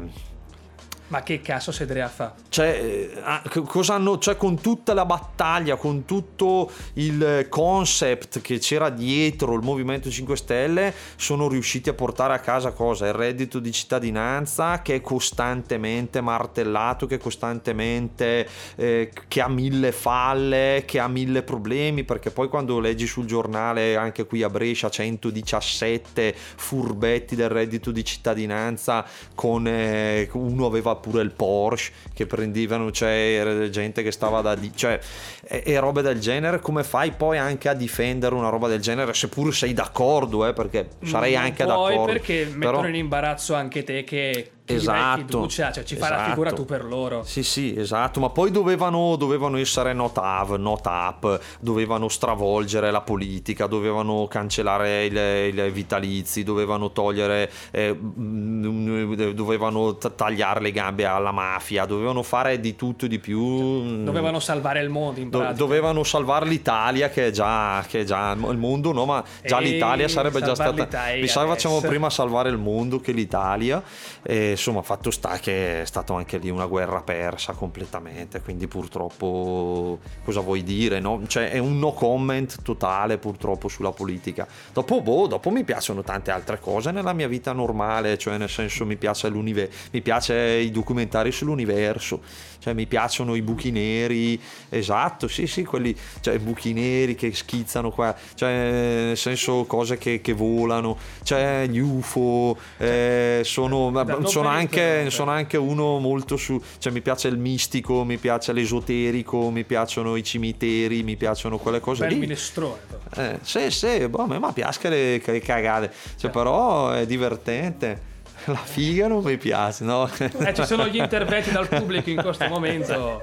Ma 1.13 1.21
che 1.21 1.41
cazzo 1.41 1.71
Sedrea 1.71 2.07
fa? 2.07 2.33
cioè, 2.49 2.67
eh, 2.67 3.19
ah, 3.21 3.41
cosa 3.67 3.93
hanno, 3.93 4.17
cioè, 4.17 4.35
con 4.35 4.59
tutta 4.59 4.95
la 4.95 5.05
battaglia, 5.05 5.75
con 5.75 6.05
tutto 6.05 6.71
il 6.93 7.45
concept 7.49 8.41
che 8.41 8.57
c'era 8.57 8.89
dietro 8.89 9.53
il 9.53 9.61
Movimento 9.61 10.09
5 10.09 10.35
Stelle, 10.35 10.93
sono 11.15 11.47
riusciti 11.47 11.89
a 11.89 11.93
portare 11.93 12.33
a 12.33 12.39
casa 12.39 12.71
cosa? 12.71 13.05
Il 13.05 13.13
reddito 13.13 13.59
di 13.59 13.71
cittadinanza 13.71 14.81
che 14.81 14.95
è 14.95 15.01
costantemente 15.01 16.19
martellato, 16.21 17.05
che 17.05 17.15
è 17.15 17.19
costantemente 17.19 18.47
eh, 18.75 19.11
che 19.27 19.41
ha 19.41 19.47
mille 19.47 19.91
falle, 19.91 20.83
che 20.85 20.99
ha 20.99 21.07
mille 21.07 21.43
problemi, 21.43 22.03
perché 22.03 22.31
poi 22.31 22.49
quando 22.49 22.79
leggi 22.79 23.05
sul 23.05 23.25
giornale 23.25 23.95
anche 23.95 24.25
qui 24.25 24.41
a 24.41 24.49
Brescia 24.49 24.89
117 24.89 26.35
furbetti 26.55 27.35
del 27.35 27.49
reddito 27.49 27.91
di 27.91 28.03
cittadinanza 28.03 29.05
con 29.35 29.67
eh, 29.67 30.27
uno 30.33 30.65
aveva 30.65 30.95
pure 31.03 31.21
il 31.21 31.31
Porsche, 31.31 31.91
che 32.13 32.25
prendevano, 32.25 32.91
cioè 32.91 33.67
gente 33.69 34.01
che 34.01 34.11
stava 34.11 34.41
da... 34.41 34.55
di- 34.55 34.71
cioè, 34.73 34.99
e, 35.45 35.63
e 35.65 35.79
robe 35.79 36.01
del 36.01 36.19
genere, 36.19 36.59
come 36.59 36.83
fai 36.83 37.11
poi 37.11 37.37
anche 37.37 37.67
a 37.67 37.73
difendere 37.73 38.33
una 38.35 38.47
roba 38.49 38.69
del 38.69 38.79
genere, 38.79 39.13
seppur 39.13 39.53
sei 39.53 39.73
d'accordo, 39.73 40.47
eh, 40.47 40.53
perché 40.53 40.87
sarei 41.03 41.33
Non 41.33 41.43
anche 41.43 41.63
puoi 41.65 41.91
d'accordo. 41.93 42.11
perché 42.13 42.45
però- 42.45 42.71
mettono 42.71 42.87
in 42.87 42.95
imbarazzo 42.95 43.53
anche 43.53 43.83
te 43.83 44.03
che 44.05 44.51
dai 44.65 44.77
Esatto. 44.77 45.17
fiducia, 45.19 45.71
cioè 45.73 45.83
ci 45.83 45.97
la 45.97 46.05
Esatto. 46.07 46.29
figura 46.29 46.53
tu 46.53 46.63
per 46.63 46.85
loro. 46.85 47.23
Sì, 47.23 47.43
sì, 47.43 47.75
esatto, 47.77 48.21
ma 48.21 48.29
poi 48.29 48.49
dovevano, 48.49 49.17
dovevano 49.17 49.57
essere 49.57 49.91
not 49.93 50.17
have, 50.17 50.57
not 50.57 50.85
up, 50.85 51.39
dovevano 51.59 52.07
stravolgere 52.07 52.89
la 52.89 53.01
politica, 53.01 53.67
dovevano 53.67 54.27
cancellare 54.27 55.05
i 55.05 55.71
vitalizi, 55.71 56.43
dovevano 56.43 56.91
togliere, 56.93 57.51
eh, 57.71 57.93
mm, 57.93 59.13
dovevano 59.33 59.97
t- 59.97 60.15
tagliare 60.15 60.61
le 60.61 60.71
gambe 60.71 61.05
alla 61.05 61.31
mafia, 61.31 61.85
dovevano 61.85 62.23
fare 62.23 62.59
di 62.61 62.75
tutto 62.77 63.05
e 63.05 63.07
di 63.09 63.19
più. 63.19 63.41
mm, 63.41 64.05
Dovevano 64.05 64.39
salvare 64.39 64.81
il 64.81 64.89
mondo 64.89 65.19
in 65.19 65.29
pratica. 65.29 65.51
dovevano 65.53 66.03
salvare 66.03 66.45
l'Italia 66.45 67.09
che 67.09 67.27
è 67.27 67.31
già, 67.31 67.83
che 67.87 68.01
è 68.01 68.03
già 68.05 68.31
il 68.31 68.57
mondo 68.57 68.93
no 68.93 69.05
ma 69.05 69.21
già 69.43 69.59
Ehi, 69.59 69.71
l'Italia 69.73 70.07
sarebbe 70.07 70.41
già 70.41 70.55
stata 70.55 70.87
mi 71.19 71.27
sa 71.27 71.41
che 71.41 71.47
facciamo 71.47 71.81
prima 71.81 72.09
salvare 72.09 72.49
il 72.49 72.57
mondo 72.57 72.99
che 72.99 73.11
l'Italia 73.11 73.81
e 74.21 74.52
insomma 74.53 74.81
fatto 74.81 75.11
sta 75.11 75.37
che 75.37 75.81
è 75.81 75.85
stata 75.85 76.13
anche 76.15 76.37
lì 76.37 76.49
una 76.49 76.65
guerra 76.65 77.01
persa 77.01 77.53
completamente 77.53 78.41
quindi 78.41 78.67
purtroppo 78.67 79.99
cosa 80.23 80.39
vuoi 80.39 80.63
dire 80.63 80.99
no? 80.99 81.21
cioè 81.27 81.51
è 81.51 81.57
un 81.57 81.77
no 81.79 81.91
comment 81.91 82.61
totale 82.61 83.17
purtroppo 83.17 83.67
sulla 83.67 83.91
politica 83.91 84.47
dopo 84.71 85.01
boh 85.01 85.27
dopo 85.27 85.49
mi 85.49 85.63
piacciono 85.63 86.01
tante 86.01 86.31
altre 86.31 86.59
cose 86.59 86.91
nella 86.91 87.13
mia 87.13 87.27
vita 87.27 87.51
normale 87.51 88.17
cioè 88.17 88.37
nel 88.37 88.49
senso 88.49 88.85
mi 88.85 88.95
piace 88.95 89.29
mi 89.29 90.01
piace 90.01 90.35
i 90.35 90.71
documentari 90.71 91.31
sull'universo 91.31 92.21
cioè 92.63 92.73
mi 92.73 92.85
piacciono 92.85 93.35
i 93.35 93.41
buchi 93.41 93.71
neri 93.71 94.39
esatto 94.69 95.27
sì 95.27 95.47
sì 95.47 95.65
quelli 95.65 95.93
cioè 96.21 96.39
buchi 96.39 96.71
neri 96.71 97.15
che 97.15 97.33
schizzano 97.33 97.91
qua 97.91 98.15
cioè 98.35 98.51
nel 98.51 99.17
senso 99.17 99.65
cose 99.65 99.97
che, 99.97 100.21
che 100.21 100.31
volano 100.31 100.97
cioè 101.23 101.67
gli 101.69 101.79
UFO 101.79 102.57
eh, 102.77 103.41
sono, 103.43 103.89
ma- 103.89 104.05
sono, 104.23 104.47
anche, 104.47 104.75
interrompere. 104.75 105.09
sono 105.09 105.31
anche 105.31 105.57
uno 105.57 105.99
molto 105.99 106.37
su 106.37 106.61
cioè 106.77 106.93
mi 106.93 107.01
piace 107.01 107.27
il 107.27 107.37
mistico 107.37 108.05
mi 108.05 108.17
piace 108.17 108.53
l'esoterico 108.53 109.49
mi 109.49 109.65
piacciono 109.65 110.15
i 110.15 110.23
cimiteri 110.23 111.03
mi 111.03 111.17
piacciono 111.17 111.57
quelle 111.57 111.81
cose 111.81 112.05
Bel 112.05 112.13
lì 112.13 112.19
minestrone. 112.19 112.79
eh, 113.17 113.39
sì, 113.41 113.69
sì, 113.71 114.07
boh, 114.07 114.23
a 114.23 114.27
me 114.27 114.39
mi 114.39 114.53
piace 114.53 114.89
le, 114.89 115.21
le 115.23 115.39
cagate, 115.39 115.91
cioè, 116.17 116.31
però 116.31 116.91
è 116.91 117.05
divertente. 117.05 118.11
La 118.45 118.55
figa 118.55 119.07
non 119.07 119.23
mi 119.23 119.37
piace, 119.37 119.83
no? 119.83 120.09
Eh, 120.17 120.53
ci 120.53 120.65
sono 120.65 120.87
gli 120.87 120.97
interventi 120.97 121.51
dal 121.51 121.67
pubblico 121.67 122.09
in 122.09 122.21
questo 122.21 122.47
momento. 122.47 123.21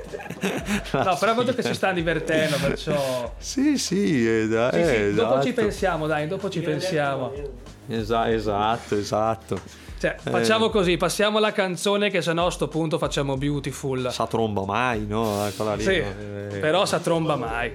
No, 0.92 1.16
però 1.18 1.34
vedo 1.34 1.54
che 1.54 1.62
si 1.62 1.74
stanno 1.74 1.94
divertendo, 1.94 2.56
perciò... 2.56 3.34
Sì, 3.38 3.76
sì, 3.76 4.26
eh, 4.26 4.48
dai, 4.48 4.84
Sì, 4.84 4.94
sì, 4.94 5.14
dopo 5.14 5.28
esatto. 5.34 5.44
ci 5.46 5.52
pensiamo, 5.52 6.06
dai, 6.06 6.26
dopo 6.26 6.48
ci 6.48 6.60
pensiamo. 6.60 7.32
Esa- 7.88 8.30
esatto, 8.30 8.96
esatto. 8.96 9.60
Cioè, 9.98 10.16
facciamo 10.18 10.70
così, 10.70 10.96
passiamo 10.96 11.36
alla 11.38 11.52
canzone 11.52 12.08
che 12.08 12.22
sennò 12.22 12.46
a 12.46 12.50
sto 12.50 12.68
punto 12.68 12.96
facciamo 12.96 13.36
Beautiful. 13.36 14.10
Sa 14.10 14.26
tromba 14.26 14.64
mai, 14.64 15.04
no? 15.06 15.46
Quella 15.54 15.74
lì, 15.74 15.82
Sì, 15.82 15.98
no? 15.98 16.06
Eh, 16.52 16.58
però 16.58 16.86
sa 16.86 16.98
tromba 17.00 17.36
mai. 17.36 17.72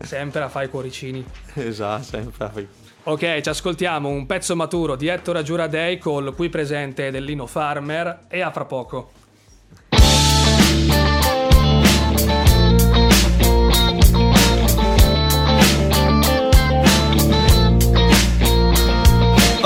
Sempre 0.00 0.40
a 0.42 0.48
fare 0.48 0.66
i 0.66 0.68
cuoricini. 0.70 1.22
Esatto, 1.54 2.02
sempre. 2.04 2.68
Ok, 3.08 3.40
ci 3.40 3.48
ascoltiamo 3.48 4.10
un 4.10 4.26
pezzo 4.26 4.54
maturo 4.54 4.94
di 4.94 5.06
Ettore 5.06 5.42
Giuradei 5.42 5.96
col 5.96 6.34
qui 6.34 6.50
presente 6.50 7.10
del 7.10 7.24
Lino 7.24 7.46
Farmer 7.46 8.26
e 8.28 8.42
a 8.42 8.50
fra 8.50 8.66
poco. 8.66 9.17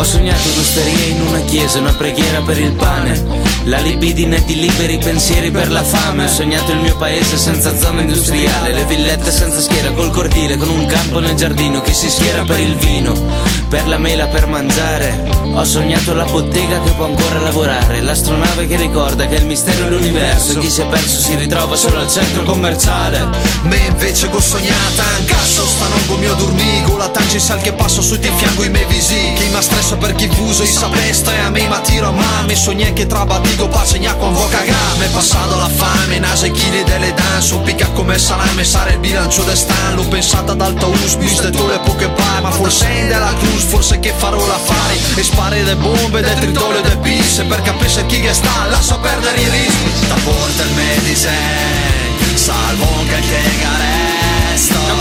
Ho 0.02 0.04
sognato 0.04 0.48
un'osteria 0.52 1.04
in 1.14 1.20
una 1.20 1.38
chiesa, 1.42 1.78
una 1.78 1.92
preghiera 1.92 2.40
per 2.40 2.58
il 2.58 2.72
pane. 2.72 3.24
La 3.66 3.78
libidine 3.78 4.42
di 4.44 4.58
liberi 4.58 4.98
pensieri 4.98 5.52
per 5.52 5.70
la 5.70 5.84
fame. 5.84 6.24
Ho 6.24 6.28
sognato 6.28 6.72
il 6.72 6.78
mio 6.78 6.96
paese 6.96 7.36
senza 7.36 7.72
zona 7.78 8.00
industriale. 8.00 8.72
Le 8.72 8.84
villette 8.86 9.30
senza 9.30 9.60
schiera 9.60 9.92
col 9.92 10.10
cortile, 10.10 10.56
con 10.56 10.70
un 10.70 10.86
campo 10.86 11.20
nel 11.20 11.36
giardino. 11.36 11.82
Chi 11.82 11.94
si 11.94 12.10
schiera 12.10 12.42
per 12.42 12.58
il 12.58 12.74
vino, 12.74 13.12
per 13.68 13.86
la 13.86 13.96
mela, 13.96 14.26
per 14.26 14.48
mangiare. 14.48 15.22
Ho 15.54 15.62
sognato 15.62 16.14
la 16.14 16.24
bottega 16.24 16.80
che 16.82 16.90
può 16.96 17.04
ancora 17.04 17.38
lavorare. 17.38 18.00
L'astronave 18.00 18.66
che 18.66 18.74
ricorda 18.74 19.28
che 19.28 19.36
il 19.36 19.46
mistero 19.46 19.86
è 19.86 19.88
l'universo. 19.88 20.58
Chi 20.58 20.68
si 20.68 20.80
è 20.80 20.86
perso 20.86 21.20
si 21.20 21.36
ritrova 21.36 21.76
solo 21.76 22.00
al 22.00 22.10
centro 22.10 22.42
commerciale. 22.42 23.28
Me 23.62 23.76
invece 23.86 24.28
ho 24.32 24.40
sognata 24.40 25.04
in 25.18 25.26
cassa 25.26 25.62
Stanongo 25.64 26.16
mio 26.16 26.34
dormigo 26.34 26.96
La 26.96 27.08
tangi 27.08 27.38
sal 27.38 27.60
che 27.60 27.72
passo 27.72 28.02
su 28.02 28.16
di 28.16 28.30
fianco 28.34 28.64
i 28.64 28.70
miei 28.70 28.86
visi 28.86 29.14
Chi 29.34 29.48
mi 29.52 29.62
stressa 29.62 29.91
per 29.96 30.14
chi 30.14 30.28
fuso 30.28 30.62
i 30.62 30.66
sapesta 30.66 31.32
E 31.32 31.38
a 31.38 31.50
me 31.50 31.66
ma 31.68 31.80
tiro 31.80 32.08
a 32.08 32.10
mame 32.10 32.54
Sogné 32.54 32.92
che 32.92 33.06
tra 33.06 33.24
batigo 33.24 33.68
pace 33.68 33.98
gna 33.98 34.14
con 34.14 34.32
voca 34.32 34.62
game 34.62 35.06
Passato 35.08 35.56
la 35.56 35.68
fame 35.68 36.18
Nase 36.18 36.50
chili 36.50 36.82
delle 36.84 37.12
danze 37.14 37.56
picca 37.58 37.88
come 37.88 38.18
salame 38.18 38.64
Sare 38.64 38.92
il 38.92 38.98
bilancio 38.98 39.42
de 39.42 39.54
stan. 39.54 39.94
L'ho 39.94 40.06
pensata 40.08 40.52
ad 40.52 40.60
alto 40.60 40.88
us 40.88 41.16
le 41.16 41.80
poche 41.84 42.08
pai 42.08 42.40
Ma 42.40 42.50
forse 42.50 42.88
in 42.88 43.08
della 43.08 43.34
cruz 43.38 43.62
Forse 43.64 43.98
che 43.98 44.12
farò 44.16 44.44
l'affari. 44.46 45.00
E 45.16 45.22
spari 45.22 45.62
le 45.64 45.76
bombe 45.76 46.20
Del 46.20 46.38
tritolo 46.38 46.78
e 46.78 46.82
del 46.82 46.98
pisse 46.98 47.44
Per 47.44 47.62
capire 47.62 48.06
chi 48.06 48.20
che 48.20 48.32
sta 48.32 48.66
Lascia 48.68 48.96
perdere 48.96 49.40
i 49.40 49.48
rischi 49.48 50.08
Da 50.08 50.14
porta 50.24 50.62
il 50.62 50.70
medicine 50.72 52.00
Salvo 52.34 52.84
anche 52.98 53.14
il 53.14 53.28
che 53.28 53.62
Non 53.62 54.01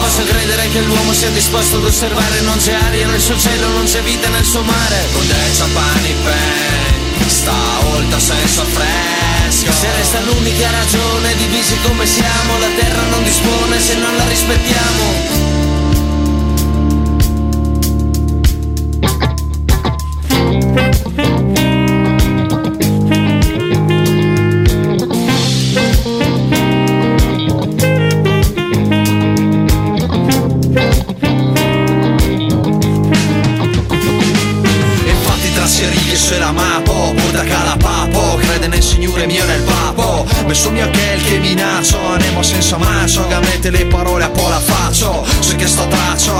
posso 0.01 0.23
credere 0.23 0.67
che 0.69 0.81
l'uomo 0.81 1.13
sia 1.13 1.29
disposto 1.29 1.77
ad 1.77 1.85
osservare 1.85 2.41
Non 2.41 2.57
c'è 2.57 2.73
aria 2.73 3.07
nel 3.07 3.21
suo 3.21 3.37
cielo, 3.37 3.67
non 3.69 3.85
c'è 3.85 4.01
vita 4.01 4.27
nel 4.29 4.43
suo 4.43 4.63
mare. 4.63 4.97
Con 5.13 5.25
dei 5.27 5.53
ciampani 5.53 6.15
pen 6.23 7.27
Stavolta 7.27 8.19
senza 8.19 8.65
fresco. 8.65 9.71
Se 9.71 9.87
resta 9.95 10.19
l'unica 10.21 10.69
ragione, 10.71 11.35
divisi 11.35 11.77
come 11.87 12.05
siamo 12.05 12.59
La 12.59 12.69
terra 12.75 13.03
non 13.03 13.23
dispone 13.23 13.79
se 13.79 13.95
non 13.95 14.15
la 14.17 14.27
rispettiamo 14.27 15.60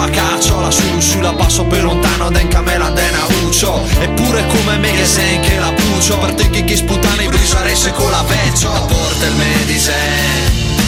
a 0.02 0.10
caccio 0.10 0.60
La 0.60 0.72
su 0.72 1.00
sulla 1.00 1.34
passo 1.34 1.64
per 1.66 1.84
lontano 1.84 2.30
Den 2.30 2.48
camela 2.48 2.90
den 2.90 3.16
a 3.16 3.46
uccio 3.46 3.82
Eppure 4.00 4.46
come 4.48 4.78
me 4.78 4.92
che 4.92 5.06
sei 5.06 5.40
che 5.40 5.58
la 5.58 5.72
puccio 5.72 6.18
Per 6.18 6.34
te 6.34 6.50
che 6.50 6.64
chi 6.64 6.76
sputane 6.76 7.28
brisare 7.28 7.76
se 7.76 7.92
con 7.92 8.10
la 8.10 8.24
vecchio 8.24 8.72
Porta 8.72 9.26
il 9.26 9.36
medice 9.36 9.94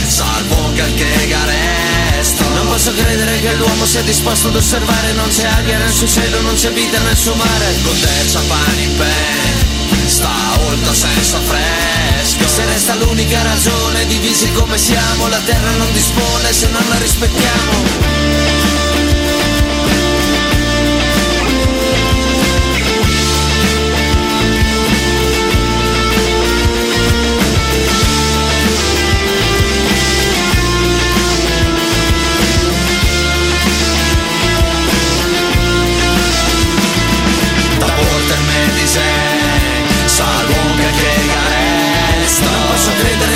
Salvo 0.08 0.74
che 0.74 0.82
il 0.82 0.94
che 0.96 1.28
garesto 1.28 2.44
Non 2.56 2.68
posso 2.68 2.94
credere 2.94 3.40
che 3.40 3.54
l'uomo 3.56 3.86
sia 3.86 4.02
disposto 4.02 4.48
ad 4.48 4.56
osservare 4.56 5.14
Non 5.14 5.30
c'è 5.30 5.46
aria 5.46 5.78
nel 5.78 5.92
suo 5.92 6.08
cielo, 6.08 6.42
non 6.42 6.56
c'è 6.56 6.72
vita 6.72 7.00
nel 7.00 7.16
suo 7.16 7.36
mare. 7.36 7.76
Con 7.84 8.00
del 8.00 8.30
ciampani 8.30 8.84
in 8.84 8.98
pen 8.98 10.08
Stavolta 10.08 10.94
senza 10.94 11.40
fresco. 11.40 12.48
Se 12.48 12.66
resta 12.66 12.96
l'unica 12.96 13.42
ragione, 13.42 14.06
divisi 14.08 14.52
come 14.52 14.78
siamo 14.78 15.28
La 15.30 15.40
terra 15.46 15.72
non 15.78 15.92
dispone 15.94 16.52
se 16.52 16.68
non 16.70 16.84
la 16.90 16.98
rispettiamo 16.98 18.93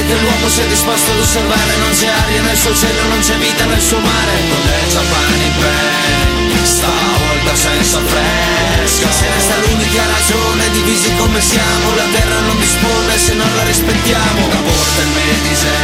che 0.07 0.15
l'uomo 0.23 0.47
sia 0.47 0.65
disposto 0.65 1.11
ad 1.11 1.19
osservare 1.19 1.75
Non 1.83 1.91
c'è 1.91 2.07
aria 2.07 2.41
nel 2.41 2.55
suo 2.55 2.73
cielo, 2.73 3.01
non 3.11 3.19
c'è 3.19 3.35
vita 3.35 3.65
nel 3.65 3.81
suo 3.81 3.99
mare. 3.99 4.35
Del 4.47 4.89
ciampani 4.89 5.43
in 5.43 5.55
pen 5.59 6.27
Stavolta 6.63 7.55
senza 7.55 7.99
fresco 7.99 9.07
Se 9.11 9.25
resta 9.27 9.55
l'unica 9.67 10.03
ragione, 10.07 10.71
divisi 10.71 11.13
come 11.15 11.39
siamo 11.41 11.95
La 11.95 12.07
terra 12.11 12.39
non 12.39 12.57
dispone 12.59 13.17
se 13.17 13.33
non 13.33 13.49
la 13.55 13.63
rispettiamo 13.63 14.47
La 14.47 14.61
porta 14.63 15.01
il 15.01 15.11
medise 15.11 15.75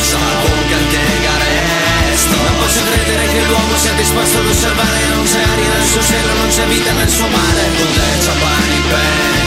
Salvo 0.00 0.48
un 0.52 0.64
cantegaresto 0.68 2.34
Non 2.36 2.56
posso 2.60 2.80
credere 2.88 3.24
che 3.32 3.40
l'uomo 3.44 3.76
sia 3.76 3.92
disposto 3.92 4.38
ad 4.38 4.46
osservare 4.46 4.98
Non 5.14 5.24
c'è 5.24 5.40
aria 5.40 5.70
nel 5.76 5.86
suo 5.86 6.02
cielo, 6.02 6.32
non 6.40 6.48
c'è 6.48 6.64
vita 6.66 6.92
nel 6.92 7.08
suo 7.08 7.28
mare. 7.28 7.62
Con 7.76 7.88
le 7.92 8.22
ciampani 8.22 9.45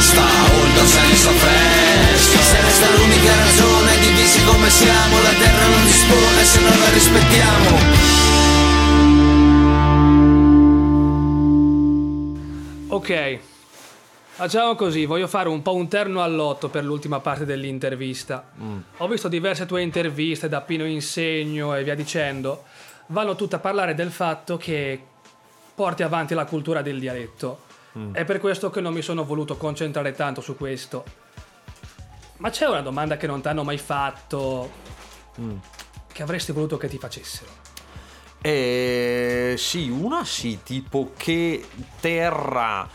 Sta 0.00 0.22
oltre 0.22 0.86
senza 0.86 1.30
fresco 1.30 2.38
Se 2.38 2.60
resta 2.60 2.90
l'unica 2.96 3.34
ragione 3.34 3.98
divisi 3.98 4.44
come 4.44 4.70
siamo 4.70 5.22
La 5.22 5.32
terra 5.32 5.66
non 5.66 5.84
dispone 5.84 6.44
se 6.44 6.60
non 6.60 6.78
la 6.78 6.90
rispettiamo 6.90 8.16
Ok, 12.88 13.38
facciamo 14.36 14.74
così, 14.74 15.04
voglio 15.04 15.26
fare 15.26 15.48
un 15.50 15.60
po' 15.60 15.74
un 15.74 15.86
terno 15.86 16.22
all'otto 16.22 16.70
per 16.70 16.82
l'ultima 16.82 17.20
parte 17.20 17.44
dell'intervista. 17.44 18.52
Ho 18.96 19.08
visto 19.08 19.28
diverse 19.28 19.66
tue 19.66 19.82
interviste 19.82 20.48
da 20.48 20.62
Pino 20.62 20.86
Insegno 20.86 21.74
e 21.74 21.84
via 21.84 21.94
dicendo, 21.94 22.64
vanno 23.08 23.34
tutte 23.34 23.56
a 23.56 23.58
parlare 23.58 23.94
del 23.94 24.10
fatto 24.10 24.56
che 24.56 24.98
porti 25.74 26.04
avanti 26.04 26.32
la 26.32 26.46
cultura 26.46 26.80
del 26.80 26.98
dialetto. 26.98 27.65
È 28.12 28.24
per 28.24 28.40
questo 28.40 28.68
che 28.70 28.80
non 28.80 28.92
mi 28.92 29.00
sono 29.00 29.24
voluto 29.24 29.56
concentrare 29.56 30.12
tanto 30.12 30.40
su 30.40 30.54
questo. 30.56 31.04
Ma 32.38 32.50
c'è 32.50 32.66
una 32.66 32.82
domanda 32.82 33.16
che 33.16 33.26
non 33.26 33.40
ti 33.40 33.48
hanno 33.48 33.64
mai 33.64 33.78
fatto, 33.78 34.70
che 36.12 36.22
avresti 36.22 36.52
voluto 36.52 36.76
che 36.76 36.88
ti 36.88 36.98
facessero? 36.98 37.50
Eh, 38.42 39.54
sì, 39.56 39.88
una 39.88 40.24
sì, 40.24 40.60
tipo 40.62 41.12
che 41.16 41.66
terra 41.98 42.86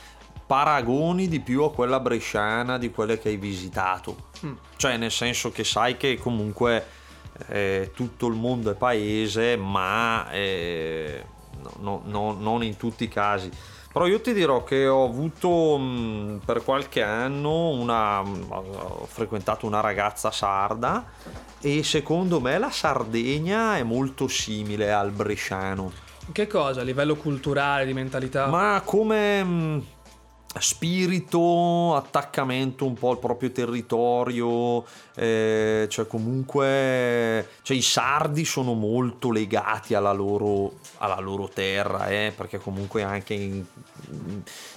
paragoni 0.45 1.27
di 1.27 1.39
più 1.39 1.63
a 1.63 1.73
quella 1.73 1.99
bresciana 1.99 2.77
di 2.77 2.91
quelle 2.91 3.17
che 3.17 3.29
hai 3.29 3.37
visitato. 3.37 4.29
Cioè, 4.75 4.97
nel 4.97 5.11
senso 5.11 5.51
che 5.51 5.63
sai 5.63 5.97
che 5.97 6.17
comunque 6.19 6.85
eh, 7.47 7.91
tutto 7.95 8.27
il 8.27 8.35
mondo 8.35 8.69
è 8.69 8.75
paese, 8.75 9.55
ma 9.55 10.29
eh, 10.31 11.25
no- 11.63 11.73
no- 11.79 12.03
no- 12.05 12.37
non 12.39 12.63
in 12.63 12.77
tutti 12.77 13.05
i 13.05 13.07
casi. 13.07 13.49
Però 13.91 14.07
io 14.07 14.21
ti 14.21 14.33
dirò 14.33 14.63
che 14.63 14.87
ho 14.87 15.03
avuto 15.03 15.77
mh, 15.77 16.41
per 16.45 16.63
qualche 16.63 17.03
anno 17.03 17.69
una. 17.69 18.21
ho 18.21 19.05
frequentato 19.05 19.65
una 19.65 19.81
ragazza 19.81 20.31
sarda 20.31 21.05
e 21.59 21.83
secondo 21.83 22.39
me 22.39 22.57
la 22.57 22.71
Sardegna 22.71 23.77
è 23.77 23.83
molto 23.83 24.27
simile 24.27 24.91
al 24.91 25.11
bresciano. 25.11 25.91
Che 26.31 26.47
cosa? 26.47 26.81
A 26.81 26.83
livello 26.83 27.15
culturale, 27.15 27.85
di 27.85 27.93
mentalità? 27.93 28.47
Ma 28.47 28.81
come 28.85 29.43
mh, 29.43 29.83
spirito, 30.59 31.95
attaccamento 31.95 32.85
un 32.85 32.93
po' 32.93 33.11
al 33.11 33.19
proprio 33.19 33.51
territorio, 33.51 34.83
eh, 35.15 35.87
cioè 35.89 36.07
comunque 36.07 37.47
cioè 37.61 37.75
i 37.77 37.81
sardi 37.81 38.45
sono 38.45 38.73
molto 38.73 39.31
legati 39.31 39.93
alla 39.93 40.11
loro, 40.13 40.73
alla 40.99 41.19
loro 41.19 41.49
terra, 41.49 42.07
eh, 42.09 42.33
perché 42.35 42.59
comunque 42.59 43.03
anche 43.03 43.33
in 43.33 43.63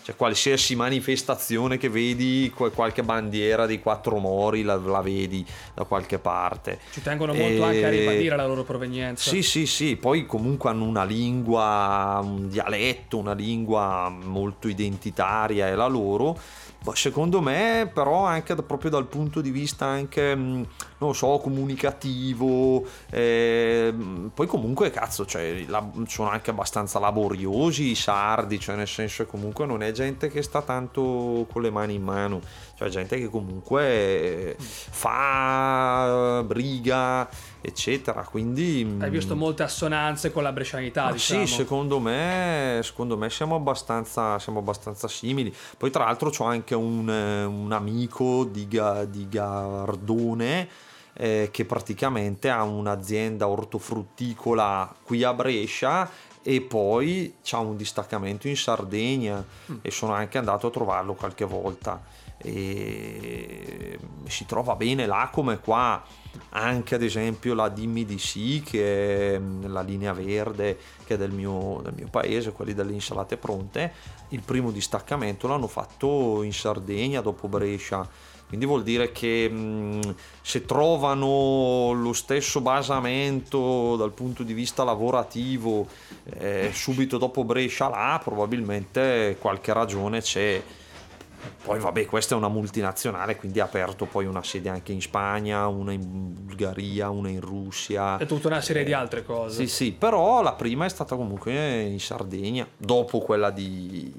cioè, 0.03 0.17
qualsiasi 0.17 0.77
manifestazione 0.77 1.79
che 1.79 1.89
vedi, 1.89 2.53
qual- 2.55 2.73
qualche 2.73 3.03
bandiera 3.03 3.67
dei 3.67 3.81
quattro 3.81 4.19
mori 4.19 4.63
la, 4.63 4.77
la 4.77 5.01
vedi 5.01 5.45
da 5.73 5.85
qualche 5.85 6.19
parte. 6.19 6.81
Ci 6.93 7.03
tengono 7.03 7.33
molto 7.33 7.63
anche 7.63 7.85
a 7.85 7.89
E- 7.89 7.91
ribadire 7.91 8.37
la 8.37 8.47
loro 8.47 8.65
provenienza. 8.65 9.31
Sì, 9.31 9.43
sì, 9.43 9.67
sì, 9.67 9.97
poi 9.97 10.27
comunque 10.27 10.71
hanno 10.71 10.85
una 10.85 11.05
lingua, 11.05 12.21
un 12.23 12.49
dialetto, 12.49 13.19
una 13.19 13.35
lingua 13.35 14.09
molto 14.09 14.69
identitaria, 14.69 15.69
è 15.69 15.75
la 15.75 15.87
loro. 15.87 16.39
Ma 16.87 16.95
Secondo 16.95 17.41
me, 17.41 17.91
però, 17.93 18.25
anche 18.25 18.55
da- 18.55 18.63
proprio 18.63 18.91
dal 18.91 19.07
punto 19.07 19.41
di 19.41 19.51
vista 19.51 19.87
anche, 19.87 20.35
non 20.35 20.67
lo 20.99 21.13
so, 21.15 21.39
comunicativo, 21.39 22.85
ehm, 23.11 24.31
poi 24.35 24.47
comunque, 24.47 24.91
cazzo, 24.91 25.25
cioè, 25.25 25.65
la- 25.67 25.91
sono 26.07 26.29
anche 26.29 26.51
abbastanza 26.51 26.99
laboriosi 26.99 27.91
i 27.91 27.95
sardi, 27.95 28.61
cioè 28.61 28.77
nel 28.77 28.87
senso 28.87 29.25
che 29.25 29.31
comunque 29.31 29.65
non 29.65 29.83
è 29.83 29.93
gente 29.93 30.29
che 30.29 30.43
sta 30.43 30.61
tanto 30.61 31.47
con 31.51 31.63
le 31.63 31.71
mani 31.71 31.95
in 31.95 32.03
mano, 32.03 32.41
cioè 32.77 32.89
gente 32.91 33.17
che 33.19 33.29
comunque 33.31 33.83
eh, 34.51 34.57
fa 34.59 36.41
eh, 36.41 36.45
briga, 36.45 37.27
eccetera, 37.67 38.23
quindi... 38.25 38.97
Hai 38.99 39.09
visto 39.09 39.35
molte 39.35 39.63
assonanze 39.63 40.31
con 40.31 40.43
la 40.43 40.53
brescianità, 40.53 41.11
diciamo. 41.11 41.47
Sì, 41.47 41.55
secondo 41.55 41.99
me, 41.99 42.81
secondo 42.83 43.17
me 43.17 43.31
siamo, 43.31 43.55
abbastanza, 43.55 44.39
siamo 44.39 44.59
abbastanza 44.59 45.09
simili. 45.09 45.55
Poi 45.79 45.91
tra 45.91 46.05
l'altro 46.05 46.31
ho 46.37 46.45
anche 46.45 46.75
un, 46.75 47.09
eh, 47.09 47.45
un 47.45 47.73
amico 47.73 48.45
di, 48.45 48.69
di 48.69 49.29
Gardone 49.29 50.69
eh, 51.15 51.49
che 51.51 51.65
praticamente 51.65 52.51
ha 52.51 52.63
un'azienda 52.63 53.49
ortofrutticola 53.49 54.95
qui 55.03 55.23
a 55.23 55.33
Brescia 55.33 56.11
e 56.43 56.61
poi 56.61 57.37
c'ha 57.43 57.59
un 57.59 57.77
distaccamento 57.77 58.49
in 58.49 58.57
Sardegna 58.57 59.43
e 59.81 59.91
sono 59.91 60.13
anche 60.13 60.37
andato 60.37 60.67
a 60.67 60.71
trovarlo 60.71 61.15
qualche 61.15 61.47
volta 61.47 62.03
e 62.37 63.99
si 64.27 64.45
trova 64.45 64.75
bene 64.75 65.07
là 65.07 65.31
come 65.33 65.59
qua 65.59 66.03
anche 66.51 66.95
ad 66.95 67.03
esempio 67.03 67.55
la 67.55 67.69
Dimmi 67.69 68.05
di 68.05 68.19
sì 68.19 68.63
che 68.65 69.35
è 69.35 69.39
mm, 69.39 69.67
la 69.67 69.83
linea 69.83 70.13
verde 70.13 70.79
che 71.05 71.15
è 71.15 71.17
del 71.19 71.31
mio, 71.31 71.81
del 71.83 71.95
mio 71.95 72.09
paese 72.11 72.53
quelli 72.53 72.75
delle 72.75 72.93
insalate 72.93 73.37
pronte. 73.37 73.93
Il 74.29 74.41
primo 74.41 74.71
distaccamento 74.71 75.47
l'hanno 75.47 75.67
fatto 75.67 76.43
in 76.43 76.53
Sardegna 76.53 77.21
dopo 77.21 77.49
Brescia. 77.49 78.09
Quindi 78.47 78.67
vuol 78.67 78.83
dire 78.83 79.11
che 79.11 79.49
mh, 79.49 80.15
se 80.43 80.65
trovano 80.65 81.93
lo 81.93 82.13
stesso 82.13 82.61
basamento 82.61 83.97
dal 83.97 84.13
punto 84.13 84.43
di 84.43 84.53
vista 84.53 84.85
lavorativo 84.85 85.89
eh, 86.25 86.71
subito 86.73 87.19
dopo 87.19 87.43
Brescia 87.43 87.89
là 87.89 88.21
probabilmente 88.23 89.37
qualche 89.41 89.73
ragione 89.73 90.21
c'è 90.21 90.63
poi 91.65 91.79
vabbè, 91.79 92.07
questa 92.07 92.35
è 92.35 92.39
una 92.39 92.49
multinazionale, 92.49 93.37
quindi 93.37 93.61
ha 93.61 93.65
aperto 93.65 94.05
poi 94.07 94.27
una 94.27 94.43
sede 94.43 94.69
anche 94.69 94.93
in 94.93 95.01
Spagna, 95.01 95.67
una 95.67 95.93
in 95.93 96.35
Bulgaria, 96.45 97.11
una 97.11 97.29
in 97.29 97.41
Russia. 97.41 98.19
E 98.19 98.27
tutta 98.27 98.49
una 98.49 98.61
serie 98.61 98.85
di 98.85 98.93
altre 98.93 99.25
cose. 99.25 99.67
Sì, 99.67 99.73
sì, 99.73 99.93
però 99.93 100.43
la 100.43 100.53
prima 100.55 100.85
è 100.85 100.89
stata 100.89 101.17
comunque 101.17 101.83
in 101.83 102.01
Sardegna, 102.01 102.67
dopo 102.77 103.21
quella 103.21 103.51
di, 103.51 104.13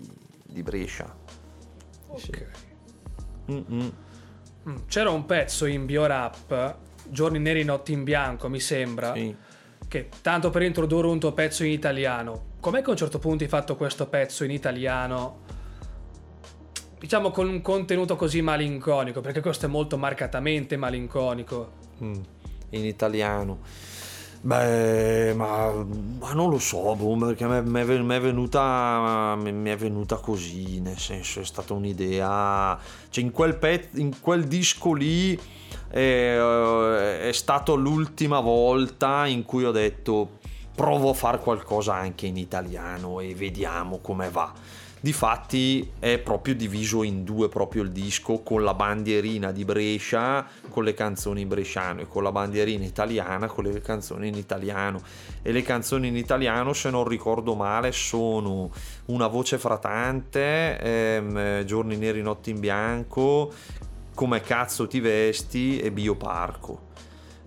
di 0.44 0.64
Brescia. 0.64 1.14
Ok. 2.08 2.46
Mm-mm. 3.52 3.92
Mm, 4.70 4.76
C'era 4.88 5.10
un 5.12 5.26
pezzo 5.26 5.66
in 5.66 5.86
Biorap, 5.86 6.76
Giorni 7.08 7.40
neri, 7.40 7.64
notti 7.64 7.92
in 7.92 8.04
bianco, 8.04 8.50
mi 8.50 8.60
sembra, 8.60 9.14
Sì. 9.14 9.36
che 9.88 10.10
tanto 10.22 10.50
per 10.50 10.64
introdurre 10.64 11.08
un 11.08 11.20
tuo 11.20 11.34
pezzo 11.34 11.64
in 11.64 11.72
italiano, 11.72 12.54
com'è 12.60 12.80
che 12.82 12.88
a 12.88 12.92
un 12.92 12.98
certo 12.98 13.20
punto 13.20 13.44
hai 13.44 13.50
fatto 13.50 13.76
questo 13.76 14.08
pezzo 14.08 14.44
in 14.44 14.50
italiano, 14.50 15.44
diciamo 17.06 17.30
con 17.30 17.48
un 17.48 17.62
contenuto 17.62 18.16
così 18.16 18.42
malinconico, 18.42 19.22
perché 19.22 19.40
questo 19.40 19.68
è 19.68 19.70
molto 19.70 19.96
marcatamente 19.96 20.76
malinconico. 20.76 21.74
Mm, 22.04 22.14
in 22.72 22.86
italiano. 22.86 23.60
Beh, 24.42 25.34
ma, 25.36 25.72
ma 25.72 26.34
non 26.34 26.50
lo 26.50 26.58
so, 26.58 26.96
boh, 26.96 27.16
perché 27.18 27.46
mi 27.46 27.80
è 27.80 27.86
venuta, 28.20 29.38
è 29.38 29.76
venuta 29.76 30.16
così, 30.18 30.82
nel 30.82 30.98
senso 30.98 31.42
è 31.42 31.46
stata 31.46 31.74
un'idea, 31.74 32.78
cioè 33.10 33.24
in 33.24 33.32
quel, 33.32 33.56
pezzo, 33.56 34.00
in 34.00 34.20
quel 34.20 34.46
disco 34.46 34.94
lì 34.94 35.40
eh, 35.92 37.28
è 37.30 37.32
stato 37.34 37.76
l'ultima 37.76 38.40
volta 38.40 39.28
in 39.28 39.46
cui 39.46 39.64
ho 39.64 39.72
detto 39.72 40.40
provo 40.76 41.12
a 41.12 41.14
fare 41.14 41.38
qualcosa 41.40 41.94
anche 41.94 42.26
in 42.26 42.38
italiano 42.38 43.20
e 43.20 43.36
vediamo 43.36 44.00
come 44.00 44.30
va. 44.30 44.52
Difatti 45.06 45.92
è 46.00 46.18
proprio 46.18 46.56
diviso 46.56 47.04
in 47.04 47.24
due 47.24 47.48
proprio 47.48 47.84
il 47.84 47.92
disco 47.92 48.40
con 48.40 48.64
la 48.64 48.74
bandierina 48.74 49.52
di 49.52 49.64
Brescia 49.64 50.48
con 50.68 50.84
le 50.84 50.96
canzoni 50.96 51.42
in 51.42 51.48
bresciano 51.48 52.02
e 52.02 52.08
con 52.08 52.24
la 52.24 52.32
bandierina 52.32 52.84
italiana 52.84 53.46
con 53.46 53.66
le 53.66 53.82
canzoni 53.82 54.30
in 54.30 54.34
italiano. 54.34 55.00
E 55.44 55.52
le 55.52 55.62
canzoni 55.62 56.08
in 56.08 56.16
italiano 56.16 56.74
se 56.74 56.90
non 56.90 57.08
ricordo 57.08 57.54
male 57.54 57.92
sono 57.92 58.72
Una 59.06 59.28
voce 59.28 59.60
fratante, 59.60 60.80
ehm, 60.80 61.66
Giorni 61.66 61.98
neri 61.98 62.24
notti 62.24 62.50
in 62.50 62.60
bianco, 62.60 63.54
Come 64.16 64.42
cazzo 64.42 64.88
ti 64.88 65.00
vesti 65.00 65.78
e 65.82 65.92
Bioparco 65.92 66.85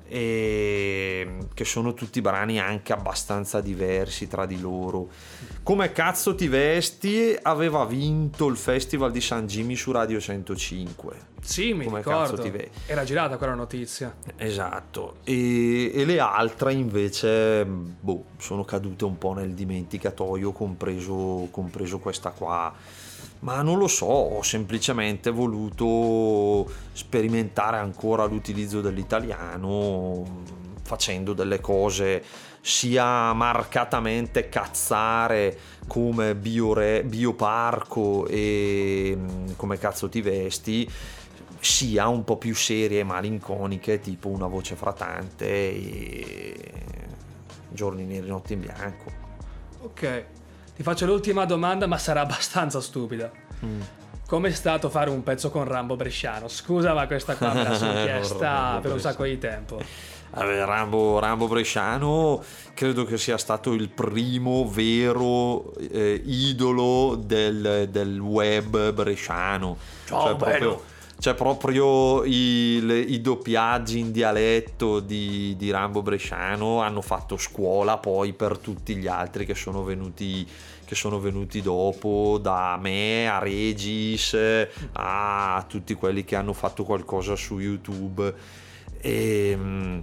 e 0.09 1.37
che 1.53 1.65
sono 1.65 1.95
tutti 1.95 2.21
brani 2.21 2.59
anche 2.59 2.93
abbastanza 2.93 3.61
diversi 3.61 4.27
tra 4.27 4.47
di 4.47 4.61
loro. 4.61 5.09
Come 5.63 5.93
cazzo 5.93 6.35
ti 6.35 6.49
vesti 6.49 7.37
aveva 7.41 7.85
vinto 7.85 8.47
il 8.47 8.57
festival 8.57 9.13
di 9.13 9.21
San 9.21 9.47
Jimmy 9.47 9.77
su 9.77 9.93
Radio 9.93 10.19
105. 10.19 11.27
Sì, 11.41 11.73
mi 11.73 11.85
Come 11.85 11.99
ricordo. 11.99 12.43
vedi? 12.43 12.69
Era 12.87 13.05
girata 13.05 13.37
quella 13.37 13.55
notizia. 13.55 14.15
Esatto, 14.37 15.17
e, 15.25 15.93
e 15.95 16.05
le 16.05 16.19
altre 16.19 16.73
invece 16.73 17.65
boh, 17.65 18.25
sono 18.39 18.65
cadute 18.65 19.05
un 19.05 19.19
po' 19.19 19.35
nel 19.35 19.53
dimenticatoio, 19.53 20.53
compreso, 20.53 21.49
compreso 21.51 21.99
questa 21.99 22.31
qua. 22.31 22.75
Ma 23.41 23.63
non 23.63 23.79
lo 23.79 23.87
so, 23.87 24.07
ho 24.07 24.43
semplicemente 24.43 25.31
voluto 25.31 26.69
sperimentare 26.93 27.77
ancora 27.79 28.25
l'utilizzo 28.25 28.81
dell'italiano 28.81 30.57
facendo 30.83 31.35
delle 31.35 31.61
cose 31.61 32.25
sia 32.63 33.33
marcatamente 33.35 34.49
cazzare 34.49 35.57
come 35.87 36.35
biore, 36.35 37.05
bioparco 37.05 38.27
e 38.27 39.15
mm, 39.17 39.51
come 39.57 39.79
cazzo 39.79 40.09
ti 40.09 40.21
vesti, 40.21 40.91
sia 41.61 42.09
un 42.09 42.25
po' 42.25 42.37
più 42.37 42.55
serie 42.55 43.01
e 43.01 43.05
malinconiche, 43.05 44.01
tipo 44.01 44.29
una 44.29 44.47
voce 44.47 44.75
fratante 44.75 45.47
e 45.47 46.73
giorni 47.69 48.05
neri, 48.05 48.27
notti 48.27 48.55
in 48.55 48.61
bianco. 48.61 49.13
Ok, 49.81 50.25
ti 50.79 50.85
faccio 50.85 51.07
l'ultima 51.07 51.45
domanda, 51.45 51.89
ma 51.89 51.99
sarà 51.99 52.21
abbastanza 52.21 52.81
stupida. 52.81 53.29
Mm. 53.65 53.81
Com'è 54.29 54.53
stato 54.53 54.89
fare 54.89 55.11
un 55.11 55.25
pezzo 55.25 55.51
con 55.51 55.65
Rambo 55.65 55.97
Bresciano? 55.97 56.47
Scusa, 56.47 56.95
ma 56.95 57.09
questa 57.09 57.35
qua 57.35 57.53
me 57.53 57.65
la 57.65 57.75
sono 57.75 57.95
Con 57.95 58.05
chiesta 58.05 58.79
per 58.81 58.93
un 58.93 59.01
sacco 59.01 59.25
di 59.25 59.39
tempo. 59.39 59.83
Vabbè, 60.31 60.65
Rambo, 60.65 61.19
Rambo 61.19 61.49
Bresciano 61.49 62.41
credo 62.75 63.05
che 63.05 63.19
sia 63.19 63.37
stato 63.39 63.73
il 63.73 63.89
primo 63.89 64.71
vero 64.71 65.75
eh, 65.75 66.23
idolo 66.25 67.17
del, 67.17 67.89
del 67.91 68.21
web 68.21 68.93
bresciano. 68.93 69.77
Ciao, 70.05 70.37
proprio, 70.37 70.59
bello. 70.59 70.83
Cioè 71.19 71.35
proprio 71.35 72.23
i, 72.25 72.81
le- 72.83 73.01
i 73.01 73.21
doppiaggi 73.21 73.99
in 73.99 74.13
dialetto 74.13 75.01
di, 75.01 75.57
di 75.57 75.71
Rambo 75.71 76.01
Bresciano 76.01 76.81
hanno 76.81 77.03
fatto 77.03 77.37
scuola 77.37 77.99
poi 77.99 78.33
per 78.33 78.59
tutti 78.59 78.95
gli 78.95 79.09
altri 79.09 79.45
che 79.45 79.55
sono 79.55 79.83
venuti 79.83 80.47
che 80.89 80.95
sono 80.95 81.21
venuti 81.21 81.61
dopo, 81.61 82.39
da 82.41 82.79
me 82.81 83.29
a 83.29 83.39
Regis, 83.39 84.35
a 84.93 85.63
tutti 85.69 85.93
quelli 85.93 86.25
che 86.25 86.35
hanno 86.35 86.55
fatto 86.55 86.83
qualcosa 86.83 87.37
su 87.37 87.59
YouTube. 87.59 88.35
E, 88.99 89.55
mm, 89.55 89.99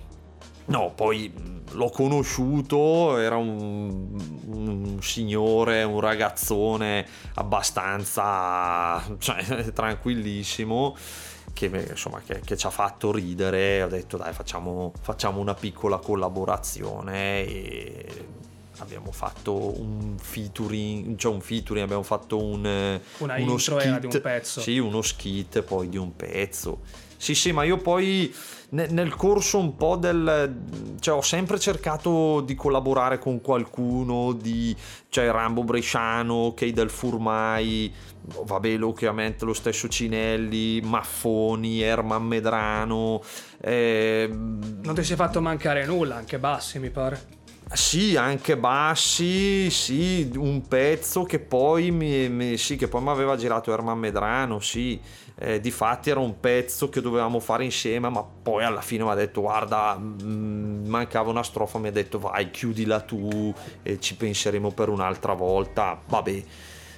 no, 0.65 0.91
poi 0.93 1.33
l'ho 1.71 1.89
conosciuto, 1.89 3.17
era 3.17 3.37
un, 3.37 4.17
un 4.47 4.97
signore, 5.01 5.83
un 5.83 5.99
ragazzone 5.99 7.05
abbastanza 7.35 9.03
cioè, 9.19 9.71
tranquillissimo. 9.73 10.95
Che, 11.53 11.87
insomma, 11.89 12.19
che, 12.19 12.41
che 12.43 12.57
ci 12.57 12.65
ha 12.65 12.69
fatto 12.69 13.13
ridere, 13.13 13.81
ho 13.81 13.87
detto 13.87 14.17
dai 14.17 14.33
facciamo, 14.33 14.91
facciamo 14.99 15.39
una 15.39 15.53
piccola 15.53 15.99
collaborazione 15.99 17.45
e 17.45 18.25
abbiamo 18.79 19.11
fatto 19.11 19.79
un 19.79 20.17
featuring, 20.17 21.17
cioè 21.17 21.33
un 21.33 21.41
featuring, 21.41 21.85
abbiamo 21.85 22.03
fatto 22.03 22.43
un, 22.43 22.99
Una 23.19 23.35
uno 23.35 23.51
intro 23.51 23.79
era 23.79 23.99
di 23.99 24.07
un 24.07 24.21
pezzo. 24.21 24.61
Sì, 24.61 24.77
uno 24.79 25.01
skit 25.01 25.61
poi 25.61 25.87
di 25.89 25.97
un 25.97 26.15
pezzo. 26.15 26.81
Sì, 27.17 27.33
sì, 27.33 27.51
ma 27.51 27.63
io 27.63 27.77
poi 27.77 28.33
ne- 28.69 28.87
nel 28.87 29.15
corso 29.15 29.57
un 29.57 29.75
po' 29.75 29.95
del... 29.95 30.95
cioè 30.99 31.15
ho 31.15 31.21
sempre 31.21 31.59
cercato 31.59 32.41
di 32.41 32.55
collaborare 32.55 33.19
con 33.19 33.41
qualcuno, 33.41 34.33
di... 34.33 34.75
cioè 35.09 35.31
Rambo 35.31 35.63
Bresciano, 35.63 36.53
Kay 36.55 36.71
del 36.71 36.89
Furmai, 36.89 37.91
vabbè 38.43 38.81
ovviamente 38.83 39.45
lo 39.45 39.53
stesso 39.53 39.87
Cinelli, 39.87 40.81
Maffoni, 40.81 41.81
Erman 41.81 42.23
Medrano, 42.25 43.21
eh, 43.61 44.27
Non 44.29 44.93
ti 44.95 45.03
sei 45.03 45.15
fatto 45.15 45.41
mancare 45.41 45.85
nulla, 45.85 46.15
anche 46.15 46.37
Bassi 46.39 46.79
mi 46.79 46.89
pare. 46.91 47.33
sì, 47.73 48.15
anche 48.15 48.57
bassi, 48.57 49.69
sì, 49.71 50.29
un 50.35 50.67
pezzo 50.67 51.23
che 51.23 51.39
poi 51.39 51.89
mi, 51.91 52.29
mi- 52.29 52.57
sì, 52.57 52.75
che 52.75 52.87
poi 52.87 53.01
mi 53.01 53.09
aveva 53.09 53.35
girato 53.35 53.71
Erman 53.73 53.97
Medrano, 53.97 54.59
sì. 54.59 55.01
Eh, 55.37 55.59
difatti 55.59 56.09
era 56.09 56.21
un 56.21 56.39
pezzo 56.39 56.87
che 56.87 57.01
dovevamo 57.01 57.39
fare 57.41 57.65
insieme, 57.65 58.07
ma 58.09 58.23
poi 58.23 58.63
alla 58.63 58.79
fine 58.81 59.03
mi 59.03 59.09
ha 59.09 59.15
detto 59.15 59.41
guarda, 59.41 59.97
mm, 59.99 60.87
mancava 60.87 61.29
una 61.29 61.43
strofa, 61.43 61.77
mi 61.77 61.89
ha 61.89 61.91
detto 61.91 62.19
vai, 62.19 62.49
chiudila 62.51 63.01
tu 63.01 63.53
e 63.83 63.99
ci 63.99 64.15
penseremo 64.15 64.71
per 64.71 64.87
un'altra 64.89 65.33
volta. 65.33 65.99
Vabbè. 66.07 66.43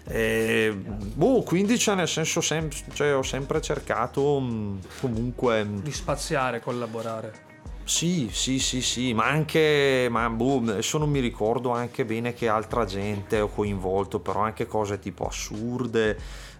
Eh, 0.10 0.72
boh, 0.74 1.42
quindi 1.44 1.78
cioè, 1.78 1.96
nel 1.96 2.08
senso 2.08 2.40
sem- 2.40 2.70
cioè, 2.94 3.14
ho 3.16 3.24
sempre 3.24 3.60
cercato 3.60 4.40
mm, 4.40 4.78
comunque 5.02 5.64
mm, 5.66 5.80
Di 5.80 5.92
spaziare, 5.92 6.62
collaborare. 6.62 7.46
sì, 7.84 8.30
sì, 8.32 8.60
sì, 8.60 8.82
sì, 8.82 9.14
ma 9.14 9.26
anche, 9.26 10.08
ma 10.10 10.30
boh, 10.30 10.58
adesso 10.60 10.98
non 10.98 11.10
mi 11.10 11.20
ricordo 11.20 11.72
anche 11.72 12.06
bene 12.06 12.34
che 12.34 12.48
altra 12.48 12.86
gente 12.86 13.40
ho 13.42 13.48
coinvolto, 13.50 14.20
però 14.20 14.42
anche 14.42 14.66
cose 14.66 15.00
tipo 15.00 15.26
assurde, 15.28 16.18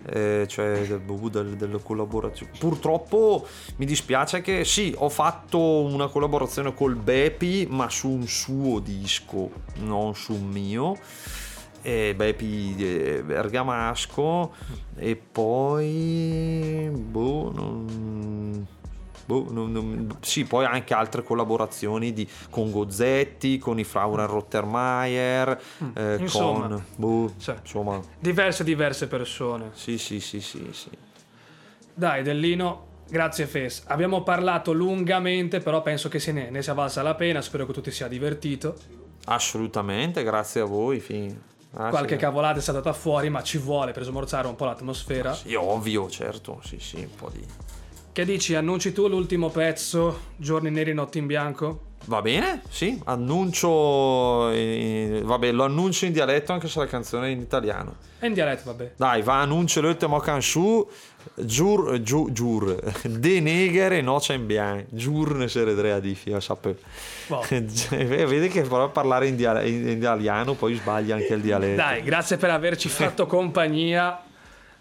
eh, 0.10 0.46
cioè 0.48 0.86
del- 0.88 1.02
del- 1.30 1.56
delle 1.56 1.80
collaborazioni. 1.84 2.52
Purtroppo 2.58 3.46
mi 3.78 3.86
dispiace 3.86 4.42
che 4.42 4.64
sì, 4.66 4.94
ho 4.98 5.10
fatto 5.10 5.60
una 5.60 6.08
collaborazione 6.08 6.74
col 6.74 6.96
Bepi, 6.96 7.68
ma 7.70 7.90
su 7.90 8.10
un 8.10 8.28
suo 8.28 8.80
disco, 8.80 9.50
non 9.80 10.16
su 10.16 10.34
un 10.34 10.48
mio. 10.48 10.98
E 11.84 12.14
Bepi 12.16 12.76
eh, 12.80 13.24
Bergamasco 13.24 14.52
e 14.98 15.16
poi 15.16 16.90
boh, 16.92 17.52
non, 17.54 18.68
Boh, 19.28 19.46
non- 19.52 19.72
non- 19.74 20.18
sì, 20.22 20.46
poi 20.46 20.64
anche 20.64 20.94
altre 20.94 21.22
collaborazioni 21.22 22.14
di- 22.14 22.26
con 22.50 22.72
Gozzetti, 22.72 23.58
con 23.58 23.78
i 23.78 23.84
Frauren 23.84 24.26
Rottermeier, 24.26 25.62
eh, 25.96 26.16
insomma. 26.20 26.68
con... 26.70 26.84
Boh, 26.96 27.34
Sì. 27.38 27.52
insomma, 27.62 28.00
Diverse, 28.20 28.64
diverse 28.64 29.08
persone. 29.08 29.72
sì, 29.74 29.98
sì, 29.98 30.22
sì, 30.22 30.40
sì, 30.40 30.70
sì. 30.72 30.90
Dai, 31.94 32.24
Dellino, 32.24 32.86
grazie 33.10 33.48
Fes. 33.48 33.84
Abbiamo 33.88 34.24
parlato 34.24 34.72
lungamente, 34.72 35.60
però 35.60 35.82
penso 35.82 36.08
che 36.08 36.20
se 36.20 36.32
ne, 36.32 36.50
ne 36.50 36.62
sia 36.62 36.74
valsa 36.74 37.02
la 37.02 37.16
pena. 37.16 37.42
Spero 37.42 37.66
che 37.66 37.74
tu 37.74 37.82
ti 37.82 37.92
sia 37.92 38.08
divertito. 38.08 38.76
Assolutamente, 39.26 40.24
grazie 40.24 40.62
a 40.62 40.66
voi. 40.66 41.00
Fi. 41.02 41.36
Ah, 41.74 41.90
Qualche 41.90 42.14
sì. 42.16 42.20
cavolata 42.22 42.60
è 42.60 42.62
saltata 42.62 42.94
fuori, 42.94 43.30
ma 43.30 43.44
ci 43.44 43.58
vuole 43.58 43.92
per 43.92 44.04
smorzare 44.04 44.48
un 44.48 44.56
po' 44.56 44.66
l'atmosfera. 44.66 45.34
Sì, 45.34 45.54
ovvio, 45.54 46.10
certo, 46.10 46.62
sì, 46.64 46.80
sì, 46.80 46.96
un 47.02 47.14
po' 47.16 47.30
di... 47.30 47.44
Che 48.18 48.26
dici? 48.26 48.56
Annunci 48.56 48.94
tu 48.94 49.08
l'ultimo 49.08 49.52
pezzo, 49.52 50.22
Giorni 50.38 50.72
neri, 50.72 50.92
notti 50.92 51.20
in 51.20 51.28
bianco? 51.28 51.82
Va 52.06 52.24
bene, 52.24 52.64
sì, 52.68 53.00
annuncio... 53.06 54.50
eh, 54.50 55.22
vabbè, 55.24 55.52
lo 55.52 55.64
annuncio 55.64 56.06
in 56.06 56.14
dialetto 56.14 56.52
anche 56.52 56.68
se 56.68 56.80
la 56.80 56.88
canzone 56.88 57.28
è 57.28 57.30
in 57.30 57.42
italiano. 57.42 57.98
È 58.18 58.26
in 58.26 58.34
dialetto, 58.34 58.72
vabbè. 58.72 58.94
Dai, 58.96 59.22
va, 59.22 59.42
annuncio 59.42 59.82
l'ultimo 59.82 60.18
canzone. 60.18 60.86
Giur, 61.36 62.02
giur, 62.02 62.32
giur, 62.32 62.80
de 63.06 63.40
negere 63.40 64.02
noce 64.02 64.34
in 64.34 64.48
bianco, 64.48 64.88
giur 64.90 65.36
ne 65.36 65.48
se 65.48 65.64
redrea 65.64 66.00
di 66.00 66.16
fia, 66.16 66.40
sape. 66.40 66.76
Boh. 67.28 67.46
Vedi 67.52 68.48
che 68.48 68.64
però 68.64 68.90
parlare 68.90 69.28
in, 69.28 69.36
dia- 69.36 69.62
in 69.62 69.90
italiano 69.90 70.56
poi 70.56 70.74
sbaglia 70.74 71.14
anche 71.14 71.36
il 71.36 71.42
dialetto. 71.42 71.76
Dai, 71.76 72.02
grazie 72.02 72.38
per 72.38 72.50
averci 72.50 72.90
fatto 72.90 73.28
compagnia 73.28 74.24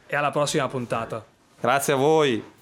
e 0.07 0.17
alla 0.17 0.31
prossima 0.31 0.67
puntata. 0.69 1.23
Grazie 1.61 1.93
a 1.93 1.97
voi. 1.97 2.55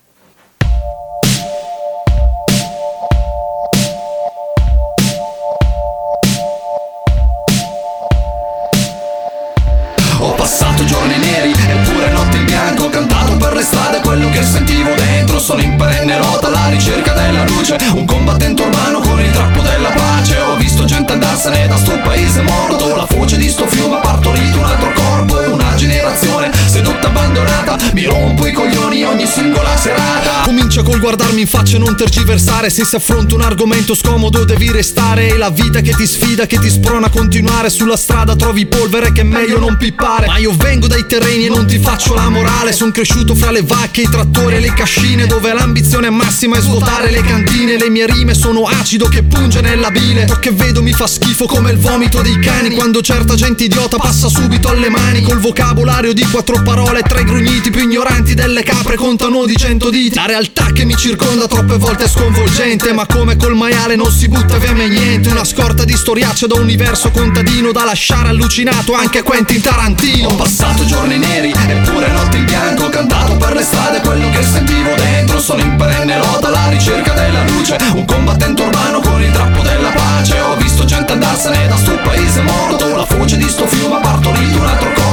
Quello 14.05 14.29
che 14.31 14.43
sentivo 14.43 14.95
dentro. 14.95 15.41
Sono 15.41 15.63
in 15.63 15.77
perenne 15.77 16.19
lotta 16.19 16.47
alla 16.47 16.69
ricerca 16.69 17.13
della 17.13 17.45
luce. 17.45 17.77
Un 17.93 18.05
combattente 18.05 18.63
urbano 18.63 19.01
con 19.01 19.21
il 19.21 19.31
drappo 19.31 19.63
della 19.63 19.91
pace. 19.91 20.39
Ho 20.39 20.57
visto 20.57 20.85
gente 20.85 21.13
andarsene 21.13 21.67
da 21.67 21.77
sto 21.77 21.99
paese 22.01 22.43
morto. 22.43 22.95
La 22.95 23.07
foce 23.07 23.37
di 23.37 23.49
sto 23.49 23.67
fiume 23.67 23.97
ha 23.97 24.01
partorito 24.01 24.59
un 24.59 24.65
altro 24.65 24.93
corpo. 24.93 25.41
E 25.43 25.47
una 25.75 25.77
generazione. 25.77 26.51
Sedotta 26.67 27.09
abbandonata 27.09 27.77
Mi 27.93 28.05
rompo 28.05 28.47
i 28.47 28.53
coglioni 28.53 29.05
ogni 29.05 29.27
singola 29.27 29.77
serata. 29.77 30.43
Comincia 30.45 30.83
col 30.83 31.01
guardarmi 31.01 31.43
in 31.43 31.47
faccia 31.47 31.77
e 31.77 31.79
non 31.79 31.97
tergiversare. 31.97 32.71
Se 32.71 32.85
si 32.85 32.95
affronta 32.97 33.35
un 33.35 33.43
argomento 33.43 33.95
scomodo 33.95 34.45
devi 34.45 34.71
restare. 34.71 35.29
È 35.29 35.37
la 35.37 35.51
vita 35.51 35.81
che 35.81 35.93
ti 35.95 36.07
sfida, 36.07 36.47
che 36.47 36.59
ti 36.59 36.71
sprona 36.71 37.07
a 37.07 37.11
continuare. 37.11 37.71
Sulla 37.71 37.97
strada 37.97 38.37
trovi 38.37 38.67
polvere 38.67 39.13
che 39.13 39.23
è 39.23 39.25
meglio 39.25 39.59
non 39.59 39.77
pippare. 39.77 40.27
Ma 40.27 40.39
io 40.39 40.53
vengo 40.57 40.87
dai 40.87 41.07
terreni 41.07 41.47
e 41.47 41.49
non 41.49 41.67
ti 41.67 41.79
faccio 41.79 42.15
la 42.15 42.29
morale. 42.29 42.73
Sono 42.73 42.91
cresciuto 42.91 43.35
fra 43.35 43.51
le 43.51 43.63
vacche, 43.63 44.03
i 44.03 44.09
trattori 44.09 44.57
e 44.57 44.61
le 44.61 44.73
cascine 44.73 45.27
Dove 45.27 45.53
l'ambizione 45.53 46.11
massima 46.11 46.57
è 46.57 46.61
svuotare 46.61 47.11
le 47.11 47.23
cantine. 47.23 47.77
Le 47.77 47.91
mie 47.91 48.07
rime 48.07 48.35
sono 48.35 48.63
acido 48.63 49.07
che 49.09 49.23
punge 49.23 49.61
nella 49.61 49.91
bile 49.91 50.27
Ciò 50.27 50.39
che 50.39 50.53
vedo 50.53 50.83
mi 50.83 50.93
fa 50.93 51.07
schifo 51.07 51.47
come 51.47 51.73
il 51.73 51.79
vomito 51.79 52.23
dei 52.23 52.39
cani. 52.39 52.75
Quando 52.75 53.01
certa 53.01 53.35
gente 53.35 53.65
idiota 53.65 53.97
passa 53.97 54.29
subito 54.29 54.69
alle 54.69 54.89
mani. 54.89 55.23
Col 55.23 55.39
vocabolario 55.65 56.13
di 56.13 56.25
quattro 56.27 56.61
parole 56.63 57.01
Tre 57.03 57.25
grugniti 57.25 57.71
più 57.71 57.83
ignoranti 57.83 58.35
delle 58.35 58.63
capre 58.63 58.97
contano 58.97 59.47
di 59.47 59.57
cento 59.57 59.89
diti. 59.89 60.15
La 60.15 60.27
realtà 60.27 60.67
che 60.73 60.85
mi 60.85 60.95
circonda 60.95 61.47
troppe 61.47 61.79
volte 61.79 62.05
è 62.05 62.09
sconvolgente 62.09 62.93
Ma 62.93 63.07
come 63.07 63.37
col 63.37 63.55
maiale 63.55 63.97
non 63.97 64.11
si 64.11 64.29
butta 64.29 64.59
via 64.59 64.75
mai 64.75 64.89
niente. 64.89 65.31
Una 65.31 65.45
scorta 65.45 65.85
di 65.85 65.97
storiacce 65.97 66.47
da 66.47 66.57
universo 66.57 67.11
contadino 67.11 67.73
Da 67.73 67.85
lasciare 67.85 68.29
allucinato 68.29 68.93
anche 68.93 69.23
Quentin 69.23 69.63
Tarantino. 69.63 70.29
Ho 70.29 70.35
passato 70.35 70.85
giorni 70.85 71.19
neri 71.19 71.51
eppure 71.51 72.09
notti 72.09 72.37
in 72.37 72.45
bianco 72.45 72.89
cantato 72.91 73.37
per 73.37 73.55
le 73.55 73.63
strade 73.63 74.01
quello 74.01 74.29
che 74.31 74.43
sentivo 74.43 74.95
dentro. 74.97 75.41
Sono 75.41 75.63
in 75.63 75.77
perenne 75.77 76.19
lotta 76.19 76.49
alla 76.49 76.69
ricerca 76.69 77.13
della 77.13 77.43
luce 77.45 77.77
Un 77.95 78.05
combattente 78.05 78.63
urbano 78.63 79.01
con 79.01 79.23
il 79.23 79.31
drappo 79.31 79.63
della 79.63 79.91
pace. 79.91 80.39
Ho 80.41 80.57
visto 80.57 80.85
gente 80.85 81.13
andarsene 81.13 81.67
da 81.69 81.77
sto 81.77 81.99
paese 82.05 82.43
morto 82.43 82.95
La 82.95 83.07
foce 83.07 83.37
di 83.37 83.49
sto 83.49 83.67
fiume 83.67 83.97
ha 83.97 84.01
partorito 84.01 84.59
un 84.59 84.67
altro 84.67 84.93
corpo 84.93 85.04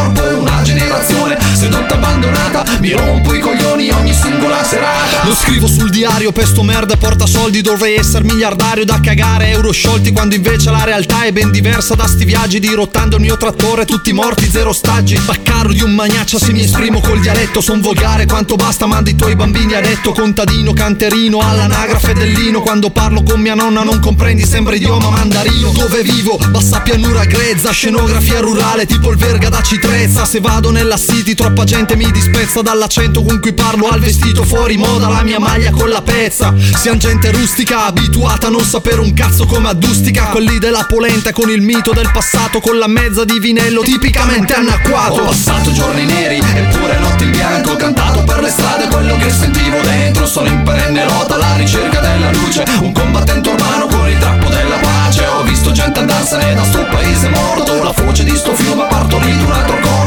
sedotta 1.81 1.95
abbandonata. 1.95 2.63
Mi 2.79 2.91
rompo 2.91 3.33
i 3.33 3.39
coglioni 3.39 3.89
ogni 3.91 4.13
singola 4.13 4.63
serata. 4.63 5.23
Lo 5.23 5.35
scrivo 5.35 5.67
sul 5.67 5.89
diario 5.89 6.31
per 6.31 6.45
sto 6.45 6.63
merda 6.63 6.95
porta 6.97 7.25
soldi 7.25 7.61
Dovrei 7.61 7.95
essere 7.95 8.23
miliardario. 8.23 8.85
Da 8.85 8.99
cagare 8.99 9.49
euro 9.49 9.71
sciolti 9.71 10.11
Quando 10.11 10.35
invece 10.35 10.71
la 10.71 10.83
realtà 10.83 11.23
è 11.23 11.31
ben 11.31 11.51
diversa. 11.51 11.95
Da 11.95 12.07
sti 12.07 12.25
viaggi 12.25 12.59
Dirottando 12.59 13.15
il 13.15 13.21
mio 13.21 13.37
trattore 13.37 13.85
tutti 13.85 14.13
morti 14.13 14.49
zero 14.49 14.73
staggi 14.73 15.17
Baccaro 15.19 15.71
di 15.71 15.81
un 15.81 15.93
magnaccia 15.93 16.37
se 16.37 16.51
mi 16.51 16.63
esprimo 16.63 16.99
col 16.99 17.19
dialetto 17.19 17.61
Son 17.61 17.81
volgare 17.81 18.25
quanto 18.25 18.55
basta 18.55 18.85
mandi 18.85 19.11
i 19.11 19.15
tuoi 19.15 19.35
bambini 19.35 19.73
a 19.73 19.79
letto. 19.79 20.11
Contadino, 20.11 20.73
canterino, 20.73 21.39
all'anagrafe 21.39 22.13
dell'ino 22.13 22.61
Quando 22.61 22.89
parlo 22.89 23.23
con 23.23 23.39
mia 23.39 23.55
nonna 23.55 23.83
non 23.83 23.99
comprendi 23.99 24.45
sembra 24.45 24.75
idioma 24.75 25.09
mandarino. 25.09 25.71
Dove 25.71 26.03
vivo? 26.03 26.39
Bassa 26.49 26.81
pianura 26.81 27.25
grezza, 27.25 27.71
scenografia 27.71 28.39
rurale 28.39 28.85
Tipo 28.85 29.11
il 29.11 29.17
verga 29.17 29.49
da 29.49 29.61
citrezza. 29.61 30.25
Se 30.25 30.39
vado 30.39 30.71
nella 30.71 30.97
city 30.97 31.33
troppa 31.33 31.63
gente 31.71 31.95
mi 31.95 32.11
dispezza 32.11 32.61
Dall'accento 32.61 33.23
con 33.23 33.39
cui 33.39 33.53
parlo 33.53 33.87
al 33.87 34.01
vestito 34.01 34.43
fuori 34.43 34.75
moda 34.75 35.07
La 35.07 35.23
mia 35.23 35.39
maglia 35.39 35.71
con 35.71 35.87
la 35.87 36.01
pezza. 36.01 36.53
Siamo 36.75 36.97
gente 36.97 37.31
rustica, 37.31 37.85
abituata 37.85 38.47
a 38.47 38.49
non 38.49 38.65
sapere 38.65 38.99
un 38.99 39.13
cazzo 39.13 39.45
come 39.45 39.69
addustica 39.69 40.25
Quelli 40.25 40.59
della 40.59 40.83
polenta 40.83 41.31
con 41.31 41.49
il 41.49 41.61
mito 41.61 41.93
del 41.93 42.11
passato 42.11 42.59
Con 42.59 42.77
la 42.77 42.87
mezza 42.87 43.23
di 43.23 43.39
vinello 43.39 43.83
tipicamente 43.83 44.53
anacquato. 44.53 45.21
Ho 45.21 45.25
passato 45.27 45.71
giorni 45.71 46.03
neri 46.03 46.39
eppure 46.39 46.99
notti 46.99 47.23
in 47.23 47.31
bianco 47.31 47.71
Ho 47.71 47.75
cantato 47.77 48.21
per 48.25 48.41
le 48.41 48.49
strade 48.49 48.87
quello 48.87 49.15
che 49.15 49.31
sentivo 49.31 49.79
dentro 49.81 50.25
Sono 50.25 50.47
in 50.47 50.63
perenne 50.63 51.05
lotta 51.05 51.35
alla 51.35 51.55
ricerca 51.55 52.01
della 52.01 52.31
luce. 52.31 52.65
Un 52.81 52.91
combattente 52.91 53.47
urbano 53.47 53.85
con 53.87 54.09
il 54.09 54.17
drappo 54.17 54.49
della 54.49 54.75
pace. 54.75 55.25
Ho 55.25 55.43
visto 55.43 55.71
gente 55.71 55.99
andarsene 55.99 56.53
da 56.53 56.65
sto 56.65 56.85
paese 56.91 57.29
morto 57.29 57.81
La 57.81 57.93
foce 57.93 58.25
di 58.25 58.35
sto 58.35 58.53
fiume 58.55 58.83
ha 58.83 58.87
partorito 58.87 59.45
un 59.45 59.51
altro 59.51 59.79
corpo 59.79 60.00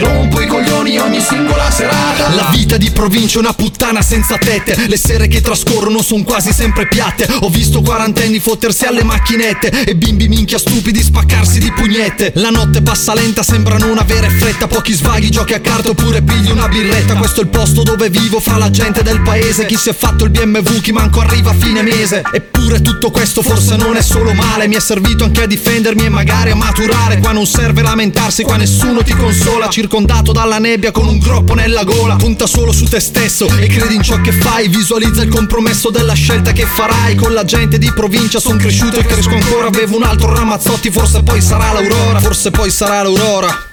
abbandonata 0.00 0.38
Mi 0.38 0.47
rompo 0.68 0.86
i 0.86 0.96
coglioni 0.96 0.98
ogni 0.98 1.20
singola 1.20 1.70
serata. 1.70 2.34
La 2.34 2.48
vita 2.50 2.76
di 2.76 2.90
provincia 2.90 3.36
è 3.36 3.40
una 3.40 3.52
puttana 3.52 4.02
senza 4.02 4.36
tette. 4.36 4.86
Le 4.86 4.96
sere 4.96 5.28
che 5.28 5.40
trascorrono 5.40 6.02
sono 6.02 6.22
quasi 6.24 6.52
sempre 6.52 6.86
piatte. 6.86 7.26
Ho 7.40 7.48
visto 7.48 7.80
quarantenni 7.80 8.38
fottersi 8.38 8.84
alle 8.84 9.02
macchinette 9.02 9.84
E 9.84 9.96
bimbi 9.96 10.28
minchia 10.28 10.58
stupidi 10.58 11.02
spaccarsi 11.02 11.58
di 11.58 11.72
pugnette. 11.72 12.32
La 12.36 12.50
notte 12.50 12.82
passa 12.82 13.14
lenta, 13.14 13.42
sembra 13.42 13.76
non 13.76 13.98
avere 13.98 14.28
fretta. 14.28 14.66
Pochi 14.66 14.92
svaghi, 14.92 15.30
giochi 15.30 15.54
a 15.54 15.60
carte 15.60 15.90
oppure 15.90 16.22
pigli 16.22 16.50
una 16.50 16.68
birretta. 16.68 17.14
Questo 17.14 17.40
è 17.40 17.44
il 17.44 17.50
posto 17.50 17.82
dove 17.82 18.10
vivo 18.10 18.40
fra 18.40 18.56
la 18.56 18.70
gente 18.70 19.02
del 19.02 19.20
paese. 19.22 19.66
Chi 19.66 19.76
si 19.76 19.88
è 19.88 19.94
fatto 19.94 20.24
il 20.24 20.30
BMW 20.30 20.80
chi 20.80 20.92
manco 20.92 21.20
arriva 21.20 21.50
a 21.50 21.54
fine 21.54 21.82
mese. 21.82 22.22
Eppure 22.32 22.80
tutto 22.82 23.10
questo 23.10 23.42
forse 23.42 23.76
non 23.76 23.96
è 23.96 24.02
solo 24.02 24.32
male. 24.32 24.68
Mi 24.68 24.74
è 24.74 24.80
servito 24.80 25.24
anche 25.24 25.42
a 25.42 25.46
difendermi 25.46 26.04
e 26.04 26.08
magari 26.08 26.50
a 26.50 26.56
maturare. 26.56 27.18
Qua 27.18 27.32
non 27.32 27.46
serve 27.46 27.82
lamentarsi, 27.82 28.42
qua 28.42 28.56
nessuno 28.56 29.02
ti 29.02 29.14
consola. 29.14 29.68
Circondato 29.68 30.32
dalla 30.32 30.57
nebbia 30.58 30.90
con 30.90 31.06
un 31.06 31.18
groppo 31.18 31.54
nella 31.54 31.84
gola. 31.84 32.16
Punta 32.16 32.46
solo 32.46 32.72
su 32.72 32.84
te 32.84 33.00
stesso 33.00 33.46
e 33.58 33.66
credi 33.66 33.94
in 33.94 34.02
ciò 34.02 34.20
che 34.20 34.32
fai. 34.32 34.68
Visualizza 34.68 35.22
il 35.22 35.30
compromesso 35.30 35.90
della 35.90 36.14
scelta 36.14 36.52
che 36.52 36.66
farai 36.66 37.14
Con 37.14 37.32
la 37.32 37.44
gente 37.44 37.78
di 37.78 37.90
provincia. 37.92 38.40
Son 38.40 38.56
cresciuto 38.56 38.98
e 38.98 39.04
cresco 39.04 39.34
ancora. 39.34 39.70
Bevo 39.70 39.96
un 39.96 40.02
altro 40.02 40.34
ramazzotti, 40.34 40.90
forse 40.90 41.22
poi 41.22 41.40
sarà 41.40 41.72
l'aurora. 41.72 42.20
Forse 42.20 42.50
poi 42.50 42.70
sarà 42.70 43.02
l'aurora 43.02 43.66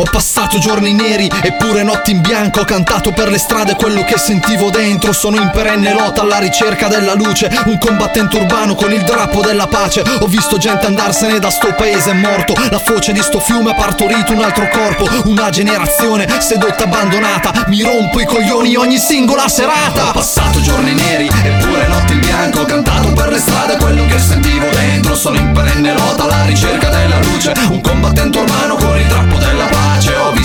ho 0.00 0.04
passato 0.10 0.58
giorni 0.58 0.94
neri 0.94 1.30
eppure 1.42 1.82
notti 1.82 2.12
in 2.12 2.22
bianco. 2.22 2.60
Ho 2.60 2.64
cantato 2.64 3.12
per 3.12 3.28
le 3.28 3.36
strade 3.36 3.74
quello 3.74 4.02
che 4.02 4.16
sentivo 4.16 4.70
dentro. 4.70 5.12
Sono 5.12 5.36
in 5.36 5.50
perenne 5.52 5.92
lotta 5.92 6.22
alla 6.22 6.38
ricerca 6.38 6.88
della 6.88 7.14
luce. 7.14 7.50
Un 7.66 7.76
combattente 7.76 8.38
urbano 8.38 8.74
con 8.74 8.92
il 8.92 9.02
drappo 9.02 9.42
della 9.42 9.66
pace. 9.66 10.02
Ho 10.20 10.26
visto 10.26 10.56
gente 10.56 10.86
andarsene 10.86 11.38
da 11.38 11.50
sto 11.50 11.74
paese 11.74 12.14
morto. 12.14 12.54
La 12.70 12.78
foce 12.78 13.12
di 13.12 13.20
sto 13.20 13.40
fiume 13.40 13.72
ha 13.72 13.74
partorito 13.74 14.32
un 14.32 14.42
altro 14.42 14.68
corpo. 14.68 15.06
Una 15.24 15.50
generazione 15.50 16.26
sedotta 16.40 16.84
abbandonata. 16.84 17.66
Mi 17.66 17.82
rompo 17.82 18.20
i 18.20 18.24
coglioni 18.24 18.76
ogni 18.76 18.96
singola 18.96 19.48
serata. 19.48 20.08
Ho 20.08 20.12
passato 20.12 20.62
giorni 20.62 20.94
neri 20.94 21.26
eppure 21.26 21.86
notti 21.88 22.12
in 22.14 22.20
bianco. 22.20 22.60
Ho 22.60 22.64
cantato 22.64 23.12
per 23.12 23.28
le 23.28 23.38
strade 23.38 23.76
quello 23.76 24.06
che 24.06 24.18
sentivo 24.18 24.66
dentro. 24.70 25.14
Sono 25.14 25.36
in 25.36 25.52
perenne 25.52 25.92
lotta 25.92 26.24
alla 26.24 26.44
ricerca 26.44 26.88
della 26.88 27.18
luce. 27.20 27.52
Un 27.68 27.82
combattente 27.82 28.38
urbano 28.38 28.76
con 28.76 28.98
il 28.98 29.06
drappo 29.06 29.36
della 29.36 29.59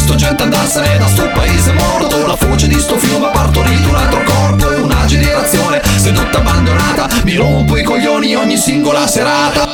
visto 0.06 0.16
gente 0.16 0.44
andarsene 0.44 0.98
da 1.00 1.08
sto 1.08 1.28
paese 1.34 1.74
morto. 1.74 2.28
La 2.28 2.36
foce 2.36 2.68
di 2.68 2.80
sto 2.80 2.98
fiume 2.98 3.26
ha 3.26 3.30
partorito 3.30 3.90
un 3.90 3.96
altro 3.96 4.24
corpo 4.24 4.72
E 4.72 4.76
una 4.76 5.06
generazione 5.06 5.82
sedotta 5.98 6.38
abbandonata 6.38 7.08
Mi 7.24 7.36
rompo 7.36 7.76
i 7.78 7.84
coglioni 7.84 8.36
ogni 8.36 8.58
singola 8.58 9.08
serata 9.08 9.66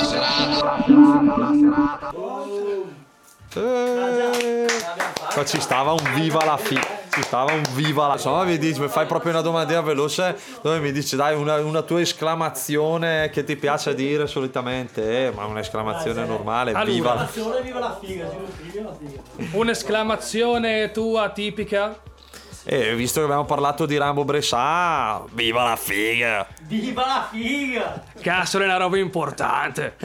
Qua 5.34 5.46
ci 5.46 5.62
stava 5.62 5.92
un 5.92 6.12
viva 6.14 6.44
la 6.44 6.58
fi. 6.58 6.76
Ci 7.10 7.22
stava 7.24 7.54
un 7.54 7.64
viva 7.74 8.08
la. 8.08 8.14
Insomma, 8.14 8.44
mi 8.44 8.58
dici, 8.58 8.80
mi 8.80 8.88
fai 8.88 9.06
proprio 9.06 9.32
una 9.32 9.42
domandina 9.42 9.82
veloce 9.82 10.38
dove 10.62 10.80
mi 10.80 10.92
dici, 10.92 11.16
dai, 11.16 11.36
una, 11.36 11.56
una 11.58 11.82
tua 11.82 12.02
esclamazione 12.02 13.30
che 13.30 13.44
ti 13.44 13.56
piace 13.56 13.94
dire 13.96 14.28
solitamente. 14.28 15.28
Eh, 15.28 15.32
ma 15.32 15.46
un'esclamazione 15.46 16.26
normale, 16.26 16.72
Allora. 16.72 16.86
viva 16.86 17.14
la 17.14 17.30
Viva 17.62 17.80
la 17.80 17.98
figa, 18.00 18.30
viva 18.62 18.90
la 18.90 18.96
figa. 18.98 19.58
Un'esclamazione 19.58 20.92
tua 20.92 21.30
tipica? 21.30 22.00
E 22.64 22.94
visto 22.96 23.20
che 23.20 23.26
abbiamo 23.26 23.46
parlato 23.46 23.86
di 23.86 23.98
Rambo 23.98 24.24
Brescia, 24.24 25.24
viva 25.32 25.64
la 25.64 25.76
figa! 25.76 26.46
Viva 26.64 27.06
la 27.06 27.28
figa! 27.32 28.04
Cazzo, 28.22 28.60
è 28.60 28.64
una 28.66 28.78
roba 28.78 28.98
importante. 29.00 29.96